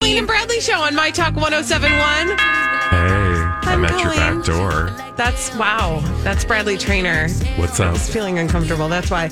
Colleen 0.00 0.18
and 0.18 0.26
Bradley 0.26 0.60
Show 0.60 0.78
on 0.80 0.94
My 0.94 1.10
Talk 1.10 1.34
1071. 1.36 2.28
Hey, 2.28 2.36
I'm, 3.70 3.84
at 3.84 3.98
your 4.00 4.10
back 4.14 4.44
door. 4.44 4.90
That's 5.16 5.54
wow. 5.56 6.00
That's 6.22 6.44
Bradley 6.44 6.76
Traynor. 6.76 7.28
What's 7.56 7.80
up? 7.80 7.92
He's 7.94 8.08
feeling 8.12 8.38
uncomfortable. 8.38 8.88
That's 8.88 9.10
why. 9.10 9.30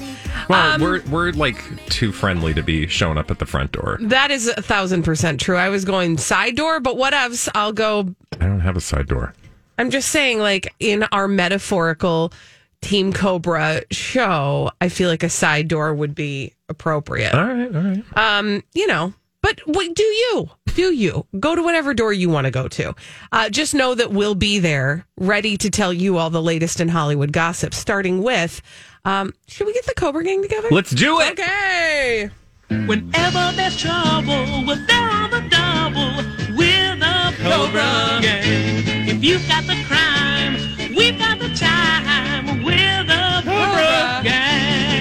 Well, 0.49 0.75
Um, 0.75 0.81
we're 0.81 1.03
we're 1.03 1.33
like 1.33 1.63
too 1.87 2.13
friendly 2.13 2.55
to 2.55 2.63
be 2.63 2.87
showing 2.87 3.19
up 3.19 3.31
at 3.31 3.39
the 3.39 3.47
front 3.47 3.73
door. 3.73 3.99
That 4.01 4.31
is 4.31 4.49
a 4.49 4.63
thousand 4.63 5.03
percent 5.05 5.41
true. 5.41 5.57
I 5.57 5.69
was 5.69 5.85
going 5.85 6.17
side 6.19 6.57
door, 6.57 6.81
but 6.81 6.97
whatevs. 6.97 7.49
I'll 7.55 7.73
go. 7.73 8.15
I 8.41 8.47
don't 8.47 8.61
have 8.61 8.77
a 8.77 8.81
side 8.81 9.07
door. 9.07 9.35
I'm 9.79 9.91
just 9.91 10.09
saying, 10.09 10.39
like 10.39 10.75
in 10.81 11.05
our 11.13 11.29
metaphorical 11.29 12.33
Team 12.81 13.13
Cobra 13.13 13.83
show, 13.91 14.71
I 14.81 14.89
feel 14.89 15.09
like 15.11 15.23
a 15.23 15.29
side 15.31 15.69
door 15.69 15.95
would 15.95 16.15
be 16.15 16.55
appropriate. 16.69 17.35
All 17.35 17.45
right, 17.47 17.75
all 17.75 17.83
right. 17.83 18.05
Um, 18.39 18.63
you 18.75 18.87
know, 18.87 19.13
but 19.45 19.61
what 19.67 19.95
do 19.95 20.03
you? 20.03 20.49
Do 20.75 20.91
you 20.95 21.27
go 21.39 21.55
to 21.55 21.63
whatever 21.63 21.93
door 21.93 22.15
you 22.15 22.31
want 22.31 22.47
to 22.47 22.51
go 22.51 22.67
to? 22.67 22.95
Uh, 23.31 23.51
just 23.51 23.75
know 23.75 23.95
that 23.95 24.11
we'll 24.11 24.35
be 24.35 24.59
there, 24.59 25.07
ready 25.19 25.59
to 25.59 25.69
tell 25.69 25.93
you 25.93 26.17
all 26.17 26.31
the 26.31 26.41
latest 26.41 26.81
in 26.81 26.89
Hollywood 26.89 27.31
gossip. 27.31 27.75
Starting 27.75 28.23
with, 28.23 28.63
um, 29.05 29.35
should 29.47 29.67
we 29.67 29.75
get 29.75 29.85
the 29.85 29.93
Cobra 29.93 30.25
Gang 30.25 30.41
together? 30.41 30.69
Let's 30.71 30.93
do 30.93 31.21
it. 31.21 31.33
Okay. 31.33 32.31
Whenever 32.71 33.53
there's 33.55 33.77
trouble, 33.77 34.65
we're 34.67 34.77
there 34.87 35.11
on 35.11 35.31
the 35.31 35.43
double. 35.51 36.57
We're 36.57 36.97
the 36.97 37.35
Cobra 37.43 38.21
Gang. 38.23 39.07
If 39.07 39.23
you've 39.23 39.47
got 39.47 39.65
the 39.67 39.77
crime, 39.87 40.55
we've 40.97 41.19
got 41.19 41.39
the 41.39 41.55
time 41.55 42.65
with 42.65 43.11
a 43.11 43.43
Cobra 43.45 44.23
Gang. 44.25 44.94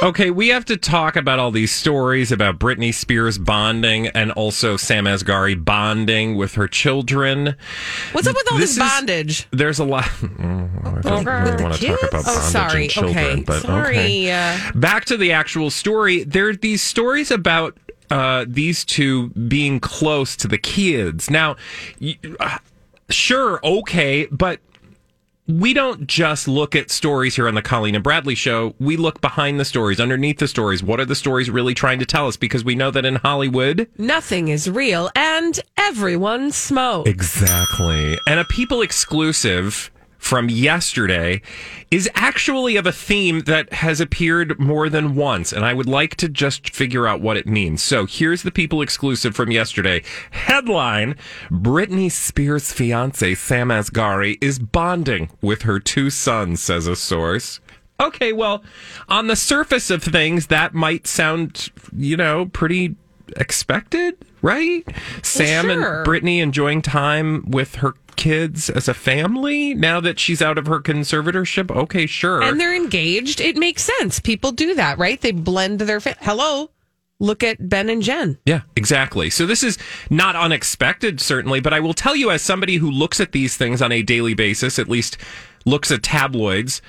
Okay, 0.00 0.30
we 0.30 0.48
have 0.48 0.64
to 0.66 0.76
talk 0.76 1.16
about 1.16 1.40
all 1.40 1.50
these 1.50 1.72
stories 1.72 2.30
about 2.30 2.60
Britney 2.60 2.94
Spears 2.94 3.36
bonding 3.36 4.06
and 4.08 4.30
also 4.32 4.76
Sam 4.76 5.06
Asghari 5.06 5.62
bonding 5.62 6.36
with 6.36 6.54
her 6.54 6.68
children. 6.68 7.56
What's 8.12 8.28
up 8.28 8.36
with 8.36 8.52
all 8.52 8.58
this, 8.58 8.72
is- 8.72 8.78
bondage? 8.78 9.48
There's 9.50 9.78
a 9.80 9.84
lot. 9.84 10.04
Mm, 10.38 10.86
I 10.86 11.00
don't 11.00 11.26
Okay. 11.28 11.50
really 11.50 11.62
want 11.64 11.74
to 11.74 11.86
talk 11.88 12.02
about 12.10 12.22
Oh, 12.22 12.34
bondage 12.34 12.52
sorry. 12.52 12.82
and 12.82 12.90
children, 12.90 13.16
Okay. 13.26 13.42
but 13.42 13.62
Sorry. 13.62 13.98
okay. 13.98 14.30
Uh, 14.30 14.58
Back 14.76 15.04
to 15.06 15.16
the 15.16 15.32
actual 15.32 15.70
story. 15.70 16.22
There 16.22 16.48
are 16.48 16.54
these 16.56 16.80
stories 16.82 17.30
about 17.32 17.76
uh, 18.10 18.44
these 18.48 18.84
two 18.84 19.28
being 19.30 19.80
close 19.80 20.36
to 20.36 20.48
the 20.48 20.58
kids. 20.58 21.28
Now, 21.30 21.56
y- 22.00 22.16
uh, 22.38 22.58
sure, 23.10 23.58
okay, 23.64 24.26
but 24.30 24.60
we 25.48 25.72
don't 25.72 26.06
just 26.06 26.46
look 26.46 26.76
at 26.76 26.90
stories 26.90 27.34
here 27.36 27.48
on 27.48 27.54
the 27.54 27.62
Colleen 27.62 27.94
and 27.94 28.04
Bradley 28.04 28.34
show. 28.34 28.74
We 28.78 28.98
look 28.98 29.22
behind 29.22 29.58
the 29.58 29.64
stories, 29.64 29.98
underneath 29.98 30.38
the 30.38 30.46
stories. 30.46 30.82
What 30.82 31.00
are 31.00 31.06
the 31.06 31.14
stories 31.14 31.48
really 31.50 31.72
trying 31.72 31.98
to 32.00 32.06
tell 32.06 32.28
us? 32.28 32.36
Because 32.36 32.64
we 32.64 32.74
know 32.74 32.90
that 32.90 33.06
in 33.06 33.16
Hollywood, 33.16 33.88
nothing 33.96 34.48
is 34.48 34.68
real, 34.68 35.10
and 35.16 35.58
everyone 35.78 36.52
smokes. 36.52 37.08
Exactly. 37.08 38.18
And 38.26 38.38
a 38.38 38.44
people 38.44 38.82
exclusive 38.82 39.90
from 40.18 40.50
yesterday 40.50 41.40
is 41.90 42.10
actually 42.14 42.76
of 42.76 42.86
a 42.86 42.92
theme 42.92 43.40
that 43.40 43.72
has 43.72 44.00
appeared 44.00 44.58
more 44.58 44.88
than 44.88 45.14
once. 45.14 45.52
And 45.52 45.64
I 45.64 45.72
would 45.72 45.88
like 45.88 46.16
to 46.16 46.28
just 46.28 46.70
figure 46.74 47.06
out 47.06 47.20
what 47.20 47.36
it 47.36 47.46
means. 47.46 47.82
So 47.82 48.04
here's 48.04 48.42
the 48.42 48.50
people 48.50 48.82
exclusive 48.82 49.34
from 49.34 49.50
yesterday. 49.50 50.02
Headline 50.30 51.14
Britney 51.50 52.10
Spears' 52.10 52.72
fiance, 52.72 53.34
Sam 53.36 53.68
Asghari, 53.68 54.36
is 54.42 54.58
bonding 54.58 55.30
with 55.40 55.62
her 55.62 55.80
two 55.80 56.10
sons, 56.10 56.60
says 56.60 56.86
a 56.86 56.96
source. 56.96 57.60
Okay, 58.00 58.32
well, 58.32 58.62
on 59.08 59.26
the 59.26 59.36
surface 59.36 59.90
of 59.90 60.02
things, 60.02 60.48
that 60.48 60.72
might 60.74 61.06
sound, 61.06 61.70
you 61.96 62.16
know, 62.16 62.46
pretty 62.46 62.94
expected, 63.36 64.16
right? 64.42 64.84
Sam 65.22 65.64
sure. 65.64 65.72
and 65.72 66.06
Britney 66.06 66.40
enjoying 66.40 66.82
time 66.82 67.44
with 67.50 67.76
her 67.76 67.94
kids 68.18 68.68
as 68.68 68.88
a 68.88 68.92
family 68.94 69.72
now 69.72 70.00
that 70.00 70.18
she's 70.18 70.42
out 70.42 70.58
of 70.58 70.66
her 70.66 70.80
conservatorship. 70.80 71.74
Okay, 71.74 72.04
sure. 72.04 72.42
and 72.42 72.60
they're 72.60 72.76
engaged. 72.76 73.40
It 73.40 73.56
makes 73.56 73.82
sense. 73.84 74.20
People 74.20 74.52
do 74.52 74.74
that, 74.74 74.98
right? 74.98 75.18
They 75.18 75.32
blend 75.32 75.80
their 75.80 76.00
fa- 76.00 76.16
hello. 76.20 76.70
Look 77.20 77.42
at 77.42 77.68
Ben 77.68 77.88
and 77.88 78.02
Jen. 78.02 78.38
Yeah, 78.44 78.60
exactly. 78.76 79.30
So 79.30 79.44
this 79.46 79.64
is 79.64 79.76
not 80.10 80.36
unexpected, 80.36 81.20
certainly, 81.20 81.60
but 81.60 81.72
I 81.72 81.80
will 81.80 81.94
tell 81.94 82.14
you, 82.14 82.30
as 82.30 82.42
somebody 82.42 82.76
who 82.76 82.90
looks 82.90 83.18
at 83.18 83.32
these 83.32 83.56
things 83.56 83.82
on 83.82 83.90
a 83.90 84.02
daily 84.02 84.34
basis, 84.34 84.78
at 84.78 84.88
least 84.88 85.16
looks 85.64 85.90
at 85.90 86.02
tabloids 86.02 86.80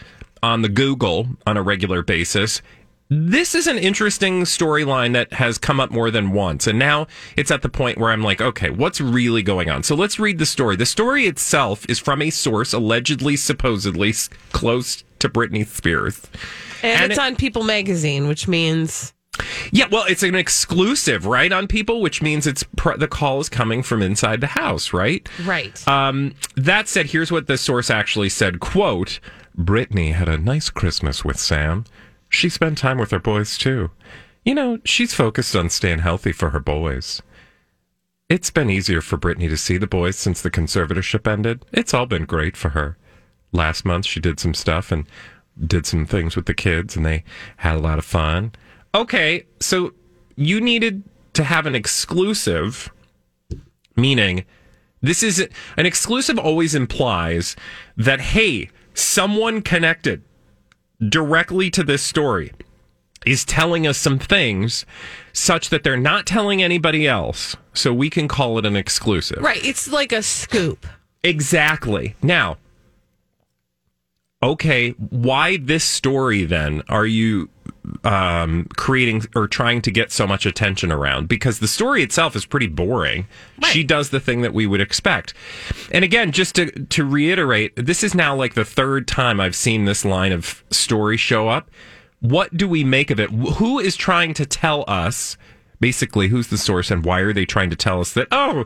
on 0.43 0.61
the 0.61 0.69
Google 0.69 1.27
on 1.47 1.57
a 1.57 1.63
regular 1.63 2.03
basis, 2.03 2.61
this 3.09 3.55
is 3.55 3.65
an 3.67 3.77
interesting 3.79 4.43
storyline 4.43 5.13
that 5.13 5.33
has 5.33 5.57
come 5.57 5.79
up 5.79 5.89
more 5.89 6.11
than 6.11 6.31
once. 6.31 6.67
And 6.67 6.77
now 6.77 7.07
it's 7.35 7.49
at 7.51 7.63
the 7.63 7.69
point 7.69 7.97
where 7.97 8.11
I'm 8.11 8.21
like, 8.21 8.39
okay, 8.39 8.69
what's 8.69 9.01
really 9.01 9.41
going 9.41 9.69
on? 9.69 9.81
So 9.83 9.95
let's 9.95 10.19
read 10.19 10.37
the 10.37 10.45
story. 10.45 10.75
The 10.75 10.85
story 10.85 11.25
itself 11.25 11.85
is 11.89 11.97
from 11.99 12.21
a 12.21 12.29
source 12.29 12.71
allegedly, 12.71 13.35
supposedly 13.35 14.13
close 14.51 15.03
to 15.19 15.27
Britney 15.29 15.65
Spears. 15.65 16.21
And, 16.83 17.01
And 17.03 17.11
it's 17.11 17.19
it- 17.19 17.23
on 17.23 17.35
People 17.35 17.63
magazine, 17.63 18.27
which 18.27 18.47
means 18.47 19.13
Yeah, 19.71 19.85
well, 19.89 20.03
it's 20.07 20.21
an 20.23 20.35
exclusive, 20.35 21.25
right, 21.25 21.51
on 21.51 21.65
people, 21.67 22.01
which 22.01 22.21
means 22.21 22.45
it's 22.45 22.63
pr- 22.75 22.97
the 22.97 23.07
call 23.07 23.39
is 23.39 23.47
coming 23.49 23.81
from 23.83 24.01
inside 24.01 24.41
the 24.41 24.47
house, 24.47 24.91
right? 24.93 25.27
right. 25.45 25.87
Um, 25.87 26.33
that 26.55 26.87
said, 26.89 27.07
here's 27.07 27.31
what 27.31 27.47
the 27.47 27.57
source 27.57 27.89
actually 27.89 28.29
said: 28.29 28.59
"Quote: 28.59 29.19
Britney 29.57 30.13
had 30.13 30.27
a 30.27 30.37
nice 30.37 30.69
Christmas 30.69 31.23
with 31.23 31.39
Sam. 31.39 31.85
She 32.29 32.49
spent 32.49 32.77
time 32.77 32.97
with 32.97 33.11
her 33.11 33.19
boys 33.19 33.57
too. 33.57 33.91
You 34.45 34.55
know, 34.55 34.79
she's 34.85 35.13
focused 35.13 35.55
on 35.55 35.69
staying 35.69 35.99
healthy 35.99 36.31
for 36.31 36.51
her 36.51 36.59
boys." 36.59 37.21
It's 38.29 38.51
been 38.51 38.69
easier 38.69 39.01
for 39.01 39.17
Britney 39.17 39.49
to 39.49 39.57
see 39.57 39.77
the 39.77 39.87
boys 39.87 40.15
since 40.15 40.41
the 40.41 40.51
conservatorship 40.51 41.27
ended. 41.27 41.65
It's 41.73 41.95
all 41.95 42.05
been 42.05 42.25
great 42.25 42.55
for 42.55 42.69
her. 42.69 42.95
Last 43.51 43.83
month, 43.83 44.05
she 44.05 44.19
did 44.19 44.39
some 44.39 44.53
stuff 44.53 44.91
and 44.91 45.07
did 45.59 45.87
some 45.87 46.05
things 46.05 46.35
with 46.35 46.45
the 46.45 46.53
kids, 46.53 46.95
and 46.95 47.03
they 47.03 47.23
had 47.57 47.75
a 47.75 47.79
lot 47.79 47.97
of 47.97 48.05
fun. 48.05 48.51
Okay, 48.93 49.45
so 49.59 49.93
you 50.35 50.61
needed 50.61 51.03
to 51.33 51.43
have 51.43 51.65
an 51.65 51.73
exclusive, 51.73 52.91
meaning 53.95 54.45
this 55.01 55.23
is 55.23 55.39
an 55.75 55.85
exclusive 55.85 56.37
always 56.37 56.75
implies 56.75 57.55
that, 57.97 58.21
hey, 58.21 58.69
someone 58.93 59.63
connected 59.63 60.21
directly 61.07 61.69
to 61.71 61.83
this 61.83 62.01
story 62.01 62.51
is 63.25 63.45
telling 63.45 63.85
us 63.85 63.97
some 63.97 64.19
things 64.19 64.85
such 65.33 65.69
that 65.69 65.83
they're 65.83 65.97
not 65.97 66.25
telling 66.25 66.63
anybody 66.63 67.07
else. 67.07 67.55
So 67.73 67.93
we 67.93 68.09
can 68.09 68.27
call 68.27 68.57
it 68.57 68.65
an 68.65 68.75
exclusive. 68.75 69.41
right. 69.41 69.63
It's 69.63 69.91
like 69.91 70.11
a 70.11 70.23
scoop. 70.23 70.85
Exactly. 71.23 72.15
Now, 72.21 72.57
okay, 74.41 74.91
why 74.91 75.57
this 75.57 75.83
story 75.83 76.45
then 76.45 76.83
are 76.87 77.05
you 77.05 77.49
um, 78.03 78.65
creating 78.75 79.25
or 79.35 79.47
trying 79.47 79.81
to 79.83 79.91
get 79.91 80.11
so 80.11 80.25
much 80.27 80.45
attention 80.45 80.91
around? 80.91 81.27
Because 81.27 81.59
the 81.59 81.67
story 81.67 82.03
itself 82.03 82.35
is 82.35 82.45
pretty 82.45 82.67
boring. 82.67 83.27
She 83.71 83.83
does 83.83 84.09
the 84.09 84.19
thing 84.19 84.41
that 84.41 84.53
we 84.53 84.65
would 84.67 84.81
expect. 84.81 85.33
And 85.91 86.03
again, 86.03 86.31
just 86.31 86.55
to, 86.55 86.71
to 86.71 87.05
reiterate, 87.05 87.75
this 87.75 88.03
is 88.03 88.13
now 88.15 88.35
like 88.35 88.53
the 88.53 88.65
third 88.65 89.07
time 89.07 89.39
I've 89.39 89.55
seen 89.55 89.85
this 89.85 90.03
line 90.05 90.31
of 90.31 90.63
story 90.71 91.17
show 91.17 91.47
up 91.49 91.69
what 92.21 92.55
do 92.55 92.67
we 92.67 92.83
make 92.83 93.11
of 93.11 93.19
it? 93.19 93.29
Who 93.29 93.79
is 93.79 93.95
trying 93.95 94.33
to 94.35 94.45
tell 94.45 94.83
us, 94.87 95.37
basically, 95.79 96.27
who's 96.27 96.47
the 96.47 96.57
source 96.57 96.91
and 96.91 97.05
why 97.05 97.19
are 97.19 97.33
they 97.33 97.45
trying 97.45 97.69
to 97.69 97.75
tell 97.75 98.01
us 98.01 98.13
that, 98.13 98.27
oh, 98.31 98.65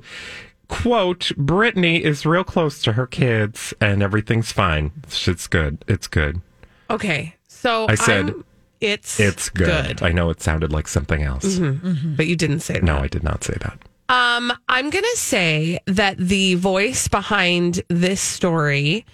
quote, 0.68 1.32
Britney 1.38 2.02
is 2.02 2.26
real 2.26 2.44
close 2.44 2.82
to 2.82 2.94
her 2.94 3.06
kids 3.06 3.74
and 3.80 4.02
everything's 4.02 4.52
fine. 4.52 4.92
It's 5.06 5.48
good. 5.48 5.84
It's 5.88 6.08
good. 6.08 6.42
Okay. 6.90 7.36
So 7.48 7.86
I 7.88 7.96
said, 7.96 8.26
I'm- 8.26 8.46
it's 8.84 9.20
It's 9.20 9.50
good. 9.50 10.04
I 10.04 10.12
know 10.12 10.30
it 10.30 10.42
sounded 10.42 10.72
like 10.72 10.88
something 10.88 11.24
else. 11.24 11.58
but 11.58 12.28
you 12.28 12.36
didn't 12.36 12.60
say 12.60 12.74
that. 12.76 12.84
No, 12.84 12.98
I 12.98 13.08
did 13.08 13.24
not 13.24 13.44
say 13.44 13.56
that. 13.62 13.80
Um, 14.10 14.52
I'm 14.68 14.90
going 14.90 15.04
to 15.04 15.18
say 15.18 15.80
that 15.88 16.18
the 16.18 16.56
voice 16.56 17.08
behind 17.08 17.82
this 17.88 18.20
story 18.22 19.06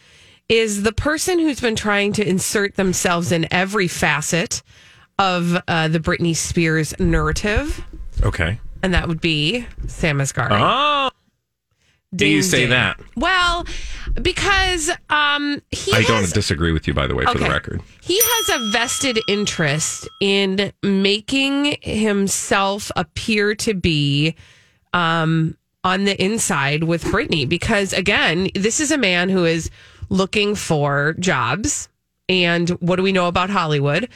is 0.49 0.81
the 0.83 0.91
person 0.91 1.37
who's 1.39 1.59
been 1.61 1.75
trying 1.75 2.11
to 2.13 2.27
insert 2.27 2.75
themselves 2.75 3.31
in 3.31 3.47
every 3.53 3.87
facet 3.87 4.63
of 5.19 5.55
uh, 5.67 5.87
the 5.89 5.99
Britney 5.99 6.35
Spears 6.35 6.97
narrative, 6.99 7.83
Okay. 8.23 8.59
and 8.81 8.93
that 8.95 9.07
would 9.07 9.21
be 9.21 9.65
Sam 9.87 10.17
Asghari. 10.17 10.49
Oh, 10.51 11.11
do 12.15 12.27
you 12.27 12.41
say 12.41 12.61
ding. 12.61 12.71
that? 12.71 12.99
Well, 13.15 13.65
because 14.21 14.89
um, 15.09 15.61
he 15.71 15.93
I 15.93 16.01
don't 16.03 16.21
has, 16.21 16.33
disagree 16.33 16.71
with 16.71 16.87
you, 16.87 16.93
by 16.93 17.07
the 17.07 17.15
way, 17.15 17.25
for 17.25 17.37
the 17.37 17.49
record. 17.49 17.81
He 18.01 18.19
has 18.21 18.61
a 18.61 18.71
vested 18.71 19.19
interest 19.27 20.09
in 20.19 20.73
making 20.81 21.77
himself 21.81 22.91
appear 22.95 23.53
to 23.55 23.73
be 23.73 24.35
um, 24.93 25.55
on 25.83 26.05
the 26.05 26.21
inside 26.23 26.83
with 26.83 27.03
Britney 27.03 27.47
because, 27.47 27.93
again, 27.93 28.49
this 28.55 28.79
is 28.79 28.91
a 28.91 28.97
man 28.97 29.29
who 29.29 29.45
is 29.45 29.69
looking 30.09 30.55
for 30.55 31.13
jobs. 31.19 31.89
And 32.27 32.69
what 32.81 32.95
do 32.95 33.03
we 33.03 33.11
know 33.11 33.27
about 33.27 33.49
Hollywood? 33.49 34.09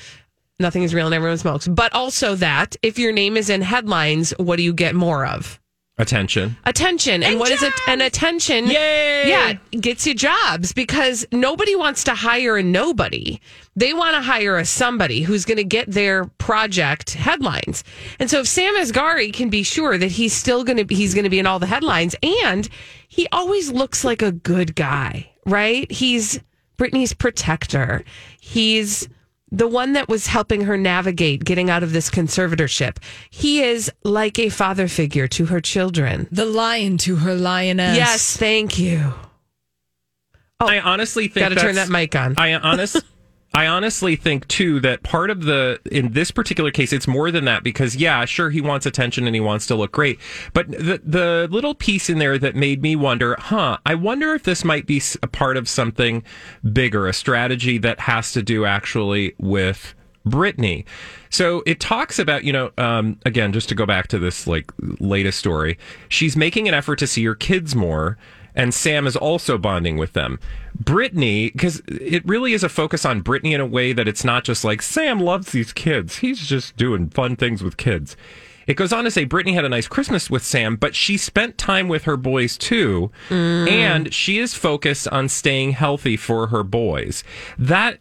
Nothing 0.59 0.83
is 0.83 0.93
real 0.93 1.07
and 1.07 1.15
everyone 1.15 1.37
smokes. 1.37 1.67
But 1.67 1.93
also 1.93 2.35
that 2.35 2.75
if 2.81 2.97
your 2.97 3.11
name 3.11 3.37
is 3.37 3.49
in 3.49 3.61
headlines, 3.61 4.31
what 4.37 4.57
do 4.57 4.63
you 4.63 4.73
get 4.73 4.95
more 4.95 5.25
of? 5.25 5.59
Attention. 5.99 6.57
attention. 6.65 7.21
And, 7.21 7.39
what 7.39 7.51
is 7.51 7.61
it? 7.61 7.71
An 7.87 8.01
attention. 8.01 8.65
Yay! 8.65 9.29
Yeah, 9.29 9.53
gets 9.79 10.07
you 10.07 10.15
jobs 10.15 10.73
because 10.73 11.23
nobody 11.31 11.75
wants 11.75 12.03
to 12.05 12.15
hire 12.15 12.57
a 12.57 12.63
nobody. 12.63 13.39
They 13.75 13.93
want 13.93 14.15
to 14.15 14.21
hire 14.21 14.57
a 14.57 14.65
somebody 14.65 15.21
who's 15.21 15.45
going 15.45 15.57
to 15.57 15.63
get 15.63 15.91
their 15.91 16.25
project 16.25 17.13
headlines. 17.13 17.83
And 18.19 18.29
so 18.29 18.39
if 18.39 18.47
Sam 18.47 18.75
Asghari 18.75 19.31
can 19.31 19.49
be 19.49 19.61
sure 19.61 19.99
that 19.99 20.11
he's 20.11 20.33
still 20.33 20.63
going 20.63 20.77
to 20.77 20.85
be, 20.85 20.95
he's 20.95 21.13
going 21.13 21.25
to 21.25 21.29
be 21.29 21.39
in 21.39 21.45
all 21.45 21.59
the 21.59 21.67
headlines 21.67 22.15
and 22.23 22.67
he 23.07 23.27
always 23.31 23.71
looks 23.71 24.03
like 24.03 24.23
a 24.23 24.31
good 24.31 24.75
guy, 24.75 25.29
right? 25.45 25.91
He's 25.91 26.39
Britney's 26.77 27.13
protector. 27.13 28.03
He's 28.39 29.07
the 29.53 29.67
one 29.67 29.93
that 29.93 30.09
was 30.09 30.27
helping 30.27 30.61
her 30.61 30.75
navigate 30.75 31.45
getting 31.45 31.69
out 31.69 31.83
of 31.83 31.93
this 31.93 32.09
conservatorship. 32.09 32.97
He 33.29 33.61
is 33.61 33.91
like 34.03 34.39
a 34.39 34.49
father 34.49 34.87
figure 34.87 35.27
to 35.29 35.45
her 35.45 35.61
children. 35.61 36.27
The 36.31 36.45
lion 36.45 36.97
to 36.99 37.17
her 37.17 37.35
lioness. 37.35 37.95
Yes, 37.95 38.35
thank 38.35 38.79
you. 38.79 39.13
Oh, 40.59 40.67
I 40.67 40.79
honestly 40.79 41.27
think 41.27 41.49
Got 41.49 41.49
to 41.49 41.55
turn 41.55 41.75
that 41.75 41.89
mic 41.89 42.15
on. 42.15 42.35
I 42.37 42.55
honest, 42.55 43.03
I 43.55 43.67
honestly 43.67 44.15
think 44.15 44.47
too 44.47 44.79
that 44.79 45.03
part 45.03 45.29
of 45.29 45.43
the 45.43 45.79
in 45.91 46.13
this 46.13 46.31
particular 46.31 46.71
case, 46.71 46.91
it's 46.91 47.07
more 47.07 47.29
than 47.29 47.45
that 47.45 47.63
because 47.63 47.95
yeah, 47.95 48.25
sure 48.25 48.49
he 48.49 48.61
wants 48.61 48.85
attention 48.85 49.27
and 49.27 49.35
he 49.35 49.41
wants 49.41 49.67
to 49.67 49.75
look 49.75 49.91
great, 49.91 50.19
but 50.53 50.71
the 50.71 51.01
the 51.03 51.47
little 51.51 51.75
piece 51.75 52.09
in 52.09 52.17
there 52.17 52.39
that 52.39 52.55
made 52.55 52.81
me 52.81 52.95
wonder, 52.95 53.35
huh? 53.37 53.77
I 53.85 53.93
wonder 53.93 54.33
if 54.33 54.43
this 54.43 54.63
might 54.63 54.87
be 54.87 55.01
a 55.21 55.27
part 55.27 55.55
of 55.55 55.69
something 55.69 56.23
bigger, 56.71 57.07
a 57.07 57.13
strategy 57.13 57.77
that 57.77 57.99
has 58.01 58.31
to 58.33 58.41
do 58.41 58.65
actually 58.65 59.35
with 59.37 59.93
Britney. 60.25 60.85
So 61.29 61.63
it 61.65 61.79
talks 61.79 62.17
about, 62.19 62.43
you 62.43 62.53
know, 62.53 62.71
um, 62.77 63.19
again, 63.25 63.53
just 63.53 63.69
to 63.69 63.75
go 63.75 63.85
back 63.85 64.07
to 64.07 64.19
this 64.19 64.47
like 64.47 64.71
latest 64.99 65.37
story, 65.37 65.77
she's 66.09 66.35
making 66.35 66.67
an 66.67 66.73
effort 66.73 66.97
to 66.99 67.07
see 67.07 67.23
her 67.25 67.35
kids 67.35 67.75
more, 67.75 68.17
and 68.55 68.73
Sam 68.73 69.07
is 69.07 69.15
also 69.15 69.57
bonding 69.57 69.97
with 69.97 70.13
them. 70.13 70.39
Britney, 70.81 71.51
because 71.51 71.81
it 71.87 72.25
really 72.25 72.53
is 72.53 72.63
a 72.63 72.69
focus 72.69 73.05
on 73.05 73.23
Britney 73.23 73.53
in 73.53 73.61
a 73.61 73.65
way 73.65 73.93
that 73.93 74.07
it's 74.07 74.23
not 74.23 74.43
just 74.43 74.63
like 74.63 74.81
Sam 74.81 75.19
loves 75.19 75.51
these 75.51 75.73
kids. 75.73 76.17
He's 76.17 76.45
just 76.45 76.75
doing 76.77 77.09
fun 77.09 77.35
things 77.35 77.63
with 77.63 77.77
kids. 77.77 78.15
It 78.65 78.75
goes 78.75 78.93
on 78.93 79.03
to 79.03 79.11
say 79.11 79.25
Britney 79.25 79.53
had 79.53 79.65
a 79.65 79.69
nice 79.69 79.87
Christmas 79.87 80.29
with 80.29 80.43
Sam, 80.43 80.75
but 80.75 80.95
she 80.95 81.17
spent 81.17 81.57
time 81.57 81.87
with 81.87 82.03
her 82.03 82.17
boys 82.17 82.57
too. 82.57 83.11
Mm. 83.29 83.69
And 83.69 84.13
she 84.13 84.39
is 84.39 84.53
focused 84.53 85.07
on 85.09 85.29
staying 85.29 85.71
healthy 85.71 86.15
for 86.15 86.47
her 86.47 86.63
boys. 86.63 87.23
That 87.57 87.99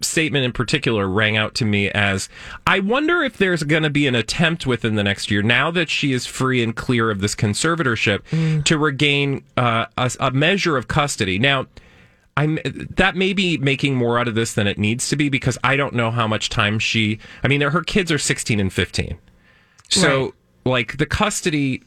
statement 0.00 0.44
in 0.44 0.52
particular 0.52 1.06
rang 1.06 1.36
out 1.36 1.54
to 1.56 1.64
me 1.64 1.90
as 1.90 2.28
I 2.66 2.80
wonder 2.80 3.22
if 3.22 3.36
there's 3.36 3.62
going 3.62 3.82
to 3.82 3.90
be 3.90 4.06
an 4.06 4.14
attempt 4.14 4.66
within 4.66 4.94
the 4.94 5.04
next 5.04 5.30
year, 5.30 5.42
now 5.42 5.70
that 5.72 5.90
she 5.90 6.12
is 6.12 6.24
free 6.26 6.62
and 6.62 6.74
clear 6.74 7.10
of 7.10 7.20
this 7.20 7.34
conservatorship, 7.34 8.64
to 8.64 8.78
regain 8.78 9.44
uh, 9.56 9.86
a, 9.96 10.10
a 10.20 10.30
measure 10.30 10.76
of 10.76 10.88
custody. 10.88 11.38
Now, 11.38 11.66
I'm 12.36 12.58
that 12.96 13.16
may 13.16 13.32
be 13.32 13.58
making 13.58 13.96
more 13.96 14.18
out 14.18 14.28
of 14.28 14.34
this 14.36 14.54
than 14.54 14.66
it 14.66 14.78
needs 14.78 15.08
to 15.08 15.16
be 15.16 15.28
because 15.28 15.58
I 15.64 15.76
don't 15.76 15.94
know 15.94 16.10
how 16.10 16.26
much 16.28 16.48
time 16.48 16.78
she. 16.78 17.18
I 17.42 17.48
mean, 17.48 17.60
her 17.60 17.82
kids 17.82 18.12
are 18.12 18.18
16 18.18 18.60
and 18.60 18.72
15, 18.72 19.18
so 19.88 20.22
Right. 20.24 20.32
like 20.64 20.96
the 20.98 21.06
custody. 21.06 21.82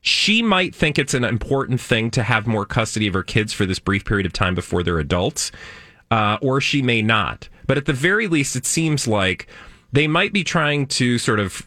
She 0.00 0.42
might 0.42 0.74
think 0.74 0.96
it's 0.98 1.12
an 1.12 1.24
important 1.24 1.80
thing 1.80 2.10
to 2.12 2.22
have 2.22 2.46
more 2.46 2.64
custody 2.64 3.08
of 3.08 3.14
her 3.14 3.24
kids 3.24 3.52
for 3.52 3.66
this 3.66 3.78
brief 3.80 4.04
period 4.04 4.26
of 4.26 4.32
time 4.32 4.54
before 4.54 4.82
they're 4.84 5.00
adults, 5.00 5.50
uh, 6.10 6.38
or 6.40 6.60
she 6.60 6.82
may 6.82 7.02
not. 7.02 7.48
But 7.66 7.76
at 7.78 7.86
the 7.86 7.92
very 7.92 8.26
least, 8.26 8.56
it 8.56 8.66
seems 8.66 9.06
like 9.06 9.46
they 9.92 10.06
might 10.06 10.32
be 10.32 10.44
trying 10.44 10.86
to 10.86 11.18
sort 11.18 11.40
of 11.40 11.66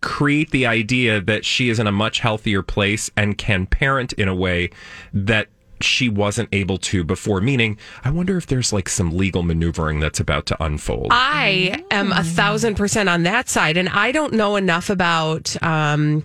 create 0.00 0.50
the 0.50 0.66
idea 0.66 1.20
that 1.20 1.44
she 1.44 1.68
is 1.68 1.78
in 1.78 1.86
a 1.86 1.92
much 1.92 2.20
healthier 2.20 2.62
place 2.62 3.10
and 3.16 3.38
can 3.38 3.66
parent 3.66 4.12
in 4.14 4.28
a 4.28 4.34
way 4.34 4.70
that 5.12 5.48
she 5.80 6.08
wasn't 6.08 6.48
able 6.52 6.78
to 6.78 7.04
before. 7.04 7.40
Meaning, 7.40 7.78
I 8.04 8.10
wonder 8.10 8.36
if 8.36 8.46
there's 8.46 8.72
like 8.72 8.88
some 8.88 9.16
legal 9.16 9.42
maneuvering 9.42 10.00
that's 10.00 10.20
about 10.20 10.46
to 10.46 10.62
unfold. 10.62 11.08
I 11.10 11.84
am 11.90 12.12
a 12.12 12.22
thousand 12.22 12.76
percent 12.76 13.08
on 13.08 13.24
that 13.24 13.48
side, 13.48 13.76
and 13.76 13.88
I 13.88 14.12
don't 14.12 14.32
know 14.32 14.56
enough 14.56 14.90
about 14.90 15.60
um, 15.62 16.22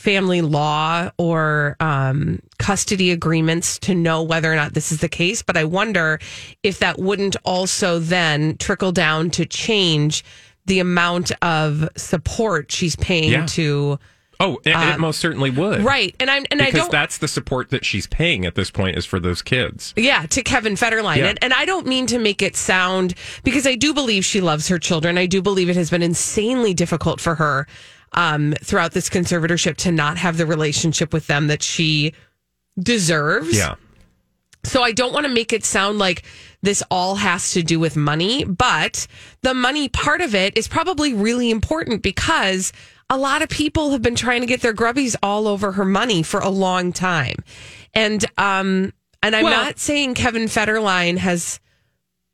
family 0.00 0.40
law 0.40 1.10
or 1.18 1.76
um, 1.78 2.40
custody 2.58 3.10
agreements 3.10 3.78
to 3.80 3.94
know 3.94 4.22
whether 4.22 4.50
or 4.50 4.56
not 4.56 4.72
this 4.72 4.90
is 4.90 5.00
the 5.00 5.08
case. 5.10 5.42
But 5.42 5.58
I 5.58 5.64
wonder 5.64 6.18
if 6.62 6.78
that 6.78 6.98
wouldn't 6.98 7.36
also 7.44 7.98
then 7.98 8.56
trickle 8.56 8.92
down 8.92 9.28
to 9.32 9.44
change 9.44 10.24
the 10.64 10.78
amount 10.78 11.32
of 11.42 11.86
support 11.96 12.72
she's 12.72 12.96
paying 12.96 13.30
Yeah. 13.32 13.46
to. 13.46 13.98
oh, 14.40 14.58
it, 14.64 14.70
it 14.74 14.98
most 15.00 15.20
certainly 15.20 15.50
would. 15.50 15.82
Right, 15.82 16.14
and 16.18 16.30
I'm 16.30 16.46
and 16.50 16.62
I 16.62 16.66
Because 16.66 16.82
don't. 16.82 16.92
that's 16.92 17.18
the 17.18 17.28
support 17.28 17.68
that 17.68 17.84
she's 17.84 18.06
paying 18.06 18.46
at 18.46 18.54
this 18.54 18.70
point 18.70 18.96
is 18.96 19.04
for 19.04 19.20
those 19.20 19.42
kids. 19.42 19.92
Yeah, 19.98 20.24
to 20.30 20.42
Kevin 20.42 20.76
Federline. 20.76 21.18
Yeah. 21.18 21.26
And, 21.26 21.38
and 21.42 21.52
I 21.52 21.66
don't 21.66 21.86
mean 21.86 22.06
to 22.06 22.18
make 22.18 22.40
it 22.40 22.56
sound 22.56 23.12
because 23.44 23.66
I 23.66 23.74
do 23.74 23.92
believe 23.92 24.24
she 24.24 24.40
loves 24.40 24.66
her 24.68 24.78
children. 24.78 25.18
I 25.18 25.26
do 25.26 25.42
believe 25.42 25.68
it 25.68 25.76
has 25.76 25.90
been 25.90 26.02
insanely 26.02 26.72
difficult 26.72 27.20
for 27.20 27.34
her 27.34 27.66
um, 28.12 28.54
throughout 28.62 28.92
this 28.92 29.08
conservatorship 29.08 29.76
to 29.78 29.92
not 29.92 30.16
have 30.18 30.36
the 30.36 30.46
relationship 30.46 31.12
with 31.12 31.26
them 31.26 31.46
that 31.48 31.62
she 31.62 32.12
deserves. 32.78 33.56
Yeah. 33.56 33.74
So 34.64 34.82
I 34.82 34.92
don't 34.92 35.12
want 35.14 35.26
to 35.26 35.32
make 35.32 35.52
it 35.52 35.64
sound 35.64 35.98
like 35.98 36.22
this 36.62 36.82
all 36.90 37.14
has 37.14 37.52
to 37.52 37.62
do 37.62 37.80
with 37.80 37.96
money, 37.96 38.44
but 38.44 39.06
the 39.40 39.54
money 39.54 39.88
part 39.88 40.20
of 40.20 40.34
it 40.34 40.56
is 40.56 40.68
probably 40.68 41.14
really 41.14 41.50
important 41.50 42.02
because 42.02 42.72
a 43.08 43.16
lot 43.16 43.40
of 43.42 43.48
people 43.48 43.90
have 43.90 44.02
been 44.02 44.14
trying 44.14 44.42
to 44.42 44.46
get 44.46 44.60
their 44.60 44.74
grubbies 44.74 45.16
all 45.22 45.48
over 45.48 45.72
her 45.72 45.84
money 45.86 46.22
for 46.22 46.40
a 46.40 46.50
long 46.50 46.92
time. 46.92 47.36
And 47.94 48.24
um 48.36 48.92
and 49.22 49.34
I'm 49.34 49.44
Well- 49.44 49.64
not 49.64 49.78
saying 49.78 50.14
Kevin 50.14 50.44
Federline 50.44 51.16
has 51.16 51.58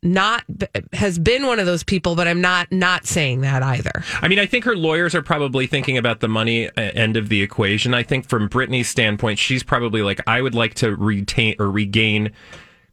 not 0.07 0.45
has 0.93 1.19
been 1.19 1.47
one 1.47 1.59
of 1.59 1.67
those 1.67 1.83
people, 1.83 2.15
but 2.15 2.27
I'm 2.27 2.41
not 2.41 2.71
not 2.71 3.07
saying 3.07 3.43
that 3.43 3.63
either. 3.63 4.05
I 4.23 4.29
mean, 4.29 4.39
I 4.39 4.47
think 4.47 4.65
her 4.65 4.77
lawyers 4.77 5.15
are 5.15 5.23
probably 5.23 5.67
thinking 5.67 5.99
about 5.99 6.21
the 6.21 6.29
money 6.29 6.69
uh, 6.69 6.73
end 6.77 7.17
of 7.17 7.29
the 7.29 7.43
equation. 7.43 7.93
I 7.95 8.03
think 8.03 8.29
from 8.29 8.49
Britney's 8.49 8.89
standpoint, 8.89 9.39
she's 9.39 9.63
probably 9.63 10.03
like, 10.03 10.21
I 10.27 10.41
would 10.41 10.55
like 10.55 10.75
to 10.75 10.95
retain 10.97 11.57
or 11.59 11.71
regain 11.71 12.33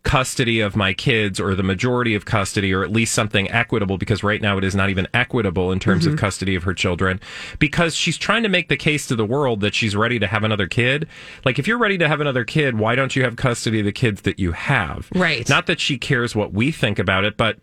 custody 0.03 0.59
of 0.59 0.75
my 0.75 0.93
kids 0.93 1.39
or 1.39 1.55
the 1.55 1.63
majority 1.63 2.13
of 2.13 2.25
custody 2.25 2.73
or 2.73 2.83
at 2.83 2.91
least 2.91 3.13
something 3.13 3.49
equitable 3.49 3.97
because 3.97 4.21
right 4.21 4.41
now 4.41 4.57
it 4.57 4.63
is 4.63 4.75
not 4.75 4.89
even 4.89 5.07
equitable 5.13 5.71
in 5.71 5.79
terms 5.79 6.05
of 6.05 6.11
mm-hmm. 6.11 6.19
custody 6.19 6.55
of 6.55 6.63
her 6.63 6.73
children 6.73 7.19
because 7.57 7.95
she's 7.95 8.17
trying 8.17 8.43
to 8.43 8.49
make 8.49 8.67
the 8.67 8.77
case 8.77 9.07
to 9.07 9.15
the 9.15 9.25
world 9.25 9.61
that 9.61 9.73
she's 9.73 9.95
ready 9.95 10.19
to 10.19 10.27
have 10.27 10.43
another 10.43 10.67
kid. 10.67 11.07
Like 11.45 11.57
if 11.57 11.67
you're 11.67 11.77
ready 11.77 11.97
to 11.97 12.07
have 12.07 12.19
another 12.19 12.43
kid, 12.43 12.77
why 12.77 12.95
don't 12.95 13.15
you 13.15 13.23
have 13.23 13.37
custody 13.37 13.79
of 13.79 13.85
the 13.85 13.93
kids 13.93 14.21
that 14.23 14.39
you 14.39 14.51
have? 14.51 15.09
Right. 15.15 15.47
Not 15.47 15.67
that 15.67 15.79
she 15.79 15.97
cares 15.97 16.35
what 16.35 16.53
we 16.53 16.71
think 16.71 16.99
about 16.99 17.23
it, 17.23 17.37
but 17.37 17.57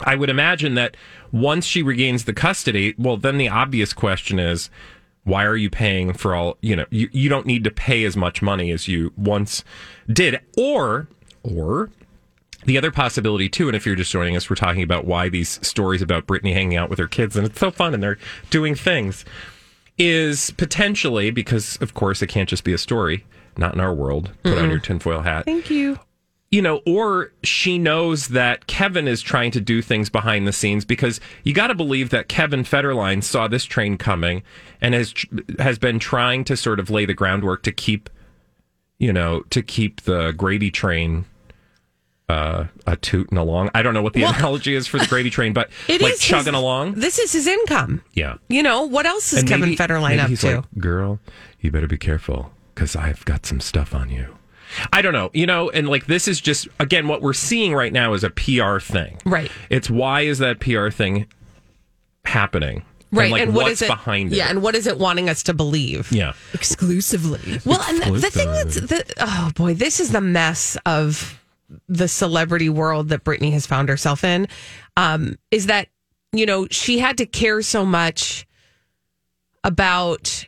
I 0.00 0.14
would 0.14 0.28
imagine 0.28 0.74
that 0.74 0.96
once 1.32 1.64
she 1.64 1.82
regains 1.82 2.24
the 2.24 2.34
custody, 2.34 2.94
well, 2.98 3.16
then 3.16 3.38
the 3.38 3.48
obvious 3.48 3.92
question 3.92 4.38
is, 4.38 4.68
why 5.24 5.44
are 5.44 5.56
you 5.56 5.70
paying 5.70 6.12
for 6.12 6.34
all, 6.34 6.56
you 6.60 6.76
know, 6.76 6.86
you, 6.90 7.08
you 7.12 7.28
don't 7.28 7.46
need 7.46 7.64
to 7.64 7.70
pay 7.70 8.04
as 8.04 8.16
much 8.16 8.42
money 8.42 8.70
as 8.70 8.86
you 8.86 9.12
once 9.16 9.64
did. 10.08 10.38
Or, 10.56 11.08
or 11.54 11.90
the 12.64 12.78
other 12.78 12.90
possibility 12.90 13.48
too, 13.48 13.68
and 13.68 13.76
if 13.76 13.86
you're 13.86 13.94
just 13.94 14.10
joining 14.10 14.36
us, 14.36 14.50
we're 14.50 14.56
talking 14.56 14.82
about 14.82 15.04
why 15.04 15.28
these 15.28 15.60
stories 15.66 16.02
about 16.02 16.26
Britney 16.26 16.52
hanging 16.52 16.76
out 16.76 16.90
with 16.90 16.98
her 16.98 17.06
kids, 17.06 17.36
and 17.36 17.46
it's 17.46 17.60
so 17.60 17.70
fun, 17.70 17.94
and 17.94 18.02
they're 18.02 18.18
doing 18.50 18.74
things, 18.74 19.24
is 19.98 20.50
potentially 20.52 21.30
because, 21.30 21.76
of 21.80 21.94
course, 21.94 22.22
it 22.22 22.26
can't 22.26 22.48
just 22.48 22.64
be 22.64 22.72
a 22.72 22.78
story. 22.78 23.24
Not 23.56 23.74
in 23.74 23.80
our 23.80 23.94
world. 23.94 24.32
Put 24.42 24.58
on 24.58 24.68
your 24.68 24.80
tinfoil 24.80 25.22
hat. 25.22 25.44
Thank 25.46 25.70
you. 25.70 25.98
you 26.50 26.62
know, 26.62 26.80
or 26.86 27.32
she 27.42 27.78
knows 27.78 28.28
that 28.28 28.66
Kevin 28.66 29.08
is 29.08 29.20
trying 29.22 29.50
to 29.52 29.60
do 29.60 29.82
things 29.82 30.08
behind 30.10 30.46
the 30.46 30.52
scenes 30.52 30.84
because 30.84 31.20
you 31.42 31.52
got 31.52 31.68
to 31.68 31.74
believe 31.74 32.10
that 32.10 32.28
Kevin 32.28 32.62
Federline 32.62 33.22
saw 33.22 33.48
this 33.48 33.64
train 33.64 33.96
coming 33.96 34.42
and 34.80 34.94
has 34.94 35.14
has 35.58 35.78
been 35.78 35.98
trying 35.98 36.44
to 36.44 36.56
sort 36.56 36.78
of 36.80 36.90
lay 36.90 37.04
the 37.06 37.14
groundwork 37.14 37.62
to 37.64 37.72
keep, 37.72 38.08
you 38.98 39.12
know, 39.12 39.40
to 39.50 39.62
keep 39.62 40.02
the 40.02 40.32
Grady 40.32 40.70
train 40.70 41.24
uh 42.28 42.64
a 42.86 42.96
tooting 42.96 43.38
along. 43.38 43.70
I 43.74 43.82
don't 43.82 43.94
know 43.94 44.02
what 44.02 44.12
the 44.14 44.22
Well- 44.22 44.34
analogy 44.34 44.74
is 44.74 44.86
for 44.86 44.98
the 44.98 45.06
gravy 45.06 45.30
train, 45.30 45.52
but 45.52 45.70
It 45.88 46.00
like 46.00 46.14
is 46.14 46.20
chugging 46.20 46.54
his- 46.54 46.60
along. 46.60 46.94
This 46.94 47.18
is 47.18 47.32
his 47.32 47.46
income. 47.46 48.02
Yeah. 48.14 48.34
You 48.48 48.62
know, 48.62 48.82
what 48.82 49.06
else 49.06 49.32
is 49.32 49.40
And 49.40 49.48
Kevin 49.48 49.70
maybe- 49.70 49.76
Federline 49.76 50.08
maybe 50.10 50.20
up 50.20 50.28
he's 50.30 50.40
to? 50.40 50.56
Like, 50.56 50.64
Girl, 50.78 51.20
you 51.60 51.70
better 51.70 51.86
be 51.86 51.96
careful 51.98 52.52
because 52.74 52.96
I've 52.96 53.24
got 53.24 53.46
some 53.46 53.60
stuff 53.60 53.94
on 53.94 54.10
you. 54.10 54.36
I 54.92 55.00
don't 55.00 55.12
know, 55.12 55.30
you 55.32 55.46
know, 55.46 55.70
and 55.70 55.88
like 55.88 56.06
this 56.06 56.26
is 56.26 56.40
just 56.40 56.66
again 56.80 57.06
what 57.06 57.22
we're 57.22 57.32
seeing 57.32 57.72
right 57.72 57.92
now 57.92 58.12
is 58.14 58.24
a 58.24 58.30
PR 58.30 58.80
thing, 58.80 59.18
Right. 59.24 59.50
It's 59.70 59.88
why 59.88 60.22
is 60.22 60.38
that 60.38 60.58
PR 60.58 60.90
thing 60.90 61.26
happening, 62.24 62.82
right. 63.12 63.24
And, 63.26 63.32
like, 63.32 63.42
and 63.42 63.54
what 63.54 63.62
what's 63.66 63.72
is 63.74 63.82
it 63.82 63.88
behind 63.88 64.32
it? 64.32 64.36
Yeah, 64.36 64.48
and 64.50 64.62
what 64.62 64.74
is 64.74 64.88
it 64.88 64.98
wanting 64.98 65.28
us 65.28 65.44
to 65.44 65.54
believe? 65.54 66.10
yeah, 66.10 66.32
Exclusively. 66.52 67.60
Well, 67.64 67.80
and 67.88 68.02
the, 68.02 68.20
the 68.20 68.30
thing 68.30 68.50
that's 68.50 68.74
the 68.80 69.04
oh 69.20 69.52
boy, 69.54 69.74
this 69.74 70.00
is 70.00 70.10
the 70.10 70.20
mess 70.20 70.76
of 70.84 71.40
the 71.88 72.08
celebrity 72.08 72.68
world 72.68 73.08
that 73.08 73.24
Britney 73.24 73.52
has 73.52 73.66
found 73.66 73.88
herself 73.88 74.24
in. 74.24 74.48
Um, 74.96 75.36
is 75.50 75.66
that 75.66 75.88
you 76.32 76.46
know 76.46 76.66
she 76.70 76.98
had 76.98 77.18
to 77.18 77.26
care 77.26 77.62
so 77.62 77.84
much 77.84 78.46
about 79.64 80.46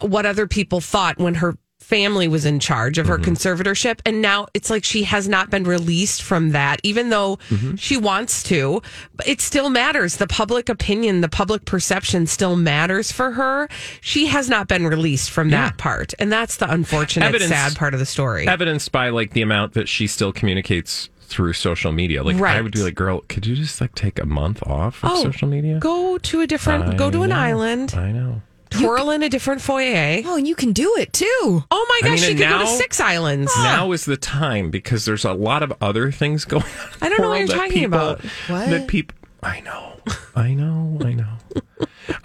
what 0.00 0.24
other 0.26 0.46
people 0.46 0.80
thought 0.80 1.18
when 1.18 1.34
her 1.34 1.58
family 1.84 2.26
was 2.26 2.46
in 2.46 2.58
charge 2.58 2.96
of 2.96 3.06
her 3.06 3.18
mm-hmm. 3.18 3.32
conservatorship 3.32 4.00
and 4.06 4.22
now 4.22 4.46
it's 4.54 4.70
like 4.70 4.82
she 4.84 5.02
has 5.02 5.28
not 5.28 5.50
been 5.50 5.64
released 5.64 6.22
from 6.22 6.50
that 6.50 6.80
even 6.82 7.10
though 7.10 7.36
mm-hmm. 7.50 7.74
she 7.76 7.96
wants 7.96 8.42
to. 8.42 8.80
But 9.14 9.28
it 9.28 9.40
still 9.42 9.68
matters. 9.68 10.16
The 10.16 10.26
public 10.26 10.68
opinion 10.70 11.20
the 11.20 11.28
public 11.28 11.66
perception 11.66 12.26
still 12.26 12.56
matters 12.56 13.12
for 13.12 13.32
her. 13.32 13.68
She 14.00 14.26
has 14.26 14.48
not 14.48 14.66
been 14.66 14.86
released 14.86 15.30
from 15.30 15.50
that 15.50 15.76
part 15.76 16.14
and 16.18 16.32
that's 16.32 16.56
the 16.56 16.70
unfortunate 16.72 17.26
Evidence- 17.26 17.50
sad 17.50 17.76
part 17.76 17.92
of 17.92 18.00
the 18.00 18.06
story. 18.06 18.48
Evidenced 18.48 18.90
by 18.90 19.10
like 19.10 19.32
the 19.32 19.42
amount 19.42 19.74
that 19.74 19.88
she 19.88 20.06
still 20.06 20.32
communicates 20.32 21.10
through 21.20 21.52
social 21.52 21.92
media. 21.92 22.22
Like 22.22 22.36
I 22.40 22.60
would 22.62 22.72
be 22.72 22.82
like, 22.82 22.94
girl, 22.94 23.20
could 23.28 23.44
you 23.46 23.56
just 23.56 23.80
like 23.80 23.94
take 23.94 24.18
a 24.18 24.26
month 24.26 24.62
off 24.66 25.02
of 25.04 25.10
Oh, 25.12 25.22
social 25.22 25.48
media? 25.48 25.78
go 25.78 26.16
to 26.18 26.40
a 26.40 26.46
different 26.46 26.96
go 26.96 27.10
to 27.10 27.22
an 27.22 27.30
know. 27.30 27.36
island. 27.36 27.94
I 27.94 28.10
know. 28.12 28.42
Twirl 28.80 29.10
in 29.10 29.22
a 29.22 29.28
different 29.28 29.60
foyer 29.60 30.22
Oh, 30.24 30.36
and 30.36 30.46
you 30.48 30.54
can 30.54 30.72
do 30.72 30.94
it 30.98 31.12
too. 31.12 31.26
oh 31.70 31.86
my 31.88 32.00
I 32.02 32.08
gosh 32.10 32.10
mean, 32.10 32.18
she 32.18 32.30
and 32.32 32.38
could 32.40 32.48
go 32.48 32.58
to 32.60 32.66
six 32.66 33.00
islands 33.00 33.52
Now 33.58 33.92
is 33.92 34.04
the 34.04 34.16
time 34.16 34.70
because 34.70 35.04
there's 35.04 35.24
a 35.24 35.32
lot 35.32 35.62
of 35.62 35.72
other 35.80 36.10
things 36.10 36.44
going 36.54 36.62
on. 36.64 36.70
I 37.02 37.08
don't 37.08 37.18
the 37.18 37.22
know 37.22 37.28
what 37.30 37.38
you're 37.38 37.48
talking 37.48 37.72
people- 37.72 37.98
about. 37.98 38.20
What? 38.48 38.70
That 38.70 38.88
people, 38.88 39.16
I 39.42 39.60
know, 39.60 39.98
I 40.34 40.54
know, 40.54 40.98
I 41.04 41.12
know. 41.12 41.28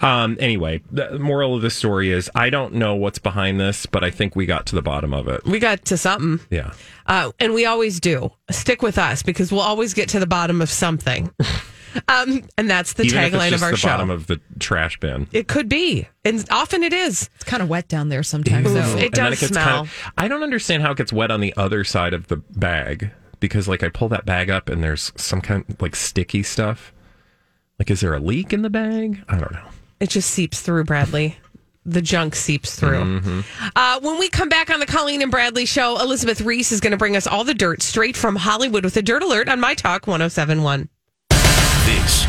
um. 0.00 0.36
Anyway, 0.40 0.82
the 0.90 1.18
moral 1.18 1.54
of 1.54 1.62
the 1.62 1.70
story 1.70 2.10
is 2.10 2.30
I 2.34 2.50
don't 2.50 2.74
know 2.74 2.94
what's 2.94 3.18
behind 3.18 3.60
this, 3.60 3.86
but 3.86 4.02
I 4.02 4.10
think 4.10 4.34
we 4.34 4.46
got 4.46 4.66
to 4.66 4.74
the 4.74 4.82
bottom 4.82 5.12
of 5.14 5.28
it. 5.28 5.44
we 5.44 5.58
got 5.58 5.84
to 5.86 5.96
something 5.96 6.40
Yeah. 6.50 6.72
Uh, 7.06 7.30
and 7.38 7.52
we 7.54 7.66
always 7.66 8.00
do. 8.00 8.32
Stick 8.50 8.82
with 8.82 8.98
us 8.98 9.22
because 9.22 9.52
we'll 9.52 9.60
always 9.60 9.94
get 9.94 10.08
to 10.10 10.20
the 10.20 10.26
bottom 10.26 10.60
of 10.62 10.70
something. 10.70 11.30
um, 12.08 12.42
and 12.58 12.70
that's 12.70 12.94
the 12.94 13.04
Even 13.04 13.18
if 13.24 13.34
it's 13.34 13.36
tagline 13.36 13.50
just 13.50 13.62
of 13.62 13.66
our 13.66 13.70
the 13.72 13.76
show. 13.76 13.88
bottom 13.88 14.10
of 14.10 14.26
the 14.26 14.40
trash 14.58 14.98
bin. 15.00 15.26
it 15.32 15.48
could 15.48 15.68
be, 15.68 16.06
and 16.24 16.44
often 16.50 16.82
it 16.82 16.92
is. 16.92 17.28
It's 17.36 17.44
kind 17.44 17.62
of 17.62 17.68
wet 17.68 17.88
down 17.88 18.08
there 18.08 18.22
sometimes, 18.22 18.66
Oof, 18.68 18.74
though. 18.74 18.80
it 18.98 19.04
And 19.06 19.14
then 19.14 19.30
does 19.30 19.40
gets 19.40 19.52
smell. 19.52 19.86
I 20.18 20.28
don't 20.28 20.42
understand 20.42 20.82
how 20.82 20.92
it 20.92 20.98
gets 20.98 21.12
wet 21.12 21.30
on 21.30 21.40
the 21.40 21.54
other 21.56 21.84
side 21.84 22.14
of 22.14 22.28
the 22.28 22.36
bag 22.36 23.10
because, 23.40 23.66
like, 23.68 23.82
I 23.82 23.88
pull 23.88 24.08
that 24.10 24.26
bag 24.26 24.50
up 24.50 24.68
and 24.68 24.82
there's 24.82 25.12
some 25.16 25.40
kind 25.40 25.64
like 25.80 25.96
sticky 25.96 26.42
stuff. 26.42 26.92
Like, 27.78 27.90
is 27.90 28.00
there 28.00 28.12
a 28.14 28.20
leak 28.20 28.52
in 28.52 28.62
the 28.62 28.70
bag? 28.70 29.24
I 29.28 29.38
don't 29.38 29.52
know. 29.52 29.66
It 30.00 30.10
just 30.10 30.30
seeps 30.30 30.60
through, 30.60 30.84
Bradley. 30.84 31.38
The 31.86 32.02
junk 32.02 32.34
seeps 32.36 32.78
through. 32.78 33.02
Mm-hmm. 33.20 33.40
Uh, 33.74 34.00
when 34.02 34.18
we 34.18 34.28
come 34.28 34.50
back 34.50 34.68
on 34.68 34.80
the 34.80 34.86
Colleen 34.86 35.22
and 35.22 35.30
Bradley 35.30 35.64
show, 35.64 35.98
Elizabeth 35.98 36.42
Ries 36.42 36.72
is 36.72 36.80
going 36.80 36.90
to 36.90 36.98
bring 36.98 37.16
us 37.16 37.26
all 37.26 37.42
the 37.42 37.54
dirt 37.54 37.80
straight 37.82 38.18
from 38.18 38.36
Hollywood 38.36 38.84
with 38.84 38.98
a 38.98 39.02
dirt 39.02 39.22
alert 39.22 39.48
on 39.48 39.60
My 39.60 39.74
Talk 39.74 40.06
1071. 40.06 40.90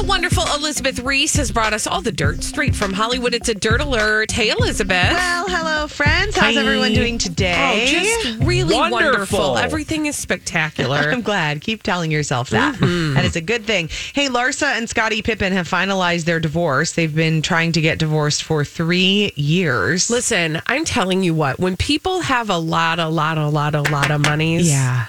The 0.00 0.06
wonderful 0.06 0.44
Elizabeth 0.54 0.98
Ries 1.00 1.36
has 1.36 1.50
brought 1.52 1.74
us 1.74 1.86
all 1.86 2.00
the 2.00 2.10
dirt 2.10 2.42
straight 2.42 2.74
from 2.74 2.94
Hollywood. 2.94 3.34
It's 3.34 3.50
a 3.50 3.54
dirt 3.54 3.82
alert. 3.82 4.30
Hey, 4.30 4.48
Elizabeth. 4.48 5.10
Well, 5.12 5.44
hello, 5.46 5.88
friends. 5.88 6.34
How's 6.38 6.56
everyone 6.56 6.94
doing 6.94 7.16
Oh, 7.16 7.18
today? 7.18 7.86
just 7.90 8.38
really 8.42 8.74
Wonderful. 8.74 9.08
wonderful. 9.10 9.58
Everything 9.58 10.06
is 10.06 10.16
spectacular. 10.16 10.96
I'm 11.12 11.20
glad. 11.20 11.60
Keep 11.60 11.82
telling 11.82 12.10
yourself 12.10 12.48
that. 12.48 12.76
Mm-hmm. 12.76 13.12
That 13.14 13.26
is 13.26 13.36
a 13.36 13.42
good 13.42 13.66
thing. 13.66 13.90
Hey, 14.14 14.28
Larsa 14.28 14.78
and 14.78 14.88
Scottie 14.88 15.20
Pippen 15.20 15.52
have 15.52 15.68
finalized 15.68 16.24
their 16.24 16.40
divorce. 16.40 16.92
They've 16.92 17.14
been 17.14 17.42
trying 17.42 17.72
to 17.72 17.82
get 17.82 17.98
divorced 17.98 18.42
for 18.42 18.64
three 18.64 19.32
years. 19.36 20.08
Listen, 20.08 20.62
I'm 20.66 20.86
telling 20.86 21.22
you 21.22 21.34
what, 21.34 21.60
when 21.60 21.76
people 21.76 22.22
have 22.22 22.48
a 22.48 22.58
lot, 22.58 22.98
a 22.98 23.08
lot, 23.08 23.36
a 23.36 23.48
lot, 23.48 23.74
a 23.74 23.82
lot 23.82 24.10
of 24.10 24.22
monies, 24.22 24.70
yeah. 24.70 25.08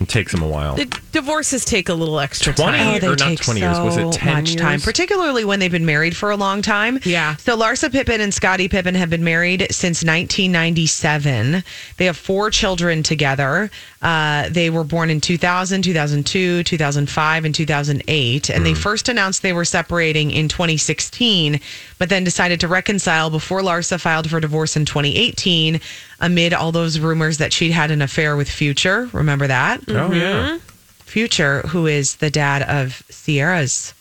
It 0.00 0.08
takes 0.08 0.30
them 0.32 0.42
a 0.42 0.46
while. 0.46 0.76
the 0.76 0.84
divorces 1.10 1.64
take 1.64 1.88
a 1.88 1.94
little 1.94 2.20
extra 2.20 2.54
20 2.54 2.78
time. 2.78 2.86
Oh, 2.94 2.98
they 3.00 3.06
or 3.08 3.16
not 3.16 3.18
take 3.18 3.40
20 3.40 3.60
years. 3.60 3.80
Was 3.80 3.96
it 3.96 4.12
10 4.12 4.34
much 4.34 4.54
time, 4.56 4.80
particularly 4.80 5.44
when 5.44 5.58
they've 5.58 5.72
been 5.72 5.84
married 5.86 6.16
for 6.16 6.30
a 6.30 6.36
long 6.36 6.62
time. 6.62 7.00
Yeah. 7.04 7.34
So 7.36 7.56
Larsa 7.58 7.90
Pippen 7.90 8.20
and 8.20 8.32
Scottie 8.32 8.68
Pippen 8.68 8.94
have 8.94 9.10
been 9.10 9.24
married 9.24 9.66
since 9.72 10.04
1997. 10.04 11.64
They 11.96 12.04
have 12.04 12.16
four 12.16 12.50
children 12.50 13.02
together. 13.02 13.70
Uh, 14.00 14.48
they 14.50 14.70
were 14.70 14.84
born 14.84 15.10
in 15.10 15.20
2000, 15.20 15.82
2002, 15.82 16.62
2005, 16.62 17.44
and 17.44 17.54
2008. 17.54 18.50
And 18.50 18.64
they 18.64 18.72
Hmm. 18.72 18.78
first 18.78 19.08
announced 19.08 19.42
they 19.42 19.52
were 19.52 19.64
separating 19.64 20.30
in 20.30 20.48
2016, 20.48 21.60
but 21.98 22.08
then 22.08 22.22
decided 22.22 22.60
to 22.60 22.68
reconcile 22.68 23.30
before 23.30 23.62
Larsa 23.62 24.00
filed 24.00 24.30
for 24.30 24.38
divorce 24.38 24.76
in 24.76 24.84
2018 24.84 25.80
amid 26.20 26.52
all 26.54 26.72
those 26.72 26.98
rumors 26.98 27.38
that 27.38 27.52
she'd 27.52 27.70
had 27.72 27.90
an 27.90 28.02
affair 28.02 28.36
with 28.36 28.50
Future. 28.50 29.08
Remember 29.12 29.46
that? 29.46 29.80
Oh, 29.88 30.12
yeah. 30.12 30.58
Future, 31.00 31.62
who 31.62 31.86
is 31.86 32.16
the 32.16 32.30
dad 32.30 32.62
of 32.62 33.02
Ciara's 33.10 33.94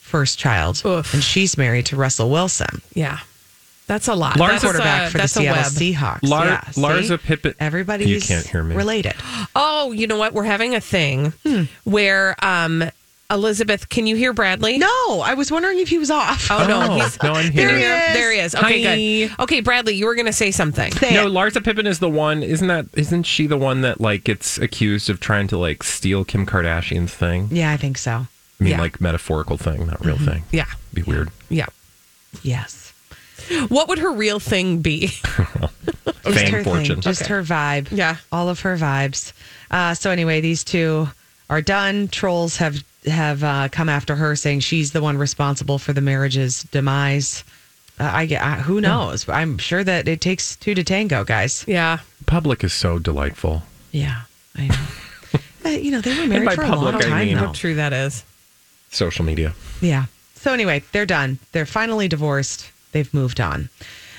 first 0.00 0.38
child, 0.38 0.82
Oof. 0.84 1.12
and 1.14 1.22
she's 1.22 1.56
married 1.58 1.86
to 1.86 1.96
Russell 1.96 2.30
Wilson, 2.30 2.80
yeah. 2.94 3.20
That's 3.86 4.06
a 4.08 4.14
lot. 4.14 4.34
Larsa- 4.36 4.48
that's 4.48 4.64
quarterback 4.64 5.08
a, 5.08 5.10
for 5.12 5.18
the 5.18 5.28
Seattle 5.28 5.62
web. 5.62 5.72
Seahawks. 5.72 6.28
Lar- 6.28 6.44
yeah. 6.46 6.60
Larsa 6.72 7.18
Pippen. 7.22 7.54
Everybody's 7.58 8.08
You 8.08 8.20
can't 8.20 8.46
hear 8.46 8.62
me. 8.62 8.74
related. 8.76 9.14
Oh, 9.56 9.92
you 9.92 10.06
know 10.06 10.18
what? 10.18 10.34
We're 10.34 10.44
having 10.44 10.74
a 10.74 10.80
thing 10.80 11.32
Hmm. 11.46 11.62
where 11.84 12.36
um, 12.44 12.84
Elizabeth, 13.30 13.90
can 13.90 14.06
you 14.06 14.16
hear 14.16 14.32
Bradley? 14.32 14.78
No, 14.78 15.20
I 15.20 15.34
was 15.34 15.52
wondering 15.52 15.78
if 15.80 15.88
he 15.90 15.98
was 15.98 16.10
off. 16.10 16.50
Oh, 16.50 16.66
no. 16.66 16.80
Oh, 16.88 16.94
He's, 16.94 17.22
no, 17.22 17.32
I'm 17.34 17.52
there, 17.54 17.68
here. 17.68 17.76
he 17.78 17.84
is. 17.84 18.08
is. 18.08 18.14
there 18.14 18.32
he 18.32 18.38
is. 18.38 18.54
Okay, 18.54 18.82
Hi. 18.82 19.28
good. 19.36 19.42
Okay, 19.42 19.60
Bradley, 19.60 19.94
you 19.96 20.06
were 20.06 20.14
going 20.14 20.26
to 20.26 20.32
say 20.32 20.50
something. 20.50 20.90
Say 20.92 21.12
No, 21.12 21.26
it. 21.26 21.30
Larsa 21.30 21.62
Pippen 21.62 21.86
is 21.86 21.98
the 21.98 22.08
one. 22.08 22.42
Isn't 22.42 22.68
that? 22.68 22.86
Isn't 22.94 23.24
she 23.24 23.46
the 23.46 23.58
one 23.58 23.82
that 23.82 24.00
like 24.00 24.24
gets 24.24 24.56
accused 24.56 25.10
of 25.10 25.20
trying 25.20 25.46
to 25.48 25.58
like 25.58 25.82
steal 25.82 26.24
Kim 26.24 26.46
Kardashian's 26.46 27.12
thing? 27.14 27.48
Yeah, 27.50 27.70
I 27.70 27.76
think 27.76 27.98
so. 27.98 28.12
I 28.12 28.26
mean, 28.64 28.70
Yeah. 28.72 28.80
like 28.80 28.98
metaphorical 29.00 29.58
thing, 29.58 29.86
not 29.86 30.02
real 30.04 30.16
thing. 30.18 30.44
Yeah. 30.50 30.64
Be 30.94 31.02
weird. 31.02 31.28
Yeah. 31.50 31.66
Yes. 32.42 32.92
What 33.68 33.88
would 33.88 33.98
her 33.98 34.12
real 34.12 34.40
thing 34.40 34.80
be? 34.80 35.08
Just 36.24 36.38
Fame, 36.38 36.52
her 36.54 36.64
fortune. 36.64 36.96
thing, 36.96 37.00
just 37.00 37.22
Okay. 37.22 37.32
her 37.34 37.42
vibe. 37.42 37.88
Yeah. 37.90 38.16
all 38.32 38.48
of 38.50 38.60
her 38.60 38.76
vibes. 38.76 39.32
Uh, 39.70 39.94
so 39.94 40.10
anyway, 40.10 40.40
these 40.42 40.62
two 40.64 41.08
are 41.48 41.62
done. 41.62 42.08
Trolls 42.08 42.56
have 42.58 42.82
have 43.06 43.42
uh, 43.44 43.68
come 43.70 43.88
after 43.88 44.16
her, 44.16 44.34
saying 44.36 44.60
she's 44.60 44.92
the 44.92 45.00
one 45.00 45.16
responsible 45.18 45.78
for 45.78 45.92
the 45.92 46.00
marriage's 46.00 46.62
demise. 46.64 47.44
Uh, 48.00 48.10
I 48.12 48.26
get 48.26 48.42
uh, 48.42 48.56
who 48.56 48.80
knows. 48.80 49.28
I'm 49.28 49.58
sure 49.58 49.82
that 49.84 50.06
it 50.08 50.20
takes 50.20 50.56
two 50.56 50.74
to 50.74 50.84
tango, 50.84 51.24
guys. 51.24 51.64
Yeah. 51.66 51.98
Public 52.26 52.62
is 52.64 52.72
so 52.72 52.98
delightful. 52.98 53.62
Yeah, 53.92 54.22
I 54.56 54.68
know. 54.68 54.86
but, 55.62 55.82
you 55.82 55.90
know, 55.90 56.00
they 56.00 56.18
were 56.18 56.26
married 56.26 56.46
by 56.46 56.54
for 56.54 56.62
a 56.62 56.68
public, 56.68 56.92
long 56.94 57.02
I 57.02 57.08
time 57.08 57.26
mean- 57.26 57.36
How 57.36 57.52
true 57.52 57.74
that 57.74 57.92
is. 57.92 58.24
Social 58.90 59.24
media. 59.24 59.54
Yeah. 59.80 60.06
So 60.34 60.52
anyway, 60.52 60.82
they're 60.92 61.06
done. 61.06 61.38
They're 61.52 61.66
finally 61.66 62.08
divorced. 62.08 62.70
They've 62.92 63.12
moved 63.12 63.40
on. 63.40 63.68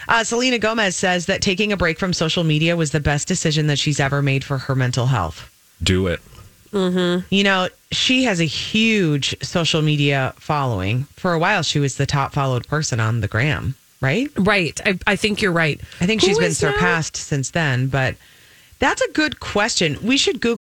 Uh, 0.08 0.24
Selena 0.24 0.60
Gomez 0.60 0.96
says 0.96 1.28
that 1.28 1.42
taking 1.42 1.72
a 1.72 1.78
break 1.78 1.98
from 2.00 2.14
social 2.14 2.44
media 2.44 2.76
was 2.76 2.92
the 2.92 3.00
best 3.00 3.28
decision 3.28 3.68
that 3.68 3.80
she's 3.80 4.00
ever 4.00 4.22
made 4.22 4.44
for 4.44 4.58
her 4.58 4.76
mental 4.76 5.06
health. 5.06 5.50
Do 5.82 6.08
it. 6.08 6.20
Mm-hmm. 6.72 7.26
You 7.34 7.44
know, 7.44 7.68
she 7.92 8.24
has 8.26 8.40
a 8.40 8.46
huge 8.46 9.36
social 9.44 9.82
media 9.82 10.34
following. 10.38 11.04
For 11.16 11.34
a 11.34 11.40
while, 11.40 11.64
she 11.64 11.80
was 11.80 11.98
the 11.98 12.06
top 12.06 12.34
followed 12.34 12.68
person 12.68 13.00
on 13.00 13.22
the 13.22 13.28
gram. 13.28 13.76
right? 14.02 14.30
Right. 14.38 14.80
I, 14.86 14.98
I 15.08 15.16
think 15.16 15.42
you're 15.42 15.52
right. 15.52 15.80
I 16.00 16.06
think 16.06 16.22
Who 16.22 16.28
she's 16.28 16.38
been 16.38 16.48
is 16.48 16.62
now- 16.62 16.72
surpassed 16.72 17.18
since 17.18 17.52
then, 17.52 17.88
but 17.88 18.16
that's 18.80 19.02
a 19.02 19.12
good 19.12 19.40
question. 19.40 19.98
We 20.04 20.18
should 20.18 20.40
Google. 20.42 20.58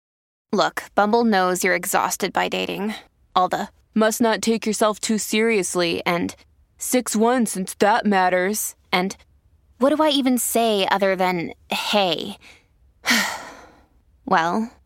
Look, 0.51 0.83
Bumble 0.93 1.24
knows 1.24 1.63
you're 1.63 1.74
exhausted 1.75 2.31
by 2.31 2.48
dating. 2.48 2.93
All 3.36 3.50
the 3.50 3.69
must 3.95 4.22
not 4.22 4.41
take 4.41 4.65
yourself 4.67 5.00
too 5.00 5.17
seriously 5.17 6.01
and 6.05 6.36
6 6.77 7.15
1 7.15 7.45
since 7.48 7.74
that 7.75 8.05
matters. 8.05 8.75
And 8.91 9.15
what 9.79 9.95
do 9.95 10.03
I 10.03 10.10
even 10.10 10.38
say 10.38 10.88
other 10.91 11.15
than 11.15 11.53
hey? 11.72 12.38
well, 14.25 14.72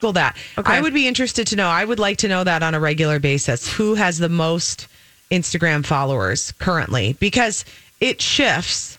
Google 0.00 0.12
that. 0.12 0.36
I 0.64 0.80
would 0.80 0.94
be 0.94 1.08
interested 1.08 1.48
to 1.48 1.56
know. 1.56 1.66
I 1.66 1.84
would 1.84 1.98
like 1.98 2.18
to 2.18 2.28
know 2.28 2.44
that 2.44 2.62
on 2.62 2.72
a 2.72 2.78
regular 2.78 3.18
basis. 3.18 3.68
Who 3.72 3.96
has 3.96 4.18
the 4.18 4.28
most 4.28 4.86
Instagram 5.28 5.84
followers 5.84 6.52
currently? 6.60 7.14
Because 7.14 7.64
it 8.00 8.22
shifts. 8.22 8.96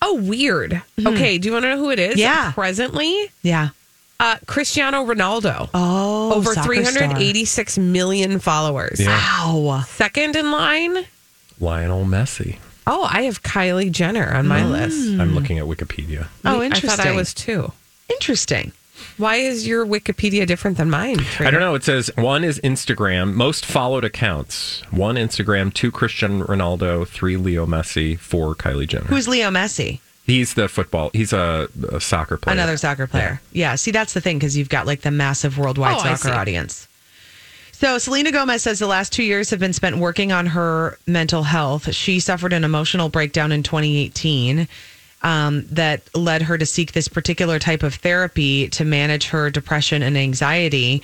Oh, 0.00 0.14
weird. 0.22 0.80
Okay. 1.04 1.38
Do 1.38 1.48
you 1.48 1.52
want 1.52 1.64
to 1.64 1.70
know 1.70 1.78
who 1.78 1.90
it 1.90 1.98
is? 1.98 2.16
Yeah. 2.16 2.52
Presently, 2.52 3.28
Yeah. 3.42 3.70
uh, 4.20 4.36
Cristiano 4.46 5.04
Ronaldo. 5.04 5.68
Oh, 5.74 6.34
over 6.34 6.54
soccer 6.54 6.74
star. 6.84 6.92
386 6.92 7.78
million 7.78 8.38
followers. 8.38 9.00
Yeah. 9.00 9.52
Wow. 9.52 9.82
Second 9.88 10.36
in 10.36 10.52
line. 10.52 11.06
Lionel 11.58 12.04
Messi. 12.04 12.58
Oh, 12.86 13.02
I 13.10 13.22
have 13.22 13.42
Kylie 13.42 13.90
Jenner 13.90 14.32
on 14.32 14.46
my 14.46 14.64
list. 14.64 15.18
I'm 15.18 15.34
looking 15.34 15.58
at 15.58 15.64
Wikipedia. 15.64 16.28
Oh, 16.44 16.60
I 16.60 16.66
interesting. 16.66 16.88
thought 16.90 17.00
I 17.04 17.10
was 17.16 17.34
too. 17.34 17.72
interesting. 18.08 18.70
Why 19.16 19.36
is 19.36 19.66
your 19.66 19.86
Wikipedia 19.86 20.46
different 20.46 20.76
than 20.76 20.90
mine? 20.90 21.16
I 21.40 21.50
don't 21.50 21.60
know. 21.60 21.74
It 21.74 21.84
says 21.84 22.10
one 22.16 22.44
is 22.44 22.60
Instagram, 22.60 23.34
most 23.34 23.64
followed 23.64 24.04
accounts. 24.04 24.82
One 24.90 25.16
Instagram, 25.16 25.72
two 25.72 25.90
Christian 25.90 26.42
Ronaldo, 26.42 27.06
three 27.06 27.36
Leo 27.36 27.66
Messi, 27.66 28.18
four 28.18 28.54
Kylie 28.54 28.86
Jenner. 28.88 29.04
Who's 29.04 29.28
Leo 29.28 29.50
Messi? 29.50 30.00
He's 30.24 30.54
the 30.54 30.68
football. 30.68 31.10
He's 31.12 31.32
a, 31.32 31.68
a 31.92 32.00
soccer 32.00 32.36
player. 32.36 32.54
Another 32.54 32.76
soccer 32.76 33.06
player. 33.06 33.40
Yeah. 33.52 33.76
See, 33.76 33.92
that's 33.92 34.12
the 34.12 34.20
thing 34.20 34.38
because 34.38 34.56
you've 34.56 34.68
got 34.68 34.86
like 34.86 35.02
the 35.02 35.10
massive 35.12 35.56
worldwide 35.56 35.96
Oh, 35.98 36.14
soccer 36.14 36.34
audience. 36.34 36.88
So, 37.72 37.98
Selena 37.98 38.32
Gomez 38.32 38.62
says 38.62 38.78
the 38.78 38.86
last 38.86 39.12
two 39.12 39.22
years 39.22 39.50
have 39.50 39.60
been 39.60 39.74
spent 39.74 39.98
working 39.98 40.32
on 40.32 40.46
her 40.46 40.98
mental 41.06 41.42
health. 41.42 41.94
She 41.94 42.20
suffered 42.20 42.54
an 42.54 42.64
emotional 42.64 43.10
breakdown 43.10 43.52
in 43.52 43.62
2018 43.62 44.66
um, 45.26 45.66
that 45.72 46.08
led 46.14 46.42
her 46.42 46.56
to 46.56 46.64
seek 46.64 46.92
this 46.92 47.08
particular 47.08 47.58
type 47.58 47.82
of 47.82 47.96
therapy 47.96 48.68
to 48.68 48.84
manage 48.84 49.26
her 49.26 49.50
depression 49.50 50.00
and 50.00 50.16
anxiety. 50.16 51.02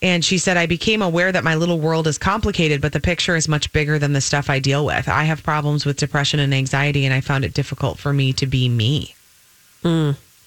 And 0.00 0.24
she 0.24 0.38
said, 0.38 0.56
I 0.56 0.66
became 0.66 1.02
aware 1.02 1.32
that 1.32 1.42
my 1.42 1.56
little 1.56 1.80
world 1.80 2.06
is 2.06 2.16
complicated, 2.16 2.80
but 2.80 2.92
the 2.92 3.00
picture 3.00 3.34
is 3.34 3.48
much 3.48 3.72
bigger 3.72 3.98
than 3.98 4.12
the 4.12 4.20
stuff 4.20 4.48
I 4.48 4.60
deal 4.60 4.86
with. 4.86 5.08
I 5.08 5.24
have 5.24 5.42
problems 5.42 5.84
with 5.84 5.96
depression 5.96 6.38
and 6.38 6.54
anxiety, 6.54 7.04
and 7.04 7.12
I 7.12 7.20
found 7.20 7.44
it 7.44 7.54
difficult 7.54 7.98
for 7.98 8.12
me 8.12 8.32
to 8.34 8.46
be 8.46 8.68
me. 8.68 9.16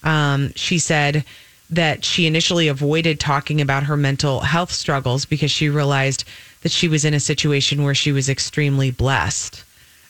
Um, 0.06 0.54
she 0.56 0.80
said 0.80 1.26
that 1.72 2.06
she 2.06 2.26
initially 2.26 2.70
avoided 2.70 3.20
talking 3.20 3.60
about 3.60 3.84
her 3.84 3.98
mental 3.98 4.40
health 4.40 4.72
struggles 4.72 5.26
because 5.26 5.52
she 5.52 5.68
realized 5.68 6.24
that 6.62 6.72
she 6.72 6.88
was 6.88 7.04
in 7.04 7.14
a 7.14 7.20
situation 7.20 7.84
where 7.84 7.96
she 7.96 8.14
was 8.14 8.30
extremely 8.30 8.92
blessed. 8.92 9.66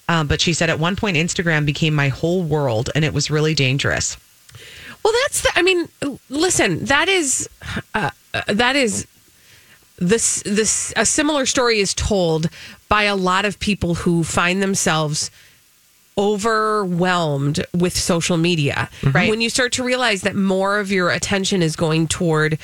Um, 0.09 0.25
but 0.25 0.41
she 0.41 0.53
said 0.53 0.71
at 0.71 0.79
one 0.79 0.95
point, 0.95 1.15
Instagram 1.17 1.65
became 1.65 1.93
my 1.93 2.07
whole 2.09 2.41
world 2.41 2.89
and 2.95 3.05
it 3.05 3.13
was 3.13 3.29
really 3.29 3.53
dangerous. 3.53 4.17
Well, 5.03 5.13
that's 5.23 5.43
the. 5.43 5.51
I 5.55 5.61
mean, 5.61 5.87
listen. 6.29 6.85
That 6.85 7.07
is. 7.07 7.47
Uh, 7.93 8.09
uh, 8.33 8.41
that 8.47 8.75
is. 8.75 9.07
This. 9.97 10.43
This. 10.45 10.91
A 10.97 11.05
similar 11.05 11.45
story 11.45 11.79
is 11.79 11.93
told 11.93 12.49
by 12.89 13.03
a 13.03 13.15
lot 13.15 13.45
of 13.45 13.59
people 13.59 13.93
who 13.95 14.23
find 14.23 14.61
themselves 14.61 15.31
overwhelmed 16.17 17.65
with 17.73 17.95
social 17.95 18.35
media. 18.35 18.89
Right. 19.03 19.29
When 19.29 19.39
you 19.39 19.49
start 19.49 19.71
to 19.73 19.83
realize 19.83 20.23
that 20.23 20.35
more 20.35 20.79
of 20.79 20.91
your 20.91 21.11
attention 21.11 21.61
is 21.61 21.77
going 21.77 22.07
toward 22.07 22.57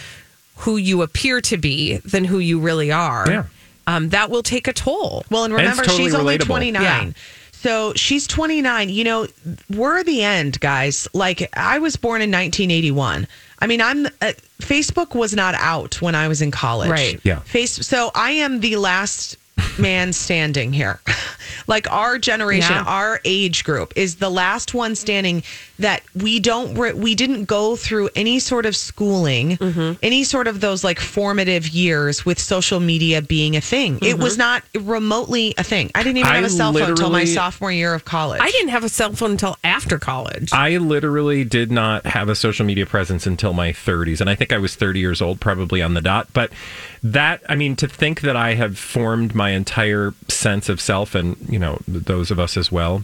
who 0.58 0.78
you 0.78 1.04
appear 1.04 1.40
to 1.42 1.58
be 1.58 1.98
than 1.98 2.26
who 2.26 2.40
you 2.40 2.60
really 2.60 2.92
are. 2.92 3.26
Yeah. 3.30 3.44
Um, 3.88 4.10
that 4.10 4.30
will 4.30 4.44
take 4.44 4.68
a 4.68 4.74
toll. 4.74 5.24
Well, 5.30 5.44
and 5.44 5.54
And 5.54 5.62
remember, 5.62 5.84
totally 5.84 6.06
she's 6.06 6.16
only 6.16 6.38
29. 6.38 6.82
Yeah. 6.82 7.12
So 7.52 7.94
she's 7.96 8.28
29. 8.28 8.90
You 8.90 9.04
know, 9.04 9.28
we're 9.70 10.04
the 10.04 10.24
end, 10.24 10.60
guys. 10.60 11.08
Like, 11.14 11.50
I 11.58 11.80
was 11.80 11.96
born 11.96 12.22
in 12.22 12.30
1981. 12.30 13.28
I 13.60 13.68
mean, 13.68 13.82
I'm 13.82 14.06
uh, 14.06 14.34
Facebook 14.62 15.16
was 15.16 15.34
not 15.34 15.56
out 15.56 16.02
when 16.02 16.14
I 16.14 16.28
was 16.28 16.42
in 16.42 16.52
college. 16.52 16.90
Right. 16.90 17.20
Yeah. 17.24 17.40
Face. 17.40 17.72
So 17.86 18.12
I 18.14 18.32
am 18.32 18.60
the 18.60 18.76
last 18.76 19.38
man 19.80 20.14
standing 20.14 20.74
here. 20.74 21.00
like 21.68 21.90
our 21.92 22.18
generation, 22.18 22.76
Yeah. 22.76 22.84
our 22.84 23.20
age 23.26 23.64
group 23.64 23.94
is 23.96 24.16
the 24.16 24.30
last 24.30 24.74
one 24.74 24.96
standing 24.96 25.44
that 25.80 26.04
we 26.16 26.40
don't 26.40 26.76
re- 26.76 26.94
we 26.94 27.16
didn't 27.16 27.46
go 27.46 27.76
through 27.76 28.10
any 28.16 28.40
sort 28.40 28.66
of 28.66 28.76
schooling, 28.76 29.58
mm-hmm. 29.58 29.94
any 30.02 30.24
sort 30.24 30.48
of 30.48 30.62
those 30.62 30.84
like 30.84 31.00
formative 31.00 31.68
years 31.68 32.26
with 32.26 32.40
social 32.40 32.80
media 32.80 33.22
being 33.22 33.56
a 33.56 33.62
thing. 33.62 33.98
It 33.98 34.02
mm-hmm. 34.02 34.24
was 34.24 34.38
not 34.38 34.64
remotely 34.74 35.54
a 35.58 35.64
thing. 35.64 35.92
I 35.94 36.04
didn't 36.04 36.18
even 36.18 36.32
I 36.32 36.36
have 36.36 36.46
a 36.46 36.50
cell 36.50 36.72
phone 36.72 36.90
until 36.90 37.10
my 37.10 37.26
sophomore 37.26 37.72
year 37.72 37.94
of 37.94 38.06
college. 38.06 38.42
I 38.42 38.52
didn't 38.52 38.70
have 38.70 38.84
a 38.84 38.90
cell 38.90 39.14
phone 39.14 39.32
until 39.32 39.58
after 39.64 40.00
college. 40.00 40.54
I 40.54 40.78
literally 40.78 41.44
did 41.44 41.72
not 41.72 42.06
have 42.06 42.30
a 42.30 42.36
social 42.36 42.66
media 42.66 42.86
presence 42.86 43.28
until 43.28 43.54
my 43.54 43.72
30s. 43.72 44.22
And 44.22 44.30
I 44.30 44.36
think 44.36 44.54
I 44.54 44.58
was 44.58 44.76
30 44.76 45.00
years 45.00 45.22
old, 45.22 45.42
probably 45.42 45.82
on 45.82 45.94
the 45.94 46.02
dot. 46.02 46.30
But 46.32 46.52
that, 47.12 47.42
I 47.48 47.56
mean, 47.56 47.76
to 47.78 47.88
think 47.88 48.22
that 48.22 48.36
I 48.36 48.56
have 48.56 48.80
formed 48.80 49.36
my 49.36 49.52
entire 49.52 50.16
sense 50.28 50.70
of 50.70 50.82
self 50.82 51.14
and, 51.14 51.38
you 51.48 51.60
know, 51.60 51.80
those 51.88 52.32
of 52.32 52.40
us 52.40 52.58
as 52.58 52.72
well, 52.72 53.04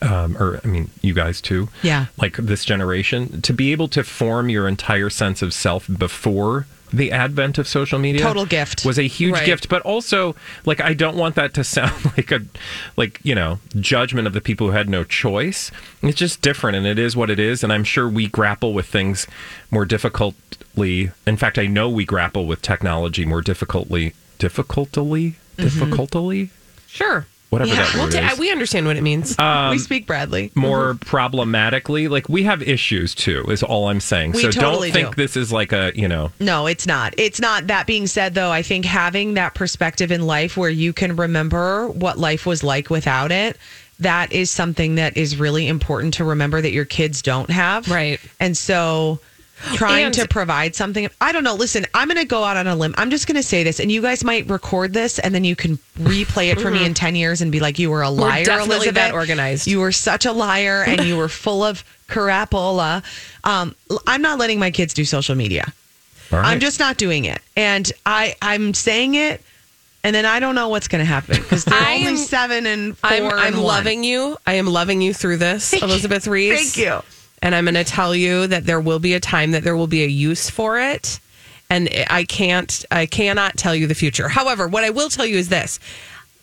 um, 0.00 0.36
or 0.36 0.60
I 0.64 0.66
mean, 0.66 0.90
you 1.02 1.14
guys 1.14 1.40
too. 1.40 1.68
Yeah. 1.82 2.06
Like 2.16 2.36
this 2.36 2.64
generation, 2.64 3.40
to 3.42 3.52
be 3.52 3.70
able 3.70 3.86
to 3.88 4.02
form 4.02 4.48
your 4.48 4.66
entire 4.66 5.08
sense 5.08 5.40
of 5.40 5.54
self 5.54 5.88
before 5.98 6.66
the 6.92 7.10
advent 7.10 7.58
of 7.58 7.66
social 7.66 7.98
media 7.98 8.20
Total 8.20 8.44
gift. 8.46 8.84
was 8.84 8.98
a 8.98 9.02
huge 9.08 9.32
Right. 9.34 9.46
gift 9.46 9.68
but 9.68 9.80
also 9.82 10.34
like 10.66 10.80
i 10.80 10.92
don't 10.94 11.16
want 11.16 11.34
that 11.36 11.54
to 11.54 11.64
sound 11.76 12.04
like 12.16 12.30
a 12.30 12.40
like 12.96 13.18
you 13.22 13.34
know 13.34 13.60
judgment 13.80 14.26
of 14.26 14.32
the 14.34 14.40
people 14.40 14.66
who 14.68 14.72
had 14.72 14.88
no 14.88 15.02
choice 15.04 15.70
it's 16.02 16.18
just 16.18 16.42
different 16.42 16.76
and 16.76 16.86
it 16.86 16.98
is 16.98 17.16
what 17.16 17.30
it 17.30 17.38
is 17.38 17.64
and 17.64 17.72
i'm 17.72 17.84
sure 17.84 18.08
we 18.08 18.26
grapple 18.28 18.72
with 18.74 18.86
things 18.86 19.26
more 19.70 19.84
difficultly 19.84 21.10
in 21.26 21.36
fact 21.36 21.58
i 21.58 21.66
know 21.66 21.88
we 21.88 22.04
grapple 22.04 22.46
with 22.46 22.60
technology 22.62 23.24
more 23.24 23.40
difficultly 23.40 24.12
difficultly 24.38 25.30
mm-hmm. 25.56 25.62
difficultly 25.62 26.50
sure. 26.86 27.26
Whatever 27.52 27.68
Yeah, 27.70 27.76
that 27.84 27.94
we'll 27.94 28.08
ta- 28.08 28.32
is 28.32 28.38
we 28.38 28.50
understand 28.50 28.86
what 28.86 28.96
it 28.96 29.02
means. 29.02 29.36
we 29.38 29.44
um, 29.44 29.78
speak 29.78 30.06
Bradley. 30.06 30.48
Mm-hmm. 30.48 30.60
more 30.60 30.94
problematically 31.04 32.08
like 32.08 32.28
we 32.28 32.44
have 32.44 32.62
issues 32.62 33.14
too 33.14 33.44
is 33.48 33.62
all 33.62 33.88
i'm 33.88 34.00
saying 34.00 34.32
We 34.32 34.42
so 34.42 34.50
totally 34.50 34.90
don't 34.90 35.02
think 35.02 35.16
do. 35.16 35.22
this 35.22 35.36
is 35.36 35.52
like 35.52 35.72
a 35.72 35.92
you 35.94 36.08
know 36.08 36.32
No, 36.40 36.66
it's 36.66 36.86
not. 36.86 37.14
It's 37.18 37.40
not. 37.40 37.66
That 37.66 37.86
being 37.86 38.06
said, 38.06 38.34
though, 38.34 38.50
I 38.50 38.62
think 38.62 38.84
having 38.84 39.34
that 39.34 39.54
perspective 39.54 40.10
in 40.10 40.22
life 40.26 40.56
where 40.56 40.70
you 40.70 40.92
can 40.92 41.14
remember 41.16 41.88
what 41.88 42.18
life 42.18 42.46
was 42.46 42.62
like 42.64 42.88
without 42.90 43.30
it, 43.32 43.56
that 44.00 44.32
is 44.32 44.50
something 44.50 44.94
that 44.96 45.16
is 45.16 45.36
really 45.36 45.68
important 45.68 46.14
to 46.14 46.24
remember 46.24 46.60
that 46.60 46.72
your 46.72 46.84
kids 46.86 47.22
don't 47.22 47.50
have. 47.50 47.88
Right. 47.88 48.18
And 48.40 48.56
so 48.56 49.20
trying 49.74 50.06
And- 50.06 50.14
to 50.14 50.28
provide 50.28 50.74
something, 50.74 51.08
I 51.20 51.32
don't 51.32 51.44
know. 51.44 51.54
Listen, 51.54 51.86
I'm 51.94 52.08
going 52.08 52.18
to 52.18 52.24
go 52.26 52.44
out 52.44 52.56
on 52.56 52.66
a 52.66 52.74
limb. 52.76 52.94
I'm 52.98 53.10
just 53.10 53.26
going 53.26 53.36
to 53.36 53.42
say 53.42 53.62
this, 53.62 53.80
and 53.80 53.90
you 53.90 54.02
guys 54.02 54.24
might 54.24 54.48
record 54.50 54.92
this 54.92 55.18
and 55.18 55.34
then 55.34 55.44
you 55.44 55.56
can 55.56 55.78
replay 56.00 56.50
it 56.52 56.60
for 56.60 56.70
me 56.70 56.84
in 56.84 56.94
10 56.94 57.14
years 57.16 57.40
and 57.42 57.50
be 57.52 57.60
like, 57.60 57.78
you 57.78 57.90
were 57.90 58.02
a 58.02 58.10
liar, 58.10 58.44
definitely 58.44 58.76
Elizabeth. 58.76 58.94
that 58.94 59.14
organized. 59.14 59.66
You 59.66 59.80
were 59.80 59.92
such 59.92 60.26
a 60.26 60.32
liar 60.32 60.84
and 60.86 61.04
you 61.04 61.16
were 61.16 61.28
full 61.28 61.62
of 61.64 61.84
crapola. 62.08 63.02
Um, 63.44 63.74
I'm 64.06 64.22
not 64.22 64.38
letting 64.38 64.58
my 64.58 64.70
kids 64.70 64.94
do 64.94 65.04
social 65.04 65.34
media. 65.34 65.72
all 66.32 66.38
right. 66.40 66.48
I'm 66.48 66.60
just 66.60 66.78
not 66.78 66.96
doing 66.96 67.24
it. 67.24 67.40
And 67.56 67.90
I 68.06 68.34
I'm 68.42 68.74
saying 68.74 69.14
it 69.14 69.42
and 70.04 70.14
then 70.14 70.24
I 70.26 70.40
don't 70.40 70.54
know 70.54 70.68
what's 70.68 70.88
going 70.88 71.00
to 71.00 71.04
happen 71.06 71.36
because 71.36 71.64
they're 71.64 71.78
I 71.78 71.94
only 71.96 72.06
am- 72.08 72.16
7 72.16 72.66
and 72.66 72.98
4 72.98 73.10
I'm, 73.10 73.24
I'm 73.26 73.54
one. 73.54 73.62
loving 73.62 74.04
you. 74.04 74.36
I 74.46 74.54
am 74.54 74.66
loving 74.66 75.00
you 75.00 75.14
through 75.14 75.36
this, 75.38 75.72
Elizabeth 75.74 76.26
Ries. 76.26 76.72
Thank 76.74 76.76
you. 76.76 77.02
And 77.42 77.54
I'm 77.54 77.64
going 77.64 77.74
to 77.74 77.84
tell 77.84 78.14
you 78.14 78.46
that 78.46 78.64
there 78.64 78.80
will 78.80 79.00
be 79.00 79.14
a 79.14 79.20
time 79.20 79.50
that 79.50 79.64
there 79.64 79.76
will 79.76 79.88
be 79.88 80.04
a 80.04 80.06
use 80.08 80.48
for 80.48 80.78
it. 80.78 81.18
And 81.68 81.88
I 82.08 82.24
can't, 82.24 82.84
I 82.90 83.06
cannot 83.06 83.56
tell 83.56 83.74
you 83.74 83.86
the 83.86 83.94
future. 83.94 84.28
However, 84.28 84.68
what 84.68 84.84
I 84.84 84.90
will 84.90 85.08
tell 85.08 85.26
you 85.26 85.36
is 85.36 85.48
this 85.48 85.80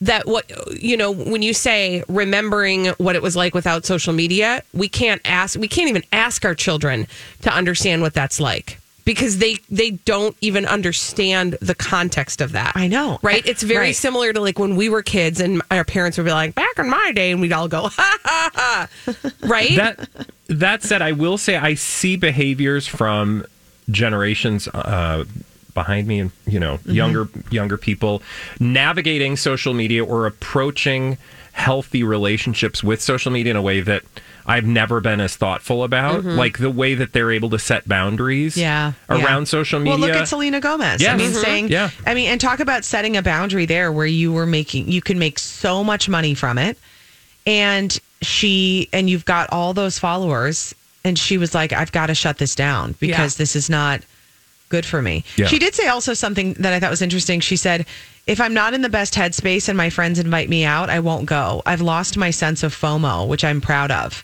that 0.01 0.25
what, 0.25 0.49
you 0.81 0.95
know, 0.95 1.11
when 1.11 1.41
you 1.41 1.53
say 1.53 2.03
remembering 2.07 2.87
what 2.99 3.17
it 3.17 3.21
was 3.21 3.35
like 3.35 3.53
without 3.53 3.85
social 3.85 4.13
media, 4.13 4.63
we 4.73 4.87
can't 4.87 5.21
ask, 5.25 5.59
we 5.59 5.67
can't 5.67 5.89
even 5.89 6.03
ask 6.13 6.45
our 6.45 6.55
children 6.55 7.05
to 7.41 7.53
understand 7.53 8.01
what 8.01 8.13
that's 8.13 8.39
like 8.39 8.78
because 9.09 9.39
they 9.39 9.57
they 9.71 9.89
don't 9.89 10.37
even 10.39 10.67
understand 10.67 11.57
the 11.61 11.73
context 11.73 12.41
of 12.41 12.51
that. 12.51 12.73
I 12.75 12.87
know. 12.87 13.17
Right? 13.23 13.43
It's 13.43 13.63
very 13.63 13.87
Right. 13.87 13.95
similar 13.95 14.31
to 14.33 14.39
like 14.39 14.59
when 14.59 14.75
we 14.75 14.87
were 14.87 15.01
kids 15.01 15.39
and 15.39 15.63
our 15.71 15.83
parents 15.83 16.19
would 16.19 16.25
be 16.25 16.31
like, 16.31 16.53
back 16.53 16.77
in 16.77 16.87
my 16.87 17.11
day, 17.11 17.31
and 17.31 17.41
we'd 17.41 17.51
all 17.51 17.67
go, 17.67 17.87
ha 17.91 18.17
ha 18.23 18.51
ha. 18.53 18.87
Right? 19.41 19.75
That 19.75 20.07
that 20.49 20.83
said, 20.83 21.01
I 21.01 21.13
will 21.13 21.39
say 21.39 21.55
I 21.57 21.73
see 21.73 22.17
behaviors 22.17 22.85
from 22.85 23.45
generations 23.89 24.67
uh, 24.67 25.25
behind 25.73 26.05
me, 26.07 26.19
and 26.19 26.31
you 26.45 26.59
know, 26.59 26.77
younger 26.85 27.27
younger 27.49 27.77
people 27.77 28.21
navigating 28.59 29.37
social 29.37 29.73
media 29.73 30.05
or 30.05 30.27
approaching 30.27 31.17
healthy 31.53 32.03
relationships 32.03 32.83
with 32.83 33.01
social 33.01 33.31
media 33.31 33.49
in 33.49 33.57
a 33.57 33.61
way 33.61 33.81
that 33.81 34.03
I've 34.49 34.65
never 34.65 34.99
been 34.99 35.21
as 35.21 35.35
thoughtful 35.35 35.83
about, 35.83 36.25
like 36.25 36.57
the 36.57 36.69
way 36.71 36.95
that 36.95 37.13
they're 37.13 37.31
able 37.31 37.49
to 37.51 37.59
set 37.59 37.87
boundaries, 37.87 38.57
Yeah, 38.57 38.93
around 39.09 39.41
yeah. 39.41 39.43
social 39.45 39.79
media. 39.79 39.91
Well, 39.91 39.99
look 40.07 40.15
at 40.17 40.27
Selena 40.27 40.59
Gomez. 40.59 41.01
I 41.01 41.05
Yes. 41.05 41.17
mean, 41.19 41.31
Mhm. 41.31 41.41
saying, 41.43 41.67
Yeah. 41.69 41.89
I 42.07 42.13
mean, 42.15 42.29
and 42.29 42.41
talk 42.41 42.59
about 42.59 42.83
setting 42.83 43.15
a 43.15 43.21
boundary 43.21 43.65
there 43.65 43.91
where 43.91 44.05
you 44.07 44.33
were 44.33 44.45
making, 44.47 44.91
you 44.91 45.01
can 45.01 45.19
make 45.19 45.37
so 45.39 45.83
much 45.83 46.09
money 46.09 46.33
from 46.33 46.57
it. 46.57 46.77
And 47.45 47.97
she, 48.21 48.89
and 48.91 49.09
you've 49.09 49.25
got 49.25 49.49
all 49.51 49.73
those 49.73 49.99
followers. 49.99 50.73
And 51.05 51.17
she 51.17 51.37
was 51.37 51.55
like, 51.55 51.71
I've 51.71 51.91
got 51.91 52.07
to 52.07 52.15
shut 52.15 52.37
this 52.39 52.55
down 52.55 52.95
because 52.99 53.35
Yeah. 53.35 53.37
this 53.43 53.55
is 53.55 53.69
not 53.69 54.01
good 54.69 54.85
for 54.85 55.01
me. 55.01 55.23
Yeah. 55.37 55.47
She 55.47 55.57
did 55.59 55.73
say 55.73 55.87
also 55.87 56.13
something 56.13 56.53
that 56.59 56.73
I 56.73 56.79
thought 56.79 56.89
was 56.91 57.01
interesting. 57.01 57.39
She 57.39 57.55
said, 57.55 57.85
if 58.27 58.39
I'm 58.41 58.53
not 58.53 58.73
in 58.73 58.81
the 58.81 58.89
best 58.89 59.13
headspace 59.15 59.69
and 59.69 59.77
my 59.77 59.89
friends 59.89 60.19
invite 60.19 60.49
me 60.49 60.63
out, 60.65 60.89
I 60.89 60.99
won't 60.99 61.25
go. 61.25 61.63
I've 61.65 61.81
lost 61.81 62.17
my 62.17 62.29
sense 62.29 62.61
of 62.63 62.75
FOMO, 62.75 63.27
which 63.27 63.43
I'm 63.43 63.61
proud 63.61 63.89
of. 63.91 64.23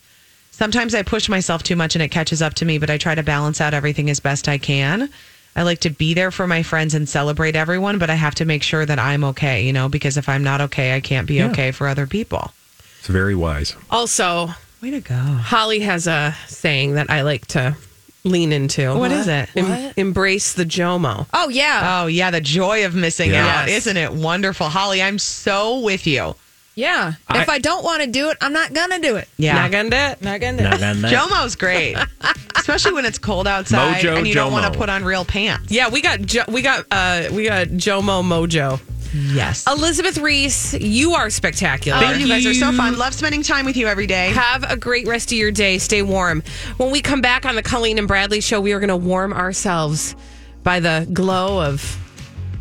Sometimes 0.55 0.95
I 0.95 1.01
push 1.03 1.27
myself 1.27 1.63
too 1.63 1.75
much 1.75 1.95
and 1.95 2.01
it 2.01 2.09
catches 2.11 2.41
up 2.41 2.53
to 2.55 2.65
me, 2.65 2.77
but 2.77 2.89
I 2.89 2.97
try 2.97 3.13
to 3.13 3.23
balance 3.23 3.59
out 3.59 3.73
everything 3.73 4.09
as 4.09 4.21
best 4.21 4.47
I 4.47 4.57
can. 4.57 5.09
I 5.53 5.63
like 5.63 5.79
to 5.81 5.89
be 5.89 6.13
there 6.13 6.31
for 6.31 6.47
my 6.47 6.63
friends 6.63 6.93
and 6.93 7.09
celebrate 7.09 7.57
everyone, 7.57 7.97
but 7.99 8.09
I 8.09 8.15
have 8.15 8.35
to 8.35 8.45
make 8.45 8.63
sure 8.63 8.85
that 8.85 8.97
I'm 8.97 9.25
okay, 9.25 9.63
you 9.65 9.73
know, 9.73 9.89
because 9.89 10.15
if 10.15 10.29
I'm 10.29 10.43
not 10.45 10.61
okay, 10.61 10.95
I 10.95 11.01
can't 11.01 11.27
be 11.27 11.35
Yeah. 11.35 11.49
okay 11.49 11.71
for 11.71 11.87
other 11.87 12.07
people. 12.07 12.53
it's 12.99 13.07
very 13.09 13.35
wise. 13.35 13.75
also, 13.91 14.49
Way 14.81 14.91
to 14.91 15.01
go. 15.01 15.15
Holly 15.15 15.79
has 15.81 16.07
a 16.07 16.35
saying 16.47 16.93
that 16.93 17.09
I 17.09 17.21
like 17.21 17.47
to 17.47 17.75
lean 18.23 18.53
into. 18.53 18.95
What 18.95 19.11
is 19.11 19.27
it? 19.27 19.49
Em- 19.57 19.93
embrace 19.97 20.53
the 20.53 20.65
JOMO. 20.65 21.27
Oh 21.33 21.49
yeah, 21.49 22.01
Oh, 22.03 22.07
yeah, 22.07 22.31
the 22.31 22.39
joy 22.41 22.85
of 22.85 22.95
missing 22.95 23.31
Yes. 23.31 23.45
out. 23.63 23.67
Isn't 23.69 23.97
it 23.97 24.13
wonderful? 24.13 24.69
Holly, 24.69 25.01
I'm 25.01 25.19
so 25.19 25.79
with 25.79 26.07
you. 26.07 26.35
Yeah. 26.75 27.13
if 27.29 27.49
I 27.49 27.59
don't 27.59 27.83
want 27.83 28.03
to 28.03 28.07
do 28.07 28.29
it, 28.29 28.37
I'm 28.41 28.53
not 28.53 28.73
gonna 28.73 28.99
do 28.99 29.15
it. 29.15 29.27
Yeah. 29.37 29.53
Not 29.55 29.71
gonna 29.71 29.89
do 29.89 29.95
it. 29.95 30.21
Not 30.21 30.41
gonna. 30.41 30.57
do 30.57 31.07
it. 31.07 31.11
Jomo's 31.11 31.55
great, 31.55 31.95
especially 32.55 32.93
when 32.93 33.05
it's 33.05 33.17
cold 33.17 33.47
outside 33.47 34.03
Mojo 34.03 34.17
and 34.17 34.27
you 34.27 34.33
don't 34.33 34.51
want 34.51 34.71
to 34.71 34.77
put 34.77 34.89
on 34.89 35.03
real 35.05 35.23
pants. 35.25 35.71
Yeah, 35.71 35.89
we 35.89 36.01
got 36.01 36.21
jo- 36.21 36.43
we 36.49 36.61
got 36.61 36.85
uh 36.91 37.29
we 37.31 37.45
got 37.45 37.67
JOMO 37.67 38.23
Mojo. 38.23 38.79
Yes. 39.13 39.65
Elizabeth 39.65 40.17
Ries, 40.17 40.73
you 40.73 41.13
are 41.13 41.29
spectacular. 41.29 41.99
Oh, 42.03 42.11
you 42.13 42.27
guys 42.27 42.45
are 42.45 42.53
so 42.53 42.73
fun. 42.73 42.97
Love 42.97 43.13
spending 43.13 43.43
time 43.43 43.65
with 43.65 43.77
you 43.77 43.87
every 43.87 44.07
day. 44.07 44.27
Have 44.31 44.69
a 44.69 44.75
great 44.75 45.07
rest 45.07 45.31
of 45.31 45.37
your 45.37 45.51
day. 45.51 45.77
Stay 45.77 46.01
warm. 46.01 46.43
When 46.75 46.91
we 46.91 46.99
come 47.01 47.21
back 47.21 47.45
on 47.45 47.55
the 47.55 47.63
Colleen 47.63 47.97
and 47.97 48.09
Bradley 48.09 48.41
show, 48.41 48.59
we 48.59 48.73
are 48.73 48.79
going 48.79 48.89
to 48.89 48.97
warm 48.97 49.31
ourselves 49.31 50.17
by 50.63 50.81
the 50.81 51.07
glow 51.13 51.61
of 51.61 51.81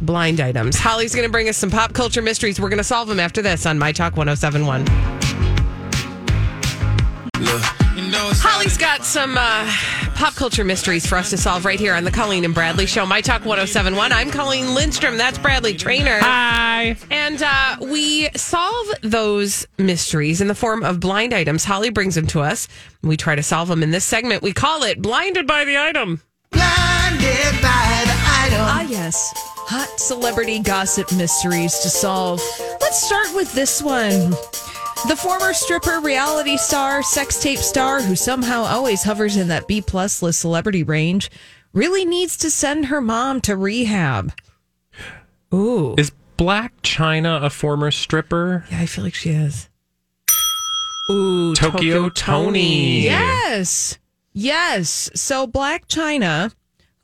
blind 0.01 0.41
items. 0.41 0.79
Holly's 0.79 1.15
going 1.15 1.27
to 1.27 1.33
bring 1.33 1.49
us 1.49 1.57
some 1.57 1.71
pop 1.71 1.93
culture 1.93 2.23
mysteries. 2.23 2.61
We're 2.61 2.69
going 2.69 2.79
to 2.79 2.85
solve 2.85 3.09
them 3.09 3.21
after 3.21 3.43
this 3.43 3.67
on 3.67 3.79
My 3.79 3.93
Talk 3.93 4.17
1071. 4.17 4.87
Holly's 8.17 8.77
got 8.77 9.05
some 9.05 9.37
uh, 9.37 9.71
pop 10.15 10.35
culture 10.35 10.65
mysteries 10.65 11.07
for 11.07 11.17
us 11.17 11.31
to 11.31 11.37
solve 11.37 11.65
right 11.65 11.79
here 11.79 11.95
on 11.95 12.05
the 12.05 12.11
Colleen 12.11 12.45
and 12.45 12.55
Bradley 12.55 12.87
show. 12.87 13.05
My 13.05 13.21
Talk 13.21 13.45
1071. 13.45 14.13
I'm 14.13 14.31
Colleen 14.31 14.75
Lindstrom. 14.75 15.19
That's 15.19 15.39
Bradley 15.39 15.75
Traynor. 15.75 16.19
Hi. 16.21 16.97
And 17.11 17.43
uh, 17.43 17.77
we 17.81 18.29
solve 18.37 18.87
those 19.03 19.67
mysteries 19.79 20.41
in 20.41 20.49
the 20.49 20.55
form 20.55 20.83
of 20.85 21.01
blind 21.01 21.35
items. 21.35 21.65
Holly 21.65 21.91
brings 21.91 22.15
them 22.15 22.27
to 22.29 22.41
us. 22.41 22.69
We 23.03 23.17
try 23.17 23.35
to 23.35 23.43
solve 23.43 23.69
them 23.69 23.83
in 23.83 23.91
this 23.91 24.05
segment. 24.05 24.43
We 24.43 24.53
call 24.53 24.83
it 24.85 25.01
Blinded 25.03 25.47
by 25.47 25.65
the 25.65 25.79
Item. 25.79 26.21
Ah, 28.57 28.83
yes. 28.83 29.33
Hot 29.67 29.99
celebrity 29.99 30.59
gossip 30.59 31.11
mysteries 31.13 31.79
to 31.81 31.91
solve. 31.91 32.41
Let's 32.81 33.03
start 33.05 33.35
with 33.35 33.53
this 33.55 33.83
one. 33.83 34.31
The 35.09 35.17
former 35.17 35.53
stripper, 35.53 36.01
reality 36.01 36.57
star, 36.57 37.03
sex 37.03 37.43
tape 37.43 37.59
star, 37.59 38.01
who 38.01 38.17
somehow 38.17 38.63
always 38.63 39.03
hovers 39.03 39.37
in 39.37 39.49
that 39.49 39.69
B 39.69 39.83
plus 39.83 40.23
list 40.23 40.41
celebrity 40.41 40.83
range, 40.83 41.31
really 41.73 42.05
needs 42.05 42.37
to 42.39 42.51
send 42.51 42.87
her 42.87 43.01
mom 43.01 43.41
to 43.43 43.57
rehab. 43.57 44.33
Ooh. 45.53 45.95
Is 45.99 46.13
Blac 46.39 46.71
Chyna 46.83 47.43
a 47.45 47.51
former 47.51 47.91
stripper? 47.91 48.65
Yeah, 48.71 48.81
I 48.81 48.87
feel 48.87 49.05
like 49.05 49.15
she 49.15 49.31
is. 49.31 49.69
Ooh, 51.11 51.55
Tokyo 51.55 52.09
Toni. 52.09 53.03
Yes. 53.03 53.99
Yes. 54.33 55.11
So 55.15 55.47
Blac 55.47 55.87
Chyna, 55.87 56.55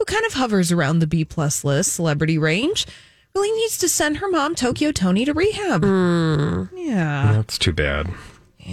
who 0.00 0.04
kind 0.06 0.24
of 0.24 0.32
hovers 0.32 0.72
around 0.72 1.00
the 1.00 1.06
B 1.06 1.26
plus 1.26 1.62
list 1.62 1.92
celebrity 1.92 2.38
range, 2.38 2.86
really 3.34 3.52
needs 3.60 3.76
to 3.78 3.88
send 3.88 4.16
her 4.16 4.30
mom 4.30 4.54
Tokyo 4.54 4.92
Toni 4.92 5.26
to 5.26 5.34
rehab. 5.34 5.84
Hmm. 5.84 6.64
Yeah. 6.74 7.32
That's 7.34 7.58
too 7.58 7.72
bad. 7.72 8.10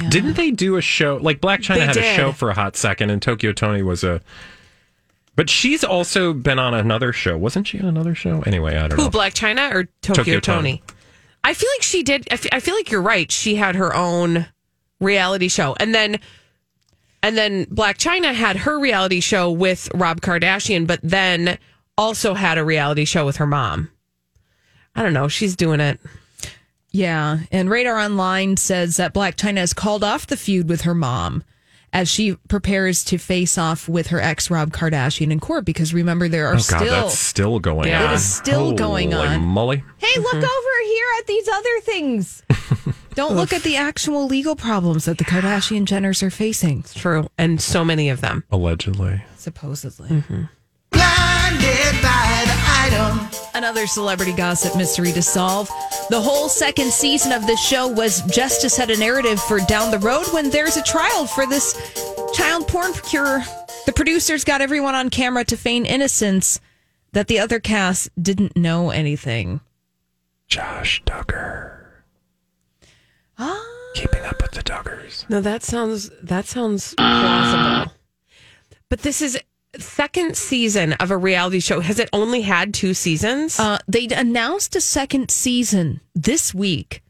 Didn't 0.10 0.38
they 0.38 0.52
do 0.52 0.78
a 0.78 0.82
show 0.82 1.18
like 1.18 1.42
Blac 1.42 1.58
Chyna 1.58 1.76
They 1.76 1.86
had 1.86 1.98
a 1.98 2.16
show 2.16 2.32
for 2.32 2.50
a 2.50 2.54
hot 2.54 2.78
second 2.78 3.10
and 3.10 3.22
Tokyo 3.22 3.52
Toni 3.52 3.82
was 3.82 4.04
a 4.04 4.22
but 5.36 5.50
she's 5.50 5.84
also 5.84 6.34
been 6.34 6.60
on 6.60 6.74
another 6.74 7.14
show. 7.14 7.38
Wasn't 7.38 7.68
she 7.68 7.80
on 7.80 7.86
another 7.86 8.16
show? 8.16 8.42
Anyway, 8.48 8.76
I 8.76 8.88
don't 8.88 8.98
Who, 8.98 9.04
know. 9.04 9.10
Blac 9.10 9.34
Chyna 9.34 9.72
or 9.72 9.84
Tokyo, 10.02 10.24
Tokyo 10.24 10.40
Toni? 10.40 10.78
Toni. 10.78 10.84
I 11.44 11.54
feel 11.54 11.70
like 11.78 11.84
she 11.84 12.04
did. 12.04 12.28
I 12.32 12.40
I 12.54 12.60
feel 12.60 12.74
like 12.74 12.90
you're 12.90 13.02
right. 13.02 13.32
She 13.32 13.56
had 13.56 13.76
her 13.76 13.96
own 13.96 14.48
reality 15.00 15.48
show, 15.48 15.76
and 15.80 15.94
then 15.94 16.20
and 17.24 17.38
then 17.38 17.66
Blac 17.66 17.98
Chyna 17.98 18.34
had 18.34 18.58
her 18.58 18.80
reality 18.80 19.20
show 19.20 19.52
with 19.52 19.90
Rob 19.94 20.22
Kardashian, 20.22 20.88
but 20.88 21.00
then 21.04 21.58
also 21.98 22.34
had 22.34 22.58
a 22.58 22.64
reality 22.64 23.06
show 23.06 23.26
with 23.26 23.38
her 23.38 23.48
mom. 23.48 23.90
I 24.96 25.04
don't 25.04 25.14
know. 25.14 25.28
She's 25.28 25.56
doing 25.56 25.80
it. 25.80 26.00
Yeah. 26.92 27.40
And 27.52 27.70
Radar 27.70 27.98
Online 28.00 28.58
says 28.58 28.98
that 28.98 29.14
Blac 29.14 29.36
Chyna 29.36 29.58
has 29.58 29.74
called 29.74 30.04
off 30.04 30.28
the 30.28 30.38
feud 30.38 30.70
with 30.70 30.82
her 30.82 30.96
mom 30.96 31.44
as 31.94 32.10
she 32.10 32.36
prepares 32.48 33.04
to 33.06 33.18
face 33.18 33.58
off 33.58 33.88
with 33.88 34.08
her 34.08 34.20
ex 34.20 34.50
Rob 34.50 34.72
Kardashian 34.72 35.32
in 35.32 35.40
court 35.40 35.66
because 35.66 35.94
remember 35.94 36.28
there 36.28 36.48
are 36.48 36.54
Oh 36.54 36.58
god, 36.58 36.62
still 36.62 36.86
that's 36.86 37.20
still 37.20 37.60
going 37.60 37.90
Yeah. 37.90 38.06
on. 38.06 38.12
It 38.12 38.16
is 38.16 38.26
still 38.26 38.74
going 38.74 39.12
Holy 39.12 39.28
on. 39.28 39.42
Moly. 39.42 39.84
Hey, 39.98 40.20
look 40.20 40.34
mm-hmm. 40.34 40.44
over 40.44 40.86
here 40.86 41.08
at 41.20 41.28
these 41.28 41.48
other 41.48 41.80
things. 41.82 42.44
Don't 43.18 43.36
look 43.36 43.52
at 43.52 43.64
the 43.64 43.78
actual 43.78 44.28
legal 44.28 44.56
problems 44.56 45.06
that 45.06 45.18
the 45.18 45.26
Kardashian 45.26 45.86
Jenners 45.86 46.22
are 46.22 46.30
facing. 46.30 46.84
True, 46.84 47.28
and 47.36 47.60
so 47.60 47.84
many 47.84 48.10
of 48.10 48.22
them. 48.22 48.44
Allegedly. 48.52 49.24
Supposedly. 49.38 50.08
Mm-hmm. 50.08 50.44
Another 53.56 53.88
celebrity 53.88 54.34
gossip 54.34 54.78
mystery 54.78 55.12
to 55.14 55.24
solve. 55.24 55.68
The 56.12 56.22
whole 56.22 56.48
second 56.48 56.94
season 56.94 57.32
of 57.32 57.48
this 57.48 57.60
show 57.60 57.88
was 57.88 58.22
just 58.28 58.62
to 58.62 58.70
set 58.70 58.92
a 58.92 58.98
narrative 59.00 59.42
for 59.42 59.62
down 59.62 59.90
the 59.90 59.98
road 59.98 60.28
when 60.32 60.52
there's 60.52 60.78
a 60.78 60.84
trial 60.84 61.26
for 61.26 61.48
this 61.48 61.74
child 62.36 62.68
porn 62.68 62.94
procurer. 62.94 63.42
The 63.88 63.94
producers 63.94 64.44
got 64.44 64.62
everyone 64.62 64.94
on 64.94 65.10
camera 65.10 65.44
to 65.46 65.58
feign 65.58 65.88
innocence 65.88 66.60
that 67.14 67.28
the 67.28 67.40
other 67.40 67.60
cast 67.60 68.10
didn't 68.22 68.56
know 68.56 68.92
anything. 68.92 69.62
Josh 70.48 71.02
Duggar. 71.04 71.77
Ah. 73.40 73.64
Keeping 73.94 74.24
up 74.26 74.42
with 74.42 74.52
the 74.52 74.64
Duggars. 74.64 75.28
No, 75.30 75.42
that 75.42 75.64
sounds 75.64 76.10
that 76.22 76.46
sounds 76.46 76.94
plausible. 76.96 77.94
But 78.90 79.00
this 79.02 79.22
is 79.22 79.40
second 79.78 80.36
season 80.38 80.94
of 80.94 81.12
a 81.12 81.18
reality 81.18 81.60
show. 81.60 81.80
Has 81.82 82.00
it 82.00 82.10
only 82.14 82.42
had 82.42 82.74
two 82.74 82.94
seasons? 82.94 83.60
Uh, 83.60 83.78
they 83.88 84.08
announced 84.08 84.76
a 84.76 84.82
second 84.82 85.30
season 85.32 86.00
this 86.16 86.54
week. 86.54 87.04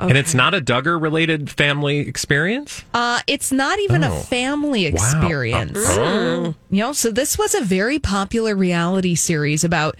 And 0.00 0.16
it's 0.16 0.32
not 0.34 0.54
a 0.54 0.60
Duggar 0.60 1.00
related 1.00 1.50
family 1.50 1.98
experience? 1.98 2.84
Uh, 2.94 3.20
it's 3.26 3.50
not 3.50 3.80
even 3.80 4.04
Oh. 4.04 4.16
a 4.16 4.20
family 4.22 4.84
Wow. 4.84 4.90
experience. 4.94 5.76
Oh. 5.76 6.54
You 6.70 6.78
know, 6.84 6.92
so 6.92 7.10
this 7.10 7.36
was 7.36 7.52
a 7.56 7.62
very 7.62 7.98
popular 7.98 8.54
reality 8.54 9.16
series 9.16 9.64
about 9.64 9.96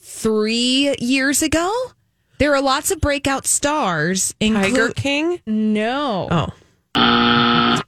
three 0.00 0.96
years 0.98 1.42
ago. 1.42 1.70
There 2.38 2.54
are 2.54 2.62
lots 2.62 2.90
of 2.90 3.00
breakout 3.00 3.46
stars. 3.46 4.34
Tiger 4.40 4.88
inclu- 4.88 4.94
King? 4.96 5.40
No. 5.46 6.28
Oh. 6.96 7.80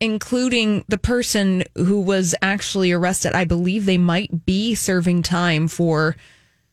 including 0.00 0.84
the 0.88 0.98
person 0.98 1.64
who 1.74 2.00
was 2.00 2.34
actually 2.42 2.92
arrested. 2.92 3.34
I 3.34 3.44
believe 3.44 3.86
they 3.86 3.98
might 3.98 4.44
be 4.46 4.74
serving 4.74 5.22
time 5.22 5.68
for 5.68 6.16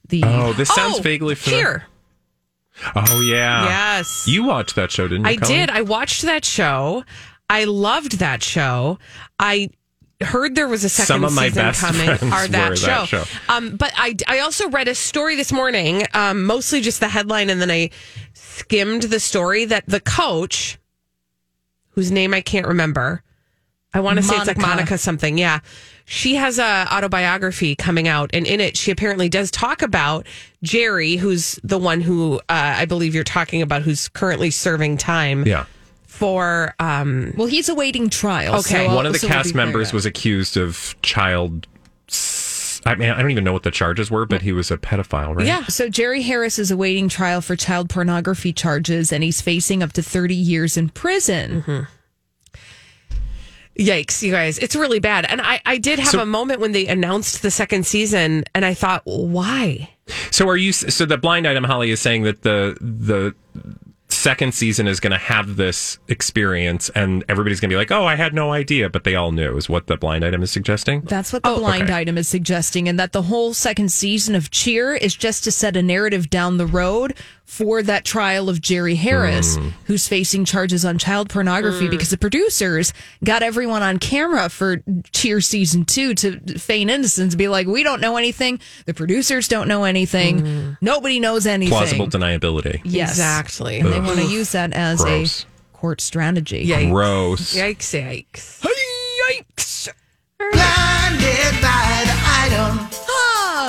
the. 0.09 0.23
Oh, 0.25 0.53
this 0.53 0.69
sounds 0.69 0.99
Oh, 0.99 1.01
vaguely 1.01 1.35
familiar. 1.35 1.63
Here. 1.65 1.83
Oh 2.95 3.21
yeah. 3.21 3.65
Yes. 3.97 4.25
You 4.27 4.43
watched 4.43 4.75
that 4.75 4.91
show, 4.91 5.07
didn't 5.07 5.25
you? 5.25 5.31
I 5.31 5.35
Colleen? 5.37 5.59
did. 5.59 5.69
I 5.69 5.81
watched 5.81 6.23
that 6.23 6.43
show. 6.43 7.03
I 7.49 7.65
loved 7.65 8.13
that 8.19 8.41
show. 8.41 8.97
I 9.39 9.69
heard 10.23 10.55
there 10.55 10.67
was 10.67 10.83
a 10.83 10.89
second 10.89 11.07
Some 11.07 11.23
of 11.23 11.33
my 11.33 11.49
season 11.49 11.63
best 11.65 11.79
coming. 11.81 12.05
friends 12.17 12.33
Are 12.33 12.47
that 12.47 12.69
were 12.69 12.75
show? 12.75 12.86
that 12.88 13.07
show. 13.07 13.23
Um, 13.49 13.75
but 13.75 13.91
I 13.95 14.15
I 14.27 14.39
also 14.39 14.69
read 14.69 14.88
a 14.88 14.95
story 14.95 15.36
this 15.36 15.51
morning, 15.51 16.03
um, 16.13 16.43
mostly 16.43 16.81
just 16.81 16.99
the 16.99 17.09
headline, 17.09 17.49
and 17.49 17.62
then 17.62 17.69
I 17.71 17.89
skimmed 18.33 19.03
the 19.03 19.19
story 19.19 19.65
that 19.65 19.86
the 19.88 19.99
coach, 19.99 20.77
whose 21.91 22.12
name 22.12 22.33
I 22.33 22.41
can't 22.41 22.67
remember, 22.67 23.23
I 23.93 23.99
want 23.99 24.17
to 24.17 24.23
say 24.23 24.36
it's 24.36 24.47
like 24.47 24.57
Monica. 24.57 24.75
Monica 24.75 24.97
something. 24.97 25.38
Yeah. 25.38 25.59
She 26.05 26.36
has 26.36 26.59
a 26.59 26.88
autobiography 26.91 27.75
coming 27.75 28.07
out, 28.09 28.31
and 28.33 28.45
in 28.45 28.59
it, 28.59 28.75
she 28.75 28.91
apparently 28.91 29.29
does 29.29 29.49
talk 29.51 29.81
about 29.81 30.27
Jerry, 30.62 31.15
who's 31.15 31.57
the 31.63 31.77
one 31.77 32.01
who 32.01 32.39
uh, 32.39 32.41
I 32.49 32.86
believe 32.86 33.15
you're 33.15 33.23
talking 33.23 33.62
about, 33.62 33.83
who's 33.83 34.09
currently 34.09 34.51
serving 34.51 34.97
time 34.97 35.45
Yeah. 35.47 35.65
For. 36.13 36.73
Um, 36.80 37.34
Well, 37.36 37.47
he's 37.47 37.69
awaiting 37.69 38.10
trial. 38.10 38.56
Okay. 38.60 38.88
so- 38.88 38.95
One 38.95 39.06
of 39.06 39.13
the 39.13 39.19
so 39.19 39.28
we'll 39.28 39.36
cast 39.36 39.56
members 39.56 39.91
was 39.93 40.06
accused 40.06 40.56
of 40.58 40.95
child. 41.02 41.67
I 42.86 42.95
mean, 42.95 43.10
I 43.10 43.21
don't 43.21 43.32
even 43.32 43.45
know 43.45 43.54
what 43.54 43.63
the 43.63 43.71
charges 43.71 44.12
were, 44.12 44.26
but 44.26 44.41
he 44.41 44.52
was 44.52 44.69
a 44.69 44.78
pedophile, 44.78 45.36
right? 45.38 45.45
yeah, 45.47 45.65
So 45.67 45.88
Jerry 45.88 46.21
Harris 46.21 46.60
is 46.60 46.69
awaiting 46.69 47.08
trial 47.08 47.39
for 47.39 47.56
child 47.56 47.89
pornography 47.89 48.52
charges, 48.52 49.13
and 49.13 49.23
he's 49.23 49.39
facing 49.39 49.82
up 49.82 49.93
to 49.93 50.04
30 50.04 50.36
years 50.36 50.76
in 50.76 50.89
prison. 50.89 51.88
yikes, 53.80 54.21
you 54.21 54.32
guys, 54.32 54.58
it's 54.60 54.76
really 54.76 54.99
bad. 54.99 55.26
And 55.26 55.41
I, 55.41 55.62
I 55.65 55.78
did 55.78 55.99
have 55.99 56.10
So- 56.10 56.19
a 56.19 56.26
moment 56.26 56.60
when 56.60 56.73
they 56.73 56.86
announced 56.88 57.41
the 57.41 57.52
second 57.52 57.86
season, 57.86 58.43
and 58.54 58.65
I 58.65 58.73
thought, 58.73 59.02
why? 59.06 59.89
So 60.32 60.47
are 60.49 60.58
you? 60.58 60.73
So 60.73 61.06
the 61.06 61.17
blind 61.17 61.47
item 61.47 61.63
Holly 61.63 61.89
is 61.89 62.02
saying 62.02 62.23
that 62.23 62.41
the 62.41 62.76
the 62.82 63.34
second 64.23 64.53
season 64.53 64.88
is 64.88 64.99
going 65.01 65.12
to 65.12 65.17
have 65.17 65.57
this 65.57 65.99
experience, 66.07 66.89
and 66.95 67.25
everybody's 67.27 67.59
going 67.59 67.69
to 67.69 67.73
be 67.73 67.77
like, 67.77 67.91
"Oh, 67.91 68.05
I 68.05 68.15
had 68.15 68.33
no 68.33 68.53
idea," 68.53 68.89
but 68.89 69.03
they 69.03 69.15
all 69.15 69.31
knew. 69.33 69.57
Is 69.57 69.67
what 69.67 69.88
the 69.88 69.97
blind 69.97 70.23
item 70.23 70.41
is 70.41 70.49
suggesting? 70.51 71.01
That's 71.01 71.33
what 71.33 71.43
the 71.43 71.49
Oh, 71.49 71.59
blind 71.59 71.83
okay. 71.83 71.95
item 71.95 72.17
is 72.17 72.27
suggesting, 72.29 72.88
and 72.88 72.97
that 72.99 73.12
the 73.12 73.23
whole 73.23 73.53
second 73.53 73.91
season 73.91 74.33
of 74.33 74.49
Cheer 74.49 74.93
is 74.95 75.13
just 75.13 75.43
to 75.43 75.51
set 75.51 75.75
a 75.75 75.83
narrative 75.83 76.29
down 76.29 76.57
the 76.57 76.65
road 76.65 77.15
for 77.53 77.83
that 77.83 78.03
trial 78.03 78.49
of 78.49 78.59
Jerry 78.61 78.95
Harris, 78.95 79.57
Mm. 79.57 79.73
who's 79.85 80.07
facing 80.07 80.43
charges 80.43 80.83
on 80.83 80.97
child 80.97 81.29
pornography 81.29 81.87
because 81.87 82.09
the 82.09 82.17
producers 82.17 82.93
got 83.23 83.43
everyone 83.43 83.83
on 83.83 83.99
camera 83.99 84.49
for 84.49 84.81
Cheer 85.11 85.39
season 85.39 85.85
two 85.85 86.15
to 86.15 86.39
feign 86.57 86.89
innocence, 86.89 87.35
be 87.35 87.47
like, 87.47 87.67
"We 87.67 87.83
don't 87.83 88.01
know 88.01 88.17
anything. 88.17 88.59
The 88.87 88.93
producers 88.95 89.47
don't 89.47 89.67
know 89.67 89.83
anything. 89.83 90.77
Nobody 90.81 91.19
knows 91.19 91.45
anything." 91.45 91.71
Plausible 91.77 92.07
deniability. 92.07 92.81
Yes, 92.83 93.11
Exactly. 93.11 93.79
And 93.79 93.93
they 93.93 93.99
want 93.99 94.17
to 94.19 94.25
use 94.25 94.51
that 94.53 94.73
as 94.73 94.99
Gross. 94.99 95.45
a 95.73 95.77
court 95.77 96.01
strategy. 96.01 96.65
Yikes. 96.67 96.89
Gross. 96.89 97.53
Yikes, 97.53 98.25
yikes. 98.33 98.61
Yikes! 99.29 99.89
Ah, 100.55 101.09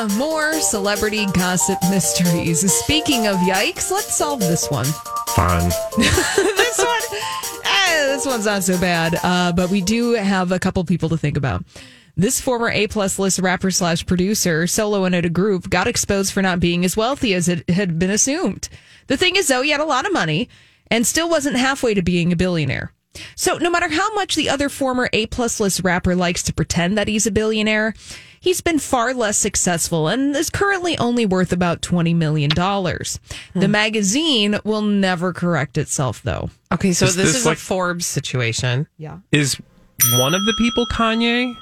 more 0.08 0.52
celebrity 0.54 1.26
gossip 1.26 1.78
mysteries. 1.90 2.60
Speaking 2.84 3.26
of 3.26 3.36
yikes, 3.36 3.90
let's 3.90 4.14
solve 4.14 4.40
this 4.40 4.70
one. 4.70 4.86
Fun. 5.34 5.70
This 5.96 6.78
one, 6.78 7.20
eh, 7.64 8.06
this 8.06 8.24
one's 8.26 8.46
not 8.46 8.62
so 8.62 8.78
bad, 8.80 9.18
uh, 9.22 9.52
but 9.52 9.70
we 9.70 9.80
do 9.80 10.12
have 10.12 10.52
a 10.52 10.58
couple 10.58 10.84
people 10.84 11.08
to 11.08 11.16
think 11.16 11.36
about. 11.36 11.64
This 12.16 12.40
former 12.40 12.70
A 12.70 12.86
plus 12.86 13.18
list 13.18 13.40
rapper 13.40 13.72
slash 13.72 14.06
producer, 14.06 14.68
solo 14.68 15.04
and 15.04 15.14
at 15.14 15.24
a 15.24 15.30
group, 15.30 15.68
got 15.68 15.88
exposed 15.88 16.32
for 16.32 16.42
not 16.42 16.60
being 16.60 16.84
as 16.84 16.96
wealthy 16.96 17.34
as 17.34 17.48
it 17.48 17.68
had 17.68 17.98
been 17.98 18.10
assumed. 18.10 18.68
The 19.08 19.16
thing 19.16 19.34
is, 19.34 19.48
though, 19.48 19.62
he 19.62 19.70
had 19.70 19.80
a 19.80 19.84
lot 19.84 20.06
of 20.06 20.12
money 20.12 20.48
and 20.88 21.04
still 21.04 21.28
wasn't 21.28 21.56
halfway 21.56 21.94
to 21.94 22.02
being 22.02 22.32
a 22.32 22.36
billionaire. 22.36 22.92
So, 23.34 23.58
no 23.58 23.70
matter 23.70 23.88
how 23.88 24.14
much 24.14 24.34
the 24.36 24.48
other 24.48 24.68
former 24.68 25.08
A 25.12 25.26
plus 25.26 25.58
list 25.58 25.80
rapper 25.82 26.14
likes 26.14 26.42
to 26.44 26.54
pretend 26.54 26.98
that 26.98 27.08
he's 27.08 27.26
a 27.26 27.32
billionaire, 27.32 27.94
he's 28.44 28.60
been 28.60 28.78
far 28.78 29.14
less 29.14 29.38
successful 29.38 30.06
and 30.06 30.36
is 30.36 30.50
currently 30.50 30.96
only 30.98 31.24
worth 31.24 31.50
about 31.50 31.80
$20 31.80 32.14
million. 32.14 32.50
The 32.50 33.18
hmm. 33.54 33.70
magazine 33.70 34.58
will 34.64 34.82
never 34.82 35.32
correct 35.32 35.78
itself, 35.78 36.22
though. 36.22 36.50
Okay, 36.70 36.92
so 36.92 37.06
Is 37.06 37.16
this, 37.16 37.32
this 37.32 37.36
is 37.40 37.46
like- 37.46 37.56
a 37.56 37.60
Forbes 37.60 38.06
situation. 38.06 38.86
Yeah. 38.98 39.18
Is 39.32 39.56
one 40.18 40.34
of 40.34 40.44
the 40.44 40.54
people 40.58 40.84
Kanye? 40.92 41.56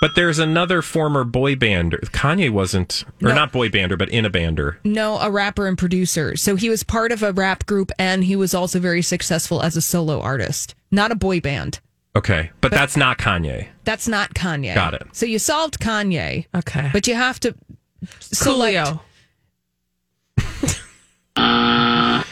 But 0.00 0.14
there's 0.16 0.38
another 0.38 0.82
former 0.82 1.24
boy 1.24 1.54
bander. 1.54 1.98
Kanye 2.10 2.50
wasn't, 2.50 3.04
or 3.22 3.30
No. 3.30 3.34
not 3.34 3.52
boy 3.52 3.70
bander, 3.70 3.96
but 3.96 4.10
in 4.10 4.26
a 4.26 4.30
bander. 4.30 4.76
No, 4.84 5.18
a 5.18 5.30
rapper 5.30 5.66
and 5.66 5.78
producer. 5.78 6.36
So 6.36 6.56
he 6.56 6.68
was 6.68 6.82
part 6.82 7.10
of 7.10 7.22
a 7.22 7.32
rap 7.32 7.64
group 7.64 7.90
and 7.98 8.24
he 8.24 8.36
was 8.36 8.52
also 8.52 8.78
very 8.78 9.00
successful 9.00 9.62
as 9.62 9.78
a 9.78 9.80
solo 9.80 10.20
artist, 10.20 10.74
not 10.90 11.10
a 11.10 11.14
boy 11.14 11.40
band. 11.40 11.80
Okay, 12.16 12.50
but, 12.60 12.70
that's 12.70 12.96
not 12.96 13.18
Kanye. 13.18 13.66
That's 13.84 14.06
not 14.06 14.34
Kanye. 14.34 14.74
Got 14.74 14.94
it. 14.94 15.02
So 15.12 15.26
you 15.26 15.38
solved 15.40 15.80
Kanye, 15.80 16.46
Okay. 16.54 16.90
but 16.92 17.06
you 17.08 17.14
have 17.14 17.40
to 17.40 17.54
select. 18.20 18.76
Coolio. 18.76 19.00
A 21.36 22.24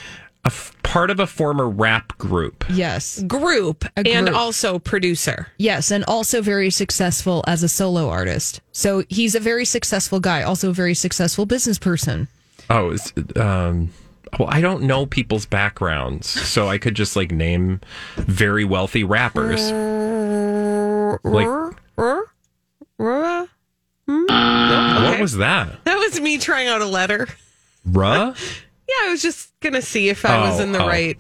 f- 0.47 0.75
part 0.83 1.11
of 1.11 1.21
a 1.21 1.27
former 1.27 1.69
rap 1.69 2.17
group. 2.19 2.65
Yes. 2.71 3.23
Group, 3.25 3.85
A 3.97 4.01
and 4.09 4.29
also 4.29 4.79
producer. 4.79 5.49
Yes, 5.59 5.91
and 5.91 6.05
also 6.05 6.43
very 6.43 6.71
successful 6.71 7.45
as 7.47 7.63
a 7.63 7.69
solo 7.69 8.09
artist. 8.09 8.61
So 8.73 9.05
he's 9.09 9.35
a 9.35 9.41
very 9.41 9.65
successful 9.65 10.21
guy, 10.21 10.43
also 10.43 10.71
a 10.71 10.73
very 10.73 10.95
successful 10.95 11.47
business 11.47 11.79
person. 11.79 12.29
Oh, 12.71 12.97
um, 13.37 13.91
well, 14.39 14.49
I 14.51 14.61
don't 14.61 14.83
know 14.83 15.07
people's 15.07 15.47
backgrounds, 15.47 16.29
so 16.29 16.69
I 16.69 16.79
could 16.79 16.95
just 16.95 17.17
like 17.17 17.31
name 17.31 17.81
very 18.17 18.65
wealthy 18.65 19.05
rappers. 19.05 19.61
Like, 21.25 21.47
mm-hmm. 21.47 22.25
what 25.05 25.21
was 25.21 25.37
that? 25.37 25.85
That 25.85 25.97
was 25.97 26.21
me 26.21 26.39
trying 26.39 26.69
out 26.69 26.81
a 26.81 26.87
letter. 26.87 27.29
Ruh? 27.85 28.35
Yeah, 28.89 29.09
I 29.09 29.11
was 29.13 29.23
just 29.23 29.59
gonna 29.61 29.81
see 29.81 30.11
if 30.11 30.27
I 30.27 30.41
was 30.41 30.61
Oh, 30.61 30.65
in 30.65 30.73
the 30.73 30.83
oh. 30.83 30.87
right. 30.87 31.17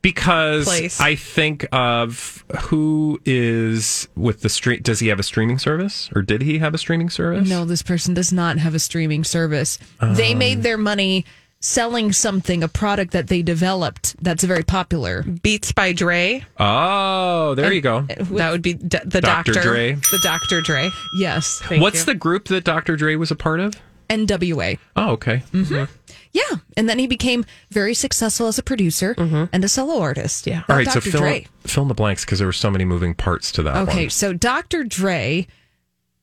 Because 0.00 0.64
Place. 0.64 1.00
I 1.00 1.14
think 1.14 1.64
of 1.70 2.44
who 2.62 3.20
is 3.24 4.08
with 4.16 4.40
the 4.40 4.48
stream. 4.48 4.80
Does 4.82 4.98
he 4.98 5.06
have 5.08 5.20
a 5.20 5.22
streaming 5.22 5.60
service, 5.60 6.10
or 6.12 6.22
did 6.22 6.42
he 6.42 6.58
have 6.58 6.74
a 6.74 6.78
streaming 6.78 7.08
service? 7.08 7.48
No, 7.48 7.64
this 7.64 7.82
person 7.82 8.14
does 8.14 8.32
not 8.32 8.58
have 8.58 8.74
a 8.74 8.80
streaming 8.80 9.22
service. 9.22 9.78
they 10.00 10.32
um, 10.32 10.38
made 10.38 10.64
their 10.64 10.76
money 10.76 11.24
selling 11.62 12.12
something, 12.12 12.62
a 12.62 12.68
product 12.68 13.12
that 13.12 13.28
they 13.28 13.40
developed 13.40 14.14
that's 14.22 14.44
very 14.44 14.64
popular. 14.64 15.22
Beats 15.22 15.72
by 15.72 15.92
Dre. 15.92 16.44
Oh, 16.58 17.54
there 17.54 17.72
you 17.72 17.80
go. 17.80 18.02
that 18.02 18.50
would 18.50 18.60
be 18.62 18.74
d- 18.74 18.98
the 19.04 19.20
Dr. 19.22 19.52
doctor. 19.54 19.62
Dre. 19.62 19.92
The 19.94 20.20
Dr. 20.22 20.60
Dre. 20.60 20.90
Yes, 21.16 21.60
Thank 21.64 21.80
What's 21.80 22.00
you. 22.00 22.06
the 22.06 22.14
group 22.14 22.48
that 22.48 22.64
Dr. 22.64 22.96
Dre 22.96 23.14
was 23.16 23.30
a 23.30 23.36
part 23.36 23.60
of? 23.60 23.74
NWA. 24.10 24.78
Oh, 24.96 25.12
okay. 25.12 25.42
Mm-hmm. 25.52 25.74
Uh-huh. 25.74 25.86
Yeah, 26.32 26.58
and 26.76 26.88
then 26.88 26.98
he 26.98 27.06
became 27.06 27.44
very 27.70 27.94
successful 27.94 28.46
as 28.46 28.58
a 28.58 28.62
producer 28.62 29.14
mm-hmm. 29.14 29.44
and 29.52 29.64
a 29.64 29.68
solo 29.68 30.00
artist. 30.00 30.46
Yeah, 30.46 30.62
All 30.68 30.76
right, 30.76 30.86
so 30.86 30.94
Dr. 30.94 31.10
fill, 31.10 31.20
Dre. 31.20 31.46
fill 31.64 31.82
in 31.82 31.88
the 31.88 31.94
blanks 31.94 32.24
because 32.24 32.38
there 32.38 32.48
were 32.48 32.52
so 32.54 32.70
many 32.70 32.84
moving 32.84 33.14
parts 33.14 33.52
to 33.52 33.62
that 33.64 33.76
Okay, 33.88 34.04
one. 34.04 34.10
so 34.10 34.32
Dr. 34.32 34.82
Dre 34.84 35.46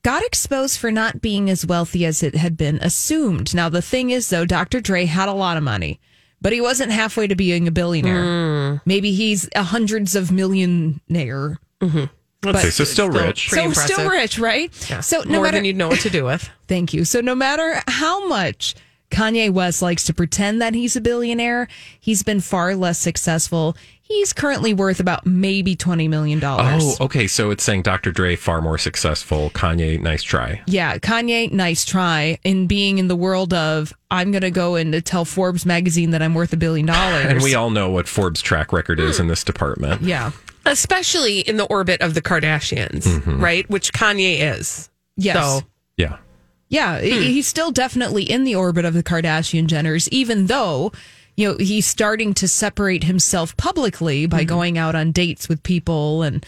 got 0.02 0.22
exposed 0.24 0.78
for 0.78 0.90
not 0.90 1.20
being 1.20 1.50
as 1.50 1.66
wealthy 1.66 2.04
as 2.06 2.22
it 2.22 2.34
had 2.34 2.56
been 2.56 2.76
assumed. 2.78 3.54
Now, 3.54 3.68
the 3.68 3.82
thing 3.82 4.10
is, 4.10 4.28
though, 4.30 4.44
Dr. 4.44 4.80
Dre 4.80 5.04
had 5.04 5.28
a 5.28 5.32
lot 5.32 5.56
of 5.56 5.62
money, 5.62 6.00
but 6.40 6.52
he 6.52 6.60
wasn't 6.60 6.92
halfway 6.92 7.26
to 7.26 7.34
being 7.36 7.68
a 7.68 7.70
billionaire. 7.70 8.24
Hmm. 8.24 8.76
Maybe 8.86 9.12
he's 9.12 9.48
a 9.54 9.62
hundreds 9.62 10.14
of 10.16 10.32
millionaire. 10.32 11.58
Mm-hmm. 11.80 12.04
let's 12.44 12.58
Okay, 12.58 12.70
so 12.70 12.84
still 12.84 13.10
rich. 13.10 13.48
pretty 13.48 13.62
so 13.62 13.68
impressive. 13.68 13.94
still 13.96 14.10
rich, 14.10 14.38
right? 14.38 14.74
So 15.02 15.22
no 15.22 15.32
More 15.34 15.42
matter 15.44 15.58
than 15.58 15.64
you'd 15.64 15.76
know 15.76 15.88
what 15.88 16.00
to 16.00 16.10
do 16.10 16.24
with. 16.24 16.48
Thank 16.68 16.92
you. 16.94 17.04
So 17.04 17.20
no 17.20 17.34
matter 17.34 17.82
how 17.86 18.26
much 18.28 18.74
Kanye 19.10 19.50
West 19.50 19.82
likes 19.82 20.04
to 20.04 20.14
pretend 20.14 20.62
that 20.62 20.74
he's 20.74 20.96
a 20.96 21.00
billionaire, 21.00 21.68
he's 22.00 22.22
been 22.22 22.40
far 22.40 22.74
less 22.74 22.98
successful. 22.98 23.76
He's 24.02 24.32
currently 24.32 24.74
worth 24.74 24.98
about 24.98 25.24
maybe 25.24 25.76
twenty 25.76 26.08
million 26.08 26.40
dollars. 26.40 26.96
Oh, 27.00 27.04
okay. 27.04 27.28
So 27.28 27.52
it's 27.52 27.62
saying 27.62 27.82
Dr. 27.82 28.10
Dre 28.10 28.34
far 28.34 28.60
more 28.60 28.76
successful. 28.76 29.50
Kanye, 29.50 30.00
nice 30.00 30.24
try. 30.24 30.62
Yeah, 30.66 30.98
Kanye, 30.98 31.52
nice 31.52 31.84
try 31.84 32.38
in 32.42 32.66
being 32.66 32.98
in 32.98 33.06
the 33.06 33.14
world 33.14 33.54
of 33.54 33.92
I'm 34.10 34.32
going 34.32 34.42
to 34.42 34.50
go 34.50 34.74
in 34.74 34.90
to 34.90 35.00
tell 35.00 35.24
Forbes 35.24 35.64
magazine 35.64 36.10
that 36.10 36.22
I'm 36.22 36.34
worth 36.34 36.52
a 36.52 36.56
billion 36.56 36.86
dollars. 36.86 37.26
And 37.26 37.40
we 37.40 37.54
all 37.54 37.70
know 37.70 37.88
what 37.88 38.08
Forbes' 38.08 38.42
track 38.42 38.72
record 38.72 38.98
is 38.98 39.20
in 39.20 39.28
this 39.28 39.44
department. 39.44 40.02
yeah, 40.02 40.32
Especially 40.66 41.40
in 41.40 41.56
the 41.56 41.66
orbit 41.66 42.00
of 42.00 42.14
the 42.14 42.20
Kardashians, 42.20 43.04
mm-hmm. 43.04 43.40
right? 43.40 43.68
Which 43.70 43.92
Kanye 43.92 44.40
is. 44.58 44.90
yes, 45.16 45.36
So 45.36 45.66
Yeah. 45.96 46.16
Yeah, 46.70 46.98
he- 47.00 47.32
he's 47.34 47.46
still 47.46 47.70
definitely 47.70 48.22
in 48.22 48.44
the 48.44 48.54
orbit 48.54 48.86
of 48.86 48.94
the 48.94 49.02
Kardashian 49.02 49.66
Jenners, 49.66 50.08
even 50.10 50.46
though. 50.46 50.90
you 51.36 51.48
know, 51.52 51.56
he's 51.58 51.86
starting 51.86 52.34
to 52.34 52.46
separate 52.46 53.04
himself 53.04 53.56
publicly 53.56 54.26
by 54.26 54.44
going 54.44 54.76
out 54.76 54.94
on 54.94 55.10
dates 55.12 55.48
with 55.48 55.62
people 55.62 56.22
and 56.22 56.44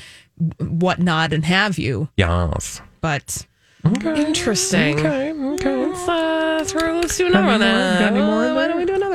whatnot 0.59 1.33
and 1.33 1.45
have 1.47 1.79
you. 1.79 2.09
Yes. 2.17 2.83
But 3.01 3.47
Interesting. 3.85 4.99
Okay. 4.99 5.33
Okay. 5.33 5.77
Let's, 5.87 6.09
uh, 6.09 6.65
throw, 6.67 7.01
do 7.03 7.27
another 7.27 7.47
one. 7.47 7.61
Got 7.61 7.63
any 7.63 7.79
more? 7.81 7.99
Got 7.99 8.13
any 8.13 8.21
more 8.23 8.45
in 8.47 8.55
Why 8.55 8.69
don't 8.69 8.77
we 8.79 8.85
do 8.85 8.95
another 8.95 9.12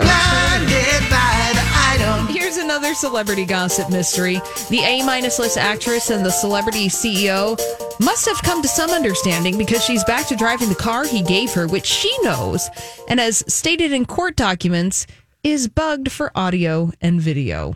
another 2.87 2.95
celebrity 2.95 3.45
gossip 3.45 3.89
mystery. 3.89 4.35
The 4.69 4.79
A 4.79 5.03
minus 5.03 5.39
list 5.39 5.57
actress 5.57 6.09
and 6.09 6.25
the 6.25 6.29
celebrity 6.29 6.87
CEO 6.87 7.59
must 7.99 8.25
have 8.25 8.41
come 8.43 8.61
to 8.61 8.67
some 8.67 8.91
understanding 8.91 9.57
because 9.57 9.83
she's 9.83 10.05
back 10.05 10.25
to 10.27 10.37
driving 10.37 10.69
the 10.69 10.75
car 10.75 11.05
he 11.05 11.21
gave 11.21 11.51
her, 11.51 11.67
which 11.67 11.85
she 11.85 12.15
knows, 12.21 12.69
and 13.09 13.19
as 13.19 13.43
stated 13.53 13.91
in 13.91 14.05
court 14.05 14.37
documents, 14.37 15.05
is 15.43 15.67
bugged 15.67 16.09
for 16.09 16.31
audio 16.33 16.91
and 17.01 17.19
video. 17.19 17.75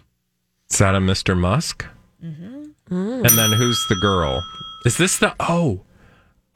Is 0.70 0.78
that 0.78 0.96
a 0.96 1.00
Mr. 1.00 1.38
Musk? 1.38 1.86
Mm-hmm. 2.24 2.70
And 2.90 3.38
then 3.38 3.52
who's 3.52 3.86
the 3.90 3.96
girl? 3.96 4.42
Is 4.86 4.96
this 4.96 5.18
the 5.18 5.36
oh 5.42 5.82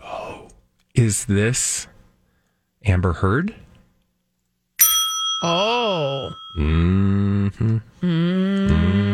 oh? 0.02 0.48
Is 0.94 1.26
this 1.26 1.88
Amber 2.86 3.14
Heard? 3.14 3.54
Oh. 5.48 6.34
Mm-hmm. 6.58 7.78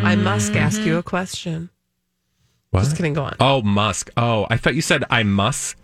I 0.06 0.16
must 0.16 0.56
ask 0.56 0.80
you 0.82 0.98
a 0.98 1.04
question. 1.04 1.70
What? 2.70 2.84
Just 2.84 2.96
kidding. 2.96 3.14
Go 3.14 3.24
on. 3.26 3.36
Oh, 3.42 3.62
Musk. 3.62 4.10
Oh, 4.16 4.48
I 4.50 4.56
thought 4.56 4.76
you 4.76 4.82
said 4.82 5.04
I 5.10 5.24
must 5.24 5.76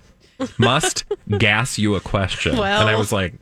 must 0.57 1.03
gas 1.37 1.77
you 1.77 1.95
a 1.95 1.99
question, 1.99 2.55
Well- 2.55 2.79
and 2.79 2.89
I 2.89 2.95
was 2.95 3.11
like, 3.11 3.33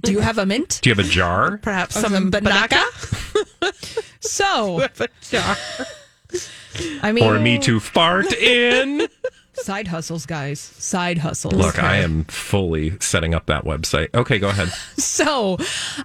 Do 0.00 0.12
you 0.12 0.20
have 0.20 0.38
a 0.38 0.46
mint? 0.46 0.78
do 0.82 0.88
you 0.88 0.94
have 0.96 1.04
a 1.04 1.08
jar? 1.08 1.58
Perhaps 1.58 1.94
some 1.96 2.12
some 2.12 2.30
banaka. 2.30 2.82
So, 4.20 4.80
a 5.00 5.08
jar. 5.20 5.56
I 7.02 7.12
mean, 7.12 7.24
Or 7.24 7.38
me 7.38 7.58
to 7.60 7.78
fart 7.78 8.32
in? 8.32 9.06
Side 9.56 9.88
hustles, 9.88 10.26
guys. 10.26 10.60
Side 10.60 11.18
hustles. 11.18 11.54
Look, 11.54 11.82
I 11.82 11.96
am 11.96 12.24
fully 12.24 12.96
setting 13.00 13.34
up 13.34 13.46
that 13.46 13.64
website. 13.64 14.14
Okay, 14.14 14.38
go 14.38 14.48
ahead. 14.48 14.68
So, 14.98 15.56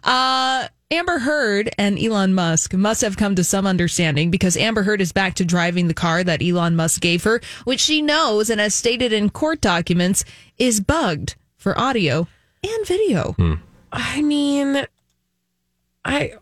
uh, 0.03 0.67
Amber 0.89 1.19
Heard 1.19 1.69
and 1.77 1.97
Elon 1.99 2.33
Musk 2.33 2.73
must 2.73 3.01
have 3.01 3.17
come 3.17 3.35
to 3.35 3.43
some 3.43 3.65
understanding 3.67 4.31
because 4.31 4.55
Amber 4.57 4.83
Heard 4.83 4.99
is 5.01 5.11
back 5.11 5.35
to 5.35 5.45
driving 5.45 5.87
the 5.87 5.93
car 5.93 6.23
that 6.23 6.41
Elon 6.41 6.75
Musk 6.75 7.01
gave 7.01 7.23
her, 7.23 7.41
which 7.65 7.79
she 7.79 8.01
knows 8.01 8.49
and 8.49 8.59
as 8.61 8.73
stated 8.75 9.11
in 9.13 9.29
court 9.29 9.61
documents 9.61 10.23
is 10.57 10.79
bugged 10.81 11.35
for 11.57 11.77
audio 11.79 12.27
and 12.63 12.87
video. 12.87 13.35
I 13.91 14.21
mean, 14.21 14.85
I 16.05 16.33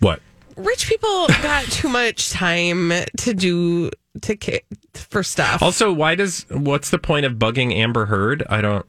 What? 0.00 0.20
rich 0.56 0.86
people 0.88 1.26
got 1.42 1.64
too 1.64 1.88
much 1.88 2.30
time 2.30 2.92
to 3.18 3.34
do 3.34 3.90
to 4.20 4.36
ca- 4.36 4.60
for 4.94 5.22
stuff. 5.22 5.62
Also, 5.62 5.92
why 5.92 6.14
does 6.14 6.46
what's 6.50 6.90
the 6.90 6.98
point 6.98 7.26
of 7.26 7.34
bugging 7.34 7.74
Amber 7.74 8.06
Heard? 8.06 8.42
I 8.48 8.60
don't. 8.60 8.86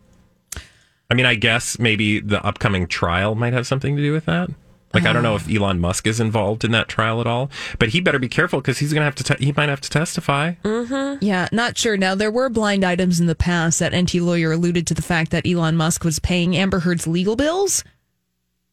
I 1.09 1.15
mean, 1.15 1.25
I 1.25 1.35
guess 1.35 1.77
maybe 1.79 2.19
the 2.19 2.43
upcoming 2.43 2.87
trial 2.87 3.35
might 3.35 3.53
have 3.53 3.67
something 3.67 3.95
to 3.95 4.01
do 4.01 4.11
with 4.13 4.25
that. 4.25 4.49
Like, 4.93 5.07
I 5.07 5.13
don't 5.13 5.23
know 5.23 5.35
if 5.35 5.49
Elon 5.49 5.79
Musk 5.79 6.05
is 6.05 6.19
involved 6.19 6.63
in 6.63 6.69
that 6.73 6.87
trial 6.87 7.19
at 7.19 7.25
all, 7.25 7.49
but 7.79 7.89
he 7.89 7.99
better 7.99 8.19
be 8.19 8.29
careful 8.29 8.61
because 8.61 8.77
he's 8.77 8.93
going 8.93 9.01
to 9.01 9.05
have 9.05 9.15
to. 9.15 9.23
Te- 9.23 9.43
he 9.43 9.51
might 9.51 9.67
have 9.69 9.81
to 9.81 9.89
testify. 9.89 10.53
Hmm. 10.63 11.15
Yeah, 11.19 11.47
not 11.51 11.79
sure. 11.79 11.97
Now, 11.97 12.13
there 12.13 12.29
were 12.29 12.47
blind 12.47 12.83
items 12.83 13.19
in 13.19 13.25
the 13.25 13.33
past 13.33 13.79
that 13.79 13.91
Enty 13.91 14.23
Lawyer 14.23 14.51
alluded 14.51 14.85
to 14.87 14.93
the 14.93 15.01
fact 15.01 15.31
that 15.31 15.47
Elon 15.47 15.75
Musk 15.77 16.03
was 16.03 16.19
paying 16.19 16.55
Amber 16.55 16.79
Heard's 16.81 17.07
legal 17.07 17.35
bills. 17.35 17.83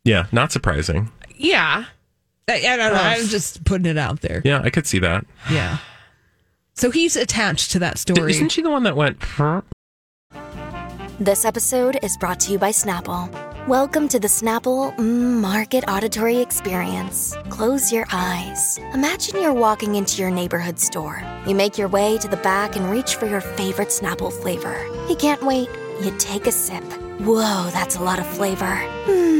Yeah, 0.04 0.26
not 0.30 0.52
surprising. 0.52 1.10
yeah. 1.36 1.86
I, 2.48 2.54
I 2.54 2.76
don't 2.76 2.92
know. 2.92 3.00
I'm 3.00 3.26
just 3.26 3.64
putting 3.64 3.86
it 3.86 3.96
out 3.96 4.20
there. 4.22 4.42
Yeah, 4.44 4.60
I 4.62 4.68
could 4.70 4.86
see 4.86 4.98
that. 4.98 5.24
Yeah. 5.50 5.78
So 6.80 6.90
he's 6.90 7.14
attached 7.14 7.72
to 7.72 7.78
that 7.80 7.98
story. 7.98 8.30
Isn't 8.30 8.48
she 8.48 8.62
the 8.62 8.70
one 8.70 8.84
that 8.84 8.96
went? 8.96 9.22
"Huh?" 9.22 9.60
This 11.18 11.44
episode 11.44 11.98
is 12.02 12.16
brought 12.16 12.40
to 12.40 12.52
you 12.52 12.58
by 12.58 12.70
Snapple. 12.70 13.28
Welcome 13.68 14.08
to 14.08 14.18
the 14.18 14.28
Snapple 14.28 14.96
mm, 14.96 15.42
Market 15.42 15.84
Auditory 15.88 16.38
Experience. 16.38 17.36
Close 17.50 17.92
your 17.92 18.06
eyes. 18.10 18.78
Imagine 18.94 19.42
you're 19.42 19.52
walking 19.52 19.96
into 19.96 20.22
your 20.22 20.30
neighborhood 20.30 20.78
store. 20.80 21.22
You 21.46 21.54
make 21.54 21.76
your 21.76 21.88
way 21.88 22.16
to 22.16 22.28
the 22.28 22.38
back 22.38 22.76
and 22.76 22.90
reach 22.90 23.16
for 23.16 23.26
your 23.26 23.42
favorite 23.42 23.88
Snapple 23.88 24.32
flavor. 24.32 24.82
You 25.10 25.16
can't 25.16 25.42
wait. 25.42 25.68
You 26.02 26.16
take 26.16 26.46
a 26.46 26.52
sip. 26.52 26.84
Whoa, 27.20 27.68
that's 27.74 27.96
a 27.96 28.02
lot 28.02 28.18
of 28.18 28.26
flavor. 28.26 28.76
Hmm. 29.04 29.39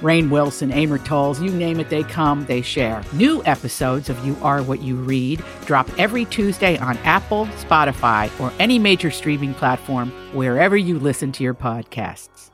Rainn 0.00 0.30
Wilson, 0.30 0.70
Amor 0.72 0.98
Towles, 0.98 1.40
you 1.40 1.50
name 1.50 1.80
it, 1.80 1.88
they 1.88 2.02
come, 2.02 2.44
they 2.46 2.62
share. 2.62 3.02
New 3.12 3.42
episodes 3.44 4.08
of 4.10 4.24
You 4.26 4.36
Are 4.42 4.62
What 4.62 4.82
You 4.82 4.96
Read 4.96 5.42
drop 5.64 5.88
every 5.98 6.24
Tuesday 6.26 6.76
on 6.78 6.96
Apple, 6.98 7.46
Spotify, 7.58 8.30
or 8.40 8.52
any 8.58 8.78
major 8.78 9.10
streaming 9.10 9.54
platform 9.54 10.10
wherever 10.34 10.76
you 10.76 10.98
listen 10.98 11.32
to 11.32 11.42
your 11.44 11.54
podcasts. 11.54 12.50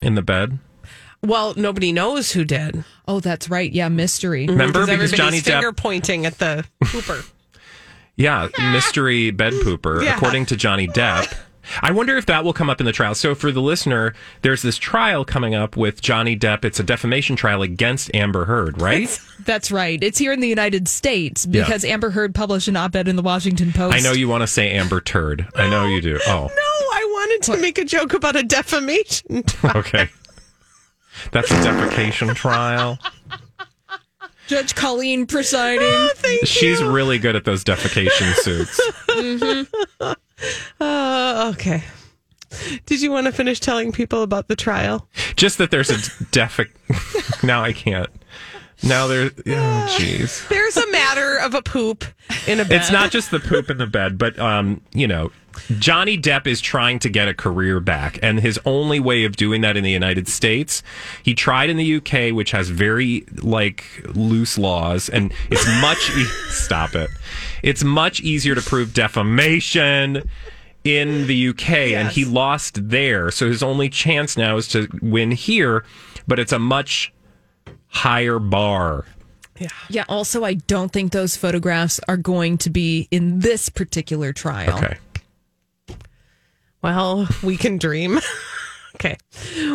In 0.00 0.14
the 0.16 0.22
bed. 0.22 0.58
Well, 1.24 1.54
nobody 1.56 1.92
knows 1.92 2.32
who 2.32 2.44
did. 2.44 2.84
oh, 3.06 3.20
that's 3.20 3.48
right. 3.48 3.70
Yeah, 3.72 3.88
mystery. 3.88 4.42
Mm-hmm. 4.42 4.50
Remember 4.52 4.80
because 4.80 4.88
everybody's 4.88 5.16
Johnny 5.16 5.40
finger 5.40 5.70
Depp. 5.72 5.76
pointing 5.76 6.26
at 6.26 6.38
the 6.38 6.64
pooper. 6.84 7.28
Yeah, 8.14 8.48
mystery 8.72 9.30
bed 9.30 9.54
pooper, 9.54 10.04
Yeah. 10.04 10.16
according 10.16 10.44
to 10.46 10.56
Johnny 10.56 10.86
Depp. 10.86 11.34
I 11.80 11.92
wonder 11.92 12.16
if 12.16 12.26
that 12.26 12.44
will 12.44 12.52
come 12.52 12.68
up 12.68 12.80
in 12.80 12.86
the 12.86 12.92
trial. 12.92 13.14
So, 13.14 13.34
for 13.34 13.52
the 13.52 13.62
listener, 13.62 14.14
there's 14.42 14.62
this 14.62 14.78
trial 14.78 15.24
coming 15.24 15.54
up 15.54 15.76
with 15.76 16.00
Johnny 16.02 16.36
Depp. 16.36 16.64
It's 16.64 16.80
a 16.80 16.82
defamation 16.82 17.36
trial 17.36 17.62
against 17.62 18.14
Amber 18.14 18.44
Heard, 18.46 18.80
right? 18.80 19.08
That's 19.44 19.70
right. 19.70 20.02
It's 20.02 20.18
here 20.18 20.32
in 20.32 20.40
the 20.40 20.48
United 20.48 20.88
States 20.88 21.46
because 21.46 21.84
Amber 21.84 22.10
Heard 22.10 22.34
published 22.34 22.68
an 22.68 22.76
op 22.76 22.94
ed 22.96 23.08
in 23.08 23.16
the 23.16 23.22
Washington 23.22 23.72
Post. 23.72 23.96
I 23.96 24.00
know 24.00 24.12
you 24.12 24.28
want 24.28 24.42
to 24.42 24.46
say 24.46 24.72
Amber 24.72 25.00
Turd. 25.00 25.46
I 25.54 25.68
know 25.70 25.86
you 25.86 26.00
do. 26.00 26.18
Oh, 26.26 26.48
no, 26.48 26.96
I 26.96 27.08
wanted 27.12 27.52
to 27.52 27.56
make 27.58 27.78
a 27.78 27.84
joke 27.84 28.12
about 28.14 28.36
a 28.36 28.42
defamation. 28.42 29.42
Trial. 29.46 29.76
okay. 29.76 30.08
That's 31.30 31.50
a 31.50 31.54
defecation 31.54 32.34
trial. 32.34 32.98
Judge 34.48 34.74
Colleen 34.74 35.26
presiding. 35.26 36.08
She's 36.44 36.82
really 36.82 37.18
good 37.18 37.36
at 37.36 37.44
those 37.44 37.64
defecation 37.64 38.34
suits. 38.34 38.80
Uh, 40.80 41.52
okay. 41.54 41.84
Did 42.86 43.00
you 43.00 43.12
want 43.12 43.26
to 43.26 43.32
finish 43.32 43.60
telling 43.60 43.92
people 43.92 44.22
about 44.22 44.48
the 44.48 44.56
trial? 44.56 45.08
Just 45.36 45.58
that 45.58 45.70
there's 45.70 45.90
a 45.90 45.98
defic. 46.32 46.70
now 47.44 47.62
I 47.62 47.72
can't. 47.72 48.10
Now 48.82 49.06
there's. 49.06 49.30
Oh, 49.32 49.96
jeez. 49.98 50.48
There's 50.72 50.76
a 50.76 50.90
matter 50.90 51.38
of 51.38 51.54
a 51.54 51.62
poop 51.62 52.04
in 52.46 52.58
a 52.58 52.64
bed. 52.64 52.80
It's 52.80 52.90
not 52.90 53.10
just 53.10 53.30
the 53.30 53.38
poop 53.38 53.70
in 53.70 53.78
the 53.78 53.86
bed, 53.86 54.18
but 54.18 54.38
um, 54.38 54.80
you 54.92 55.06
know, 55.06 55.30
Johnny 55.78 56.18
Depp 56.18 56.46
is 56.46 56.60
trying 56.60 56.98
to 57.00 57.08
get 57.08 57.28
a 57.28 57.34
career 57.34 57.78
back, 57.80 58.18
and 58.22 58.40
his 58.40 58.58
only 58.64 58.98
way 58.98 59.24
of 59.24 59.36
doing 59.36 59.60
that 59.60 59.76
in 59.76 59.84
the 59.84 59.90
United 59.90 60.26
States, 60.28 60.82
he 61.22 61.34
tried 61.34 61.70
in 61.70 61.76
the 61.76 61.96
UK, 61.96 62.34
which 62.34 62.50
has 62.50 62.70
very 62.70 63.24
like 63.40 63.84
loose 64.14 64.58
laws, 64.58 65.08
and 65.08 65.32
it's 65.50 65.66
much 65.80 66.10
e- 66.16 66.24
stop 66.48 66.94
it. 66.94 67.10
It's 67.62 67.84
much 67.84 68.20
easier 68.20 68.54
to 68.54 68.62
prove 68.62 68.94
defamation 68.94 70.28
in 70.84 71.26
the 71.28 71.48
UK, 71.48 71.70
and 71.70 72.08
he 72.08 72.24
lost 72.24 72.88
there. 72.88 73.30
So 73.30 73.46
his 73.46 73.62
only 73.62 73.88
chance 73.88 74.36
now 74.36 74.56
is 74.56 74.66
to 74.68 74.88
win 75.00 75.30
here, 75.30 75.84
but 76.26 76.38
it's 76.38 76.52
a 76.52 76.58
much 76.58 77.12
higher 77.92 78.38
bar. 78.38 79.04
Yeah, 79.58 79.68
Yeah. 79.88 80.04
also, 80.08 80.44
I 80.44 80.54
don't 80.54 80.92
think 80.92 81.12
those 81.12 81.36
photographs 81.36 82.00
are 82.08 82.16
going 82.16 82.58
to 82.58 82.70
be 82.70 83.06
in 83.10 83.40
this 83.40 83.68
particular 83.68 84.32
trial. 84.32 84.76
Okay. 84.78 84.96
Well, 86.82 87.28
we 87.42 87.56
can 87.56 87.78
dream. 87.78 88.18
okay. 88.96 89.16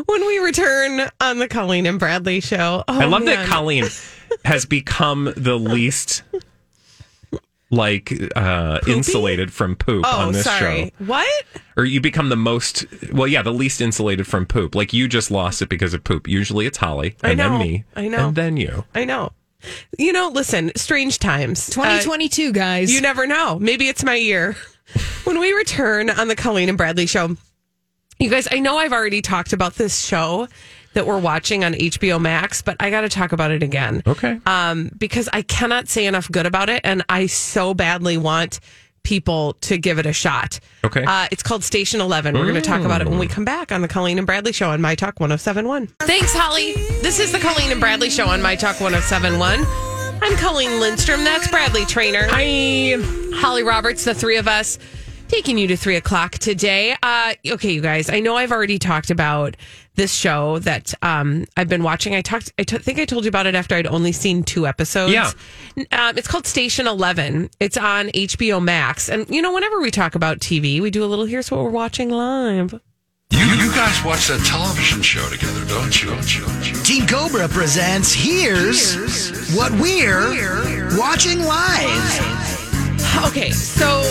When 0.05 0.25
we 0.27 0.39
return 0.39 1.09
on 1.21 1.39
the 1.39 1.47
Colleen 1.47 1.85
and 1.85 1.99
Bradley 1.99 2.41
show. 2.41 2.83
Oh, 2.87 2.99
I 2.99 3.05
love 3.05 3.25
that. 3.25 3.47
Colleen 3.47 3.85
has 4.43 4.65
become 4.65 5.31
the 5.37 5.57
least 5.57 6.23
like 7.69 8.13
uh 8.35 8.79
insulated 8.87 9.51
from 9.51 9.75
poop 9.75 10.05
Oh, 10.07 10.27
on 10.27 10.33
this 10.33 10.45
sorry. 10.45 10.93
show. 10.99 11.05
What? 11.05 11.43
Or 11.75 11.83
you 11.85 11.99
become 11.99 12.29
the 12.29 12.35
most 12.37 12.85
well, 13.11 13.27
yeah, 13.27 13.41
the 13.41 13.51
least 13.53 13.81
insulated 13.81 14.25
from 14.25 14.45
poop. 14.45 14.73
Like 14.75 14.93
you 14.93 15.07
just 15.07 15.31
lost 15.31 15.61
it 15.61 15.67
because 15.69 15.93
of 15.93 16.03
poop. 16.03 16.27
Usually 16.27 16.65
it's 16.65 16.77
Holly 16.77 17.15
I 17.23 17.29
and 17.31 17.37
know. 17.39 17.49
then 17.49 17.59
me. 17.59 17.83
I 17.95 18.07
know. 18.07 18.27
And 18.27 18.35
then 18.35 18.57
you. 18.57 18.85
I 18.95 19.03
know. 19.05 19.31
You 19.97 20.13
know, 20.13 20.29
listen, 20.33 20.71
strange 20.75 21.19
times. 21.19 21.67
Uh, 21.69 21.73
2022, 21.73 22.53
guys. 22.53 22.93
you 22.93 23.01
never 23.01 23.25
know. 23.27 23.57
Maybe 23.59 23.87
it's 23.89 24.03
my 24.03 24.15
year. 24.15 24.55
when 25.25 25.39
we 25.39 25.51
return 25.51 26.09
on 26.09 26.27
the 26.29 26.35
Colleen 26.35 26.69
and 26.69 26.77
Bradley 26.77 27.07
show, 27.07 27.35
you 28.19 28.29
guys, 28.29 28.47
I 28.51 28.59
know 28.59 28.77
I've 28.77 28.93
already 28.93 29.21
talked 29.21 29.53
about 29.53 29.75
this 29.75 29.99
show 30.05 30.47
that 30.97 31.05
we're 31.05 31.19
watching 31.19 31.63
on 31.63 31.73
HBO 31.73 32.19
Max, 32.19 32.63
but 32.63 32.75
I 32.79 32.89
got 32.89 33.01
to 33.01 33.09
talk 33.09 33.31
about 33.31 33.51
it 33.51 33.61
again. 33.61 34.01
Okay. 34.07 34.39
Um, 34.47 34.89
because 34.97 35.29
I 35.31 35.43
cannot 35.43 35.87
say 35.87 36.07
enough 36.07 36.27
good 36.31 36.47
about 36.47 36.69
it, 36.69 36.81
and 36.83 37.03
I 37.07 37.27
so 37.27 37.75
badly 37.75 38.17
want 38.17 38.59
people 39.03 39.53
to 39.61 39.77
give 39.77 39.99
it 39.99 40.07
a 40.07 40.11
shot. 40.11 40.59
Okay. 40.83 41.05
Uh, 41.05 41.27
it's 41.31 41.43
called 41.43 41.63
Station 41.63 42.01
11. 42.01 42.33
We're 42.33 42.47
going 42.47 42.55
to 42.55 42.61
talk 42.61 42.81
about 42.81 43.01
it 43.01 43.07
when 43.07 43.19
we 43.19 43.27
come 43.27 43.45
back 43.45 43.71
on 43.71 43.83
the 43.83 43.87
Colleen 43.87 44.17
and 44.17 44.25
Bradley 44.25 44.51
show 44.51 44.71
on 44.71 44.81
My 44.81 44.95
Talk 44.95 45.19
1071. 45.19 45.85
Thanks, 45.99 46.33
Holly. 46.33 46.73
This 47.03 47.19
is 47.19 47.31
the 47.31 47.39
Colleen 47.39 47.71
and 47.71 47.79
Bradley 47.79 48.09
show 48.09 48.25
on 48.25 48.41
My 48.41 48.55
Talk 48.55 48.81
1071. 48.81 49.59
I'm 50.23 50.35
Colleen 50.37 50.79
Lindstrom. 50.79 51.23
That's 51.23 51.47
Bradley 51.47 51.85
Traynor. 51.85 52.25
Hi. 52.31 52.95
Holly 53.35 53.61
Roberts, 53.61 54.03
the 54.03 54.15
three 54.15 54.37
of 54.37 54.47
us 54.47 54.79
taking 55.27 55.57
you 55.57 55.67
to 55.67 55.77
three 55.77 55.95
o'clock 55.95 56.33
today. 56.33 56.95
Uh, 57.03 57.33
okay, 57.45 57.71
you 57.71 57.81
guys, 57.81 58.09
I 58.09 58.19
know 58.19 58.35
I've 58.35 58.51
already 58.51 58.79
talked 58.79 59.11
about 59.11 59.57
this 59.97 60.13
show 60.13 60.59
that 60.59 60.93
um, 61.01 61.45
I've 61.57 61.67
been 61.67 61.83
watching. 61.83 62.15
I 62.15 62.21
talked, 62.21 62.53
I 62.57 62.63
t- 62.63 62.77
think 62.77 62.99
I 62.99 63.05
told 63.05 63.25
you 63.25 63.29
about 63.29 63.47
it 63.47 63.55
after 63.55 63.75
I'd 63.75 63.87
only 63.87 64.13
seen 64.13 64.43
two 64.43 64.65
episodes. 64.65 65.11
Yeah. 65.11 65.31
Um, 65.91 66.17
it's 66.17 66.27
called 66.27 66.47
Station 66.47 66.87
11. 66.87 67.49
It's 67.59 67.75
on 67.75 68.07
HBO 68.09 68.63
Max. 68.63 69.09
And, 69.09 69.27
you 69.29 69.41
know, 69.41 69.53
whenever 69.53 69.81
we 69.81 69.91
talk 69.91 70.15
about 70.15 70.39
TV, 70.39 70.79
we 70.79 70.89
do 70.89 71.03
a 71.03 71.07
little 71.07 71.25
here's 71.25 71.51
what 71.51 71.61
we're 71.63 71.69
watching 71.71 72.09
live. 72.09 72.79
You, 73.31 73.39
you 73.39 73.71
guys 73.73 74.01
watch 74.05 74.27
that 74.29 74.41
television 74.45 75.01
show 75.01 75.27
together, 75.29 75.65
don't 75.65 76.01
you? 76.01 76.09
Don't 76.09 76.37
you? 76.37 76.45
Don't 76.45 76.71
you? 76.71 76.83
Team 76.83 77.07
Cobra 77.07 77.49
presents 77.49 78.13
Here's, 78.13 79.53
What 79.53 79.71
We're, 79.73 80.97
Watching 80.97 81.39
Live. 81.39 83.25
Okay, 83.25 83.51
so 83.51 84.03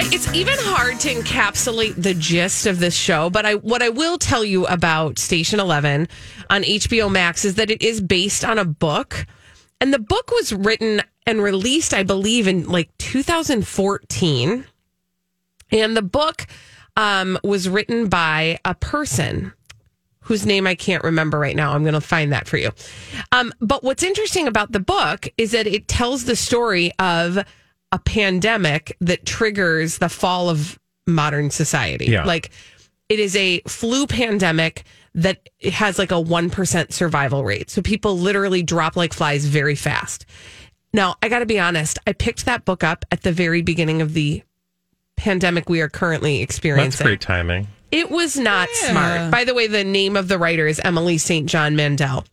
I, 0.00 0.04
it's 0.14 0.32
even 0.32 0.54
hard 0.56 0.98
to 1.00 1.14
encapsulate 1.14 2.02
the 2.02 2.14
gist 2.14 2.64
of 2.64 2.78
this 2.78 2.96
show, 2.96 3.28
but 3.28 3.44
I 3.44 3.56
what 3.56 3.82
I 3.82 3.90
will 3.90 4.16
tell 4.16 4.42
you 4.42 4.66
about 4.66 5.18
Station 5.18 5.60
11 5.60 6.08
on 6.48 6.62
HBO 6.62 7.12
Max 7.12 7.44
is 7.44 7.56
that 7.56 7.70
it 7.70 7.82
is 7.82 8.00
based 8.00 8.42
on 8.42 8.56
a 8.56 8.64
book. 8.64 9.26
And 9.78 9.92
the 9.92 9.98
book 9.98 10.30
was 10.30 10.54
written 10.54 11.02
and 11.26 11.42
released, 11.42 11.92
I 11.92 12.02
believe, 12.02 12.48
in 12.48 12.66
like 12.66 12.88
2014. 12.96 14.64
And 15.70 15.96
the 15.96 16.02
book 16.02 16.46
um, 16.96 17.38
was 17.44 17.68
written 17.68 18.08
by 18.08 18.58
a 18.64 18.74
person 18.74 19.52
whose 20.20 20.46
name 20.46 20.66
I 20.66 20.76
can't 20.76 21.04
remember 21.04 21.38
right 21.38 21.56
now. 21.56 21.72
I'm 21.72 21.82
going 21.82 21.92
to 21.92 22.00
find 22.00 22.32
that 22.32 22.48
for 22.48 22.56
you. 22.56 22.70
Um, 23.32 23.52
but 23.60 23.84
what's 23.84 24.02
interesting 24.02 24.48
about 24.48 24.72
the 24.72 24.80
book 24.80 25.28
is 25.36 25.50
that 25.50 25.66
it 25.66 25.88
tells 25.88 26.24
the 26.24 26.36
story 26.36 26.90
of 26.98 27.44
a 27.92 27.98
pandemic 27.98 28.96
that 29.00 29.26
triggers 29.26 29.98
the 29.98 30.08
fall 30.08 30.48
of 30.48 30.78
modern 31.06 31.50
society. 31.50 32.06
Yeah. 32.06 32.24
Like 32.24 32.50
it 33.08 33.18
is 33.18 33.34
a 33.36 33.60
flu 33.66 34.06
pandemic 34.06 34.84
that 35.14 35.48
has 35.72 35.98
like 35.98 36.12
a 36.12 36.22
1% 36.22 36.92
survival 36.92 37.44
rate. 37.44 37.68
So 37.70 37.82
people 37.82 38.16
literally 38.16 38.62
drop 38.62 38.96
like 38.96 39.12
flies 39.12 39.44
very 39.44 39.74
fast. 39.74 40.24
Now, 40.92 41.16
I 41.22 41.28
got 41.28 41.40
to 41.40 41.46
be 41.46 41.58
honest, 41.58 41.98
I 42.06 42.12
picked 42.12 42.46
that 42.46 42.64
book 42.64 42.84
up 42.84 43.04
at 43.10 43.22
the 43.22 43.32
very 43.32 43.62
beginning 43.62 44.02
of 44.02 44.14
the 44.14 44.42
pandemic 45.16 45.68
we 45.68 45.80
are 45.80 45.88
currently 45.88 46.42
experiencing. 46.42 46.90
That's 46.90 47.02
great 47.02 47.20
timing. 47.20 47.68
It 47.90 48.10
was 48.10 48.36
not 48.36 48.68
smart. 48.70 49.32
By 49.32 49.44
the 49.44 49.54
way, 49.54 49.66
the 49.66 49.84
name 49.84 50.16
of 50.16 50.28
the 50.28 50.38
writer 50.38 50.66
is 50.66 50.80
Emily 50.84 51.18
St. 51.18 51.48
John 51.48 51.74
Mandel. 51.74 52.24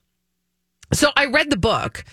So 0.94 1.10
I 1.16 1.26
read 1.26 1.50
the 1.50 1.58
book. 1.58 2.06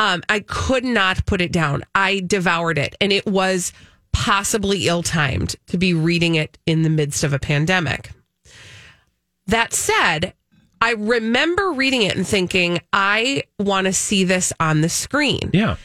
Um, 0.00 0.22
I 0.30 0.40
could 0.40 0.82
not 0.82 1.26
put 1.26 1.42
it 1.42 1.52
down. 1.52 1.84
I 1.94 2.20
devoured 2.26 2.78
it, 2.78 2.96
and 3.02 3.12
it 3.12 3.26
was 3.26 3.72
possibly 4.12 4.88
ill 4.88 5.02
timed 5.02 5.56
to 5.66 5.76
be 5.76 5.94
reading 5.94 6.34
it 6.34 6.58
in 6.64 6.82
the 6.82 6.90
midst 6.90 7.22
of 7.22 7.34
a 7.34 7.38
pandemic. 7.38 8.10
That 9.46 9.74
said, 9.74 10.32
I 10.80 10.92
remember 10.92 11.72
reading 11.72 12.02
it 12.02 12.16
and 12.16 12.26
thinking, 12.26 12.80
I 12.94 13.42
want 13.58 13.86
to 13.86 13.92
see 13.92 14.24
this 14.24 14.54
on 14.58 14.80
the 14.80 14.88
screen. 14.88 15.50
Yeah. 15.52 15.76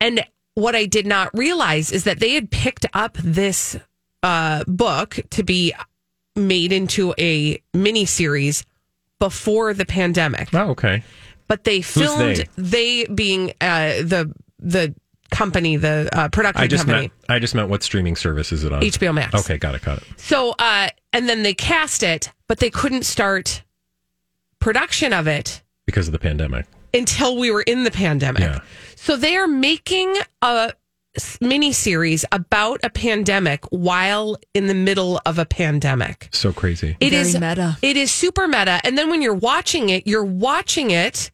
And 0.00 0.26
what 0.54 0.74
I 0.74 0.86
did 0.86 1.06
not 1.06 1.30
realize 1.32 1.92
is 1.92 2.02
that 2.04 2.18
they 2.18 2.34
had 2.34 2.50
picked 2.50 2.84
up 2.92 3.16
this 3.22 3.78
uh, 4.24 4.64
book 4.66 5.20
to 5.30 5.44
be 5.44 5.72
made 6.34 6.72
into 6.72 7.14
a 7.16 7.62
mini 7.72 8.06
series 8.06 8.64
before 9.20 9.72
the 9.72 9.86
pandemic. 9.86 10.52
Oh, 10.52 10.70
okay. 10.70 11.04
But 11.52 11.64
they 11.64 11.82
filmed 11.82 12.46
they? 12.56 13.04
they? 13.04 13.12
being 13.12 13.50
uh, 13.60 14.00
the 14.00 14.32
the 14.58 14.94
company, 15.30 15.76
the 15.76 16.08
uh, 16.10 16.30
production 16.30 16.62
I 16.64 16.66
just 16.66 16.86
company. 16.86 17.08
meant 17.08 17.12
I 17.28 17.38
just 17.40 17.54
meant 17.54 17.68
what 17.68 17.82
streaming 17.82 18.16
service 18.16 18.52
is 18.52 18.64
it 18.64 18.72
on? 18.72 18.80
HBO 18.80 19.12
Max. 19.12 19.34
Okay, 19.34 19.58
got 19.58 19.74
it, 19.74 19.82
got 19.82 19.98
it. 19.98 20.04
So, 20.16 20.54
uh, 20.58 20.88
and 21.12 21.28
then 21.28 21.42
they 21.42 21.52
cast 21.52 22.02
it, 22.02 22.32
but 22.48 22.58
they 22.58 22.70
couldn't 22.70 23.02
start 23.04 23.64
production 24.60 25.12
of 25.12 25.26
it 25.26 25.62
Because 25.84 26.08
of 26.08 26.12
the 26.12 26.18
pandemic. 26.18 26.64
until 26.94 27.36
we 27.36 27.50
were 27.50 27.60
in 27.60 27.84
the 27.84 27.90
pandemic. 27.90 28.40
Yeah. 28.40 28.60
So 28.96 29.18
they 29.18 29.36
are 29.36 29.46
making 29.46 30.16
a 30.40 30.72
mini 31.40 31.72
series 31.72 32.24
about 32.32 32.80
a 32.82 32.90
pandemic 32.90 33.64
while 33.66 34.36
in 34.54 34.66
the 34.66 34.74
middle 34.74 35.20
of 35.26 35.38
a 35.38 35.44
pandemic. 35.44 36.28
So 36.32 36.52
crazy. 36.52 36.96
It 37.00 37.12
is 37.12 37.34
Very 37.34 37.50
meta. 37.50 37.78
It 37.82 37.96
is 37.96 38.10
super 38.10 38.48
meta. 38.48 38.80
And 38.84 38.96
then 38.96 39.10
when 39.10 39.20
you're 39.20 39.34
watching 39.34 39.90
it, 39.90 40.06
you're 40.06 40.24
watching 40.24 40.90
it 40.90 41.30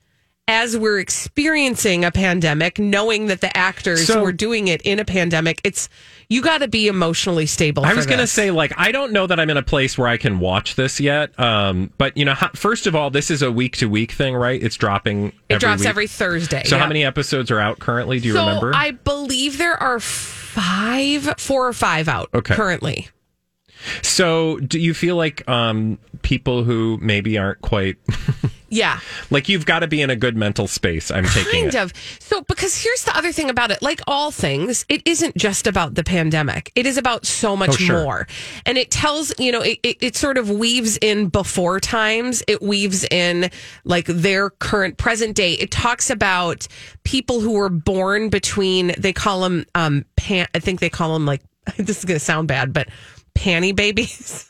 as 0.49 0.77
we're 0.77 0.99
experiencing 0.99 2.05
a 2.05 2.11
pandemic, 2.11 2.79
knowing 2.79 3.27
that 3.27 3.43
the 3.43 3.55
actors 3.57 4.07
So- 4.07 4.23
were 4.23 4.33
doing 4.33 4.67
it 4.69 4.81
in 4.83 4.99
a 4.99 5.05
pandemic. 5.05 5.61
It's 5.63 5.89
you 6.31 6.43
got 6.43 6.59
to 6.59 6.69
be 6.69 6.89
emotionally 6.89 7.47
stable. 7.47 7.85
I 7.85 7.95
was 7.95 8.07
going 8.07 8.19
to 8.19 8.27
say, 8.27 8.51
like, 8.51 8.73
I 8.77 8.91
don't 8.93 9.13
know 9.13 9.27
that 9.27 9.39
I'm 9.39 9.49
in 9.51 9.57
a 9.57 9.63
place 9.63 9.97
where 9.97 10.09
I 10.09 10.17
can 10.17 10.41
watch 10.41 10.75
this 10.75 11.01
yet. 11.01 11.39
Um, 11.39 11.91
but 11.99 12.17
you 12.17 12.25
know, 12.25 12.35
ho- 12.35 12.51
first 12.55 12.87
of 12.87 12.95
all, 12.95 13.11
this 13.11 13.31
is 13.31 13.41
a 13.43 13.53
week 13.53 13.77
to 13.79 13.87
week 13.89 14.13
thing, 14.13 14.35
right? 14.35 14.61
It's 14.63 14.77
dropping. 14.77 15.33
it 15.49 15.61
drops 15.61 15.81
week. 15.81 15.89
every 15.89 16.07
Thursday. 16.07 16.65
So 16.65 16.77
yeah. 16.77 16.83
how 16.83 16.89
many 16.89 17.05
episodes 17.05 17.51
are 17.51 17.61
out 17.61 17.79
currently? 17.79 18.19
Do 18.19 18.29
you 18.29 18.35
so 18.35 18.41
remember? 18.47 18.73
I 18.75 18.91
believe 18.93 19.59
there 19.59 19.77
are 19.83 20.01
five, 20.01 21.35
four 21.39 21.69
or 21.69 21.73
five 21.75 22.09
out 22.09 22.31
Okay. 22.35 22.55
currently. 22.55 23.09
so 24.03 24.59
do 24.59 24.79
you 24.79 24.93
feel 24.95 25.17
like 25.17 25.47
um, 25.49 25.99
people 26.23 26.65
who 26.65 26.99
maybe 27.01 27.39
aren't 27.39 27.61
quite 27.61 27.97
Yeah. 28.71 29.01
like 29.31 29.49
you've 29.49 29.65
got 29.67 29.79
to 29.81 29.87
be 29.87 30.03
in 30.03 30.11
a 30.11 30.17
good 30.17 30.37
mental 30.37 30.67
space? 30.67 31.11
I'm 31.11 31.25
taking 31.25 31.71
kind 31.71 31.75
it. 31.75 31.75
of 31.77 31.93
so 32.21 32.43
because 32.43 32.83
here's 32.83 33.05
the 33.05 33.17
other 33.17 33.33
thing 33.33 33.49
about 33.51 33.71
it 33.71 33.81
like 33.83 34.01
all 34.07 34.31
things 34.31 34.85
it 34.89 35.03
isn't 35.07 35.37
just 35.37 35.67
about 35.67 35.95
the 35.95 36.05
pandemic 36.05 36.71
it 36.75 36.85
is 36.87 36.97
about 36.99 37.25
so 37.27 37.57
much 37.57 37.71
Oh, 37.71 37.77
sure. 37.77 38.03
more 38.03 38.27
and 38.67 38.77
it 38.79 38.91
tells 38.91 39.33
you 39.39 39.53
know 39.53 39.63
it, 39.63 39.79
it, 39.83 39.97
it 40.01 40.17
sort 40.17 40.37
of 40.39 40.51
weaves 40.51 40.99
in 41.01 41.29
before 41.29 41.81
times 41.81 42.43
it 42.47 42.61
weaves 42.63 43.05
in 43.11 43.51
like 43.85 44.07
their 44.07 44.51
current 44.51 44.99
present 44.99 45.35
day 45.35 45.53
it 45.55 45.71
talks 45.71 46.11
about 46.11 46.67
people 47.05 47.41
who 47.41 47.53
were 47.53 47.69
born 47.71 48.29
between 48.29 48.95
they 48.99 49.13
call 49.13 49.41
them 49.41 49.65
um 49.75 50.05
pan, 50.17 50.47
i 50.55 50.59
think 50.59 50.81
they 50.81 50.91
call 50.91 51.15
them 51.15 51.25
like 51.27 51.43
this 51.79 51.99
is 51.99 52.05
going 52.05 52.19
to 52.19 52.25
sound 52.25 52.49
bad 52.49 52.73
but 52.73 52.89
panty 53.35 53.75
babies 53.75 54.48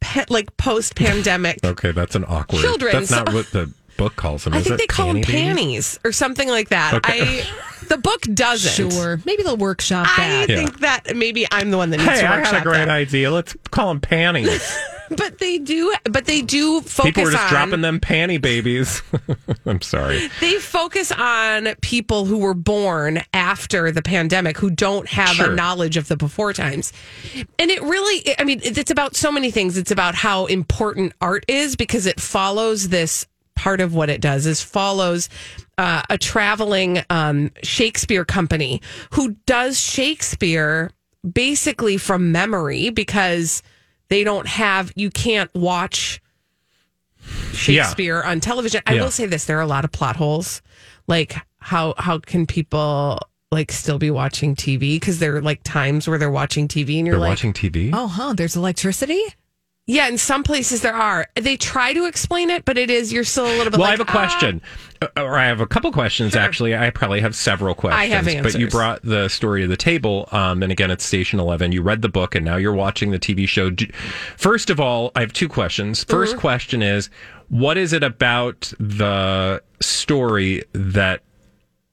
Pa- 0.00 0.24
like 0.28 0.56
post 0.56 0.94
pandemic 0.94 1.58
Okay, 1.64 1.90
that's 1.92 2.14
an 2.14 2.24
awkward. 2.26 2.60
Children's- 2.60 3.08
That's 3.08 3.10
not 3.10 3.32
what 3.34 3.46
the 3.52 3.70
book 3.96 4.16
calls 4.16 4.44
them. 4.44 4.54
I 4.54 4.58
is 4.58 4.64
think 4.64 4.74
it? 4.74 4.78
they 4.78 4.86
call 4.86 5.12
them 5.12 5.22
panties 5.22 5.98
or 6.04 6.12
something 6.12 6.48
like 6.48 6.68
that. 6.70 6.94
Okay. 6.94 7.42
I 7.42 7.84
the 7.88 7.98
book 7.98 8.22
doesn't. 8.22 8.90
Sure. 8.92 9.20
Maybe 9.26 9.42
they'll 9.42 9.56
workshop 9.58 10.06
I 10.18 10.22
that. 10.22 10.48
Yeah. 10.48 10.56
think 10.56 10.80
that 10.80 11.14
maybe 11.16 11.46
I'm 11.50 11.70
the 11.70 11.76
one 11.76 11.90
that 11.90 11.98
needs 11.98 12.08
Hey, 12.10 12.20
to 12.22 12.28
I 12.28 12.40
had 12.40 12.54
a 12.54 12.62
great 12.62 12.78
that. 12.86 12.88
idea. 12.88 13.30
Let's 13.30 13.54
call 13.70 13.88
them 13.88 14.00
panties. 14.00 14.62
But 15.10 15.38
they 15.38 15.58
do. 15.58 15.94
But 16.04 16.24
they 16.24 16.40
do 16.40 16.80
focus 16.80 16.98
on 17.00 17.04
People 17.04 17.24
were 17.24 17.30
just 17.32 17.44
on. 17.44 17.50
dropping 17.50 17.80
them 17.82 18.00
panty 18.00 18.40
babies. 18.40 19.02
I'm 19.66 19.82
sorry. 19.82 20.28
They 20.40 20.54
focus 20.54 21.12
on 21.12 21.74
people 21.82 22.24
who 22.24 22.38
were 22.38 22.54
born 22.54 23.20
after 23.34 23.92
the 23.92 24.00
pandemic 24.00 24.56
who 24.56 24.70
don't 24.70 25.06
have 25.08 25.36
Sure. 25.36 25.52
a 25.52 25.54
knowledge 25.54 25.98
of 25.98 26.08
the 26.08 26.16
before 26.16 26.54
times. 26.54 26.94
And 27.58 27.70
it 27.70 27.82
really, 27.82 28.34
I 28.38 28.44
mean, 28.44 28.60
it's 28.64 28.90
about 28.90 29.14
so 29.14 29.30
many 29.30 29.50
things. 29.50 29.76
It's 29.76 29.90
about 29.90 30.14
how 30.14 30.46
important 30.46 31.12
art 31.20 31.44
is 31.48 31.76
because 31.76 32.06
it 32.06 32.18
follows 32.18 32.88
this 32.88 33.26
part 33.64 33.80
of 33.80 33.94
what 33.94 34.10
it 34.10 34.20
does 34.20 34.44
is 34.44 34.60
follows 34.60 35.30
uh, 35.78 36.02
a 36.10 36.18
traveling 36.18 37.02
um, 37.08 37.50
Shakespeare 37.62 38.22
company 38.22 38.82
who 39.12 39.36
does 39.46 39.80
Shakespeare 39.80 40.90
basically 41.32 41.96
from 41.96 42.30
memory 42.30 42.90
because 42.90 43.62
they 44.10 44.22
don't 44.22 44.46
have, 44.46 44.92
you 44.96 45.08
can't 45.08 45.50
watch 45.54 46.20
Shakespeare 47.54 48.22
on 48.22 48.40
television. 48.40 48.82
I 48.86 48.94
Yeah. 48.94 49.02
will 49.04 49.10
say 49.10 49.24
this: 49.24 49.46
there 49.46 49.56
are 49.56 49.62
a 49.62 49.66
lot 49.66 49.86
of 49.86 49.92
plot 49.92 50.16
holes. 50.16 50.60
Like 51.06 51.34
how 51.58 51.94
how 51.96 52.18
can 52.18 52.46
people 52.46 53.18
like 53.50 53.72
still 53.72 53.98
be 53.98 54.10
watching 54.10 54.54
TV? 54.54 54.96
Because 55.00 55.20
there 55.20 55.36
are 55.36 55.40
like 55.40 55.62
times 55.62 56.06
where 56.06 56.18
they're 56.18 56.30
watching 56.30 56.68
TV 56.68 56.98
and 56.98 57.06
you're 57.06 57.14
They're 57.16 57.20
like, 57.20 57.30
watching 57.30 57.54
TV. 57.54 57.90
Oh, 57.94 58.08
huh. 58.08 58.34
There's 58.36 58.56
electricity. 58.56 59.22
Yeah, 59.86 60.08
in 60.08 60.16
some 60.16 60.42
places 60.44 60.80
there 60.80 60.94
are. 60.94 61.26
They 61.34 61.58
try 61.58 61.92
to 61.92 62.06
explain 62.06 62.48
it, 62.48 62.64
but 62.64 62.78
it 62.78 62.88
is 62.88 63.12
you're 63.12 63.22
still 63.24 63.44
a 63.44 63.52
little 63.58 63.64
bit. 63.70 63.72
Well, 63.72 63.80
like, 63.80 63.88
I 63.88 63.90
have 63.92 64.00
a 64.00 64.04
question, 64.10 64.62
Uh, 65.02 65.08
or 65.18 65.36
I 65.36 65.44
have 65.46 65.60
a 65.60 65.66
couple 65.66 65.92
questions 65.92 66.34
actually. 66.34 66.74
I 66.74 66.88
probably 66.88 67.20
have 67.20 67.34
several 67.36 67.74
questions. 67.74 68.00
I 68.00 68.06
have 68.06 68.42
But 68.42 68.58
you 68.58 68.68
brought 68.68 69.02
the 69.02 69.28
story 69.28 69.60
to 69.60 69.66
the 69.68 69.76
table, 69.76 70.26
um, 70.32 70.62
and 70.62 70.72
again, 70.72 70.90
it's 70.90 71.04
Station 71.04 71.38
Eleven. 71.38 71.70
You 71.72 71.82
read 71.82 72.00
the 72.00 72.08
book, 72.08 72.34
and 72.34 72.46
now 72.46 72.56
you're 72.56 72.72
watching 72.72 73.10
the 73.10 73.18
TV 73.18 73.46
show. 73.46 73.70
First 74.38 74.70
of 74.70 74.80
all, 74.80 75.12
I 75.14 75.20
have 75.20 75.34
two 75.34 75.48
questions. 75.48 76.02
1st 76.04 76.28
Mm-hmm. 76.30 76.38
question 76.38 76.82
is, 76.82 77.10
what 77.50 77.76
is 77.76 77.92
it 77.92 78.02
about 78.02 78.72
the 78.80 79.62
story 79.80 80.62
that 80.72 81.20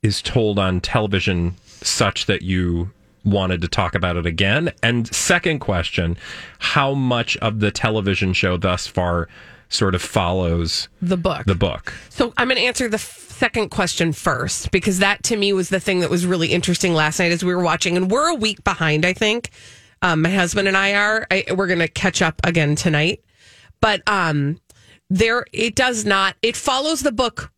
is 0.01 0.21
told 0.21 0.57
on 0.59 0.79
television 0.79 1.55
such 1.81 2.25
that 2.27 2.41
you 2.41 2.89
wanted 3.23 3.61
to 3.61 3.67
talk 3.67 3.95
about 3.95 4.17
it 4.17 4.25
again? 4.25 4.71
And 4.81 5.13
second 5.13 5.59
question, 5.59 6.17
how 6.59 6.93
much 6.93 7.37
of 7.37 7.59
the 7.59 7.71
television 7.71 8.33
show 8.33 8.57
thus 8.57 8.87
far 8.87 9.27
sort 9.69 9.95
of 9.95 10.01
follows 10.01 10.89
the 11.01 11.17
book. 11.17 11.45
the 11.45 11.55
book? 11.55 11.93
So 12.09 12.33
I'm 12.37 12.47
going 12.47 12.57
to 12.57 12.63
answer 12.63 12.89
the 12.89 12.95
f- 12.95 13.27
second 13.29 13.69
question 13.69 14.13
first 14.13 14.71
because 14.71 14.99
that 14.99 15.23
to 15.23 15.35
me 15.35 15.53
was 15.53 15.69
the 15.69 15.79
thing 15.79 16.01
that 16.01 16.09
was 16.09 16.25
really 16.25 16.49
interesting 16.49 16.93
last 16.93 17.19
night 17.19 17.31
as 17.31 17.43
we 17.43 17.55
were 17.55 17.63
watching, 17.63 17.97
and 17.97 18.11
we're 18.11 18.29
a 18.29 18.35
week 18.35 18.63
behind. 18.63 19.05
I 19.05 19.13
think 19.13 19.49
um, 20.01 20.21
my 20.21 20.29
husband 20.29 20.67
and 20.67 20.77
I 20.77 20.93
are. 20.93 21.27
I, 21.31 21.45
we're 21.55 21.67
going 21.67 21.79
to 21.79 21.87
catch 21.87 22.21
up 22.21 22.41
again 22.43 22.75
tonight, 22.75 23.23
but 23.79 24.01
um, 24.07 24.59
there 25.09 25.45
it 25.51 25.75
does 25.75 26.05
not. 26.05 26.35
It 26.41 26.55
follows 26.55 27.01
the 27.01 27.11
book 27.11 27.51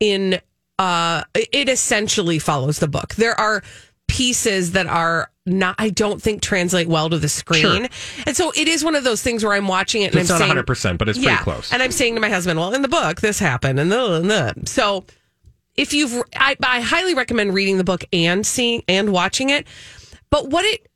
in. 0.00 0.40
Uh, 0.78 1.22
it 1.34 1.70
essentially 1.70 2.38
follows 2.38 2.80
the 2.80 2.88
book. 2.88 3.14
There 3.14 3.38
are 3.40 3.62
pieces 4.08 4.72
that 4.72 4.86
are 4.86 5.30
not. 5.44 5.74
I 5.78 5.90
don't 5.90 6.20
think 6.22 6.42
translate 6.42 6.88
well 6.88 7.10
to 7.10 7.18
the 7.18 7.28
screen, 7.28 7.60
Sure. 7.62 7.88
and 8.26 8.36
so 8.36 8.52
it 8.56 8.68
is 8.68 8.82
one 8.84 8.94
of 8.94 9.04
those 9.04 9.22
things 9.22 9.44
where 9.44 9.52
I'm 9.54 9.68
watching 9.68 10.02
it 10.02 10.12
and 10.12 10.20
It's 10.20 10.30
I'm 10.30 10.38
not 10.40 10.48
saying 10.54 10.64
100%, 10.64 10.98
but 10.98 11.08
it's 11.08 11.18
pretty 11.18 11.36
close. 11.42 11.72
and 11.72 11.82
I'm 11.82 11.92
saying 11.92 12.14
to 12.14 12.20
my 12.20 12.30
husband, 12.30 12.58
well, 12.58 12.74
in 12.74 12.82
the 12.82 12.88
book, 12.88 13.20
this 13.20 13.38
happened, 13.38 13.78
and 13.78 13.90
the, 13.92 14.14
and 14.14 14.30
the. 14.30 14.54
so 14.66 15.04
if 15.76 15.92
you've, 15.92 16.22
I, 16.34 16.56
I 16.62 16.80
highly 16.80 17.14
recommend 17.14 17.52
reading 17.54 17.76
the 17.78 17.84
book 17.84 18.04
and 18.12 18.46
seeing 18.46 18.82
and 18.88 19.12
watching 19.12 19.50
it. 19.50 19.66
But 20.30 20.48
what 20.48 20.64
it, 20.64 20.88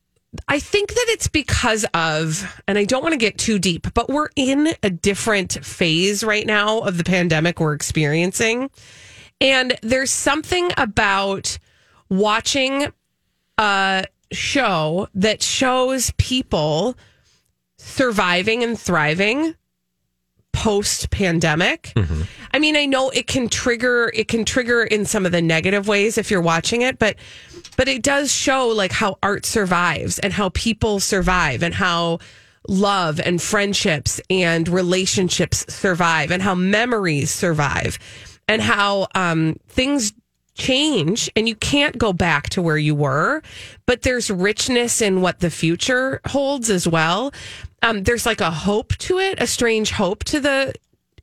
I 0.49 0.59
think 0.59 0.91
that 0.95 1.07
it's 1.09 1.29
because 1.29 1.85
of, 1.93 2.63
and 2.67 2.79
I 2.79 2.85
don't 2.85 3.03
want 3.03 3.13
to 3.13 3.19
get 3.19 3.37
too 3.37 3.59
deep, 3.59 3.93
but 3.95 4.09
we're 4.09 4.31
in 4.37 4.69
a 4.83 4.89
different 4.91 5.65
phase 5.65 6.25
right 6.25 6.47
now 6.47 6.79
of 6.81 6.97
the 6.97 7.05
pandemic 7.05 7.61
we're 7.61 7.75
experiencing. 7.75 8.71
And 9.41 9.77
there's 9.83 10.11
something 10.11 10.71
about 10.77 11.59
watching 12.09 12.87
a 13.61 14.07
show 14.33 15.07
that 15.15 15.43
shows 15.43 16.13
people 16.17 16.97
surviving 17.79 18.65
and 18.65 18.79
thriving 18.79 19.55
post 20.53 21.11
pandemic. 21.11 21.93
I 22.53 22.59
mean, 22.59 22.75
I 22.75 22.87
know 22.87 23.11
it 23.11 23.27
can 23.27 23.49
trigger 23.49 24.11
it 24.15 24.29
can 24.29 24.45
trigger 24.45 24.83
in 24.83 25.05
some 25.05 25.27
of 25.27 25.33
the 25.33 25.43
negative 25.43 25.87
ways 25.87 26.17
if 26.19 26.31
you're 26.31 26.41
watching 26.41 26.83
it, 26.83 26.99
but 26.99 27.17
but 27.77 27.87
it 27.87 28.03
does 28.03 28.33
show 28.33 28.69
like 28.69 28.93
how 28.93 29.19
art 29.23 29.45
survives 29.45 30.19
and 30.19 30.33
how 30.33 30.49
people 30.51 30.99
survive 30.99 31.63
and 31.63 31.75
how 31.75 32.19
love 32.67 33.21
and 33.21 33.41
friendships 33.41 34.21
and 34.31 34.69
relationships 34.69 35.67
survive 35.73 36.31
and 36.31 36.43
how 36.43 36.55
memories 36.55 37.31
survive 37.31 37.99
and 38.49 38.63
how 38.63 39.07
um, 39.15 39.57
things 39.69 40.13
change 40.55 41.31
and 41.37 41.49
you 41.49 41.55
can't 41.55 41.97
go 41.97 42.13
back 42.13 42.49
to 42.51 42.61
where 42.61 42.77
you 42.77 42.95
were 42.95 43.43
but 43.87 44.03
there's 44.03 44.31
richness 44.31 45.01
in 45.01 45.21
what 45.21 45.41
the 45.41 45.51
future 45.51 46.21
holds 46.27 46.71
as 46.71 46.87
well. 46.87 47.33
Um, 47.83 48.03
there's 48.03 48.27
like 48.27 48.41
a 48.41 48.51
hope 48.51 48.97
to 48.99 49.19
it 49.19 49.41
a 49.41 49.47
strange 49.47 49.91
hope 49.91 50.25
to 50.25 50.41
the 50.41 50.75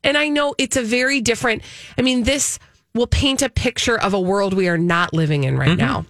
and 0.02 0.16
i 0.18 0.28
know 0.28 0.54
it's 0.58 0.76
a 0.76 0.82
very 0.82 1.20
different 1.20 1.62
i 1.96 2.02
mean 2.02 2.24
this 2.24 2.58
will 2.94 3.06
paint 3.06 3.42
a 3.42 3.48
picture 3.48 3.98
of 4.00 4.12
a 4.12 4.20
world 4.20 4.54
we 4.54 4.68
are 4.68 4.78
not 4.78 5.12
living 5.12 5.44
in 5.44 5.56
right 5.56 5.78
now 5.78 6.04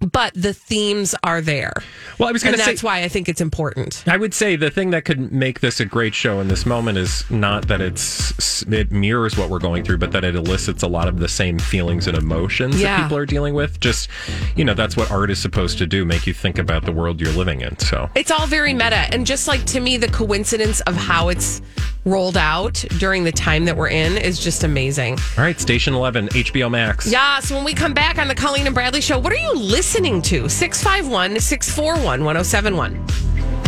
but 0.00 0.32
the 0.34 0.52
themes 0.54 1.14
are 1.24 1.40
there 1.40 1.72
Well, 2.18 2.28
I 2.28 2.32
was 2.32 2.42
going 2.42 2.54
to 2.56 2.60
say, 2.62 2.70
that's 2.72 2.82
why 2.82 3.02
i 3.02 3.08
think 3.08 3.28
it's 3.28 3.40
important 3.40 4.04
I 4.06 4.16
would 4.16 4.34
say 4.34 4.56
the 4.56 4.70
thing 4.70 4.90
that 4.90 5.04
could 5.04 5.32
make 5.32 5.60
this 5.60 5.80
a 5.80 5.84
great 5.84 6.14
show 6.14 6.40
in 6.40 6.48
this 6.48 6.64
moment 6.66 6.98
is 6.98 7.28
not 7.30 7.68
that 7.68 7.80
it's 7.80 8.62
it 8.62 8.90
mirrors 8.90 9.36
what 9.36 9.50
we're 9.50 9.58
going 9.58 9.84
through, 9.84 9.98
but 9.98 10.12
that 10.12 10.24
it 10.24 10.34
elicits 10.34 10.82
a 10.82 10.88
lot 10.88 11.06
of 11.08 11.18
the 11.20 11.28
same 11.28 11.58
feelings 11.58 12.06
and 12.06 12.16
emotions 12.16 12.80
Yeah. 12.80 12.96
that 12.96 13.02
people 13.04 13.18
are 13.18 13.26
dealing 13.26 13.54
with. 13.54 13.78
Just 13.80 14.08
you 14.56 14.64
know, 14.64 14.74
that's 14.74 14.96
what 14.96 15.10
art 15.10 15.30
is 15.30 15.38
supposed 15.38 15.78
to 15.78 15.86
do: 15.86 16.04
make 16.04 16.26
you 16.26 16.34
think 16.34 16.58
about 16.58 16.84
the 16.84 16.92
world 16.92 17.20
you're 17.20 17.32
living 17.32 17.60
in. 17.60 17.78
So 17.78 18.08
It's 18.14 18.30
all 18.30 18.46
very 18.46 18.72
meta. 18.74 19.06
And 19.12 19.26
just 19.26 19.46
like 19.48 19.64
to 19.66 19.80
me, 19.80 19.96
the 19.96 20.08
coincidence 20.08 20.80
of 20.82 20.94
how 20.96 21.28
it's 21.28 21.60
rolled 22.04 22.36
out 22.38 22.74
during 22.98 23.24
the 23.24 23.32
time 23.32 23.64
that 23.66 23.76
we're 23.76 23.88
in 23.88 24.16
is 24.16 24.38
just 24.38 24.64
amazing. 24.64 25.14
all 25.36 25.44
right, 25.44 25.60
Station 25.60 25.94
Eleven, 25.94 26.28
HBO 26.28 26.70
Max. 26.70 27.06
Yeah. 27.10 27.40
So 27.40 27.54
when 27.56 27.64
we 27.64 27.74
come 27.74 27.92
back 27.94 28.18
on 28.18 28.28
the 28.28 28.34
Colleen 28.34 28.66
and 28.66 28.74
Bradley 28.74 29.00
show, 29.00 29.18
what 29.18 29.32
are 29.32 29.36
you 29.36 29.52
listening 29.88 30.20
to? 30.20 30.50
651 30.50 31.40
641 31.40 32.22
1071. 32.22 33.67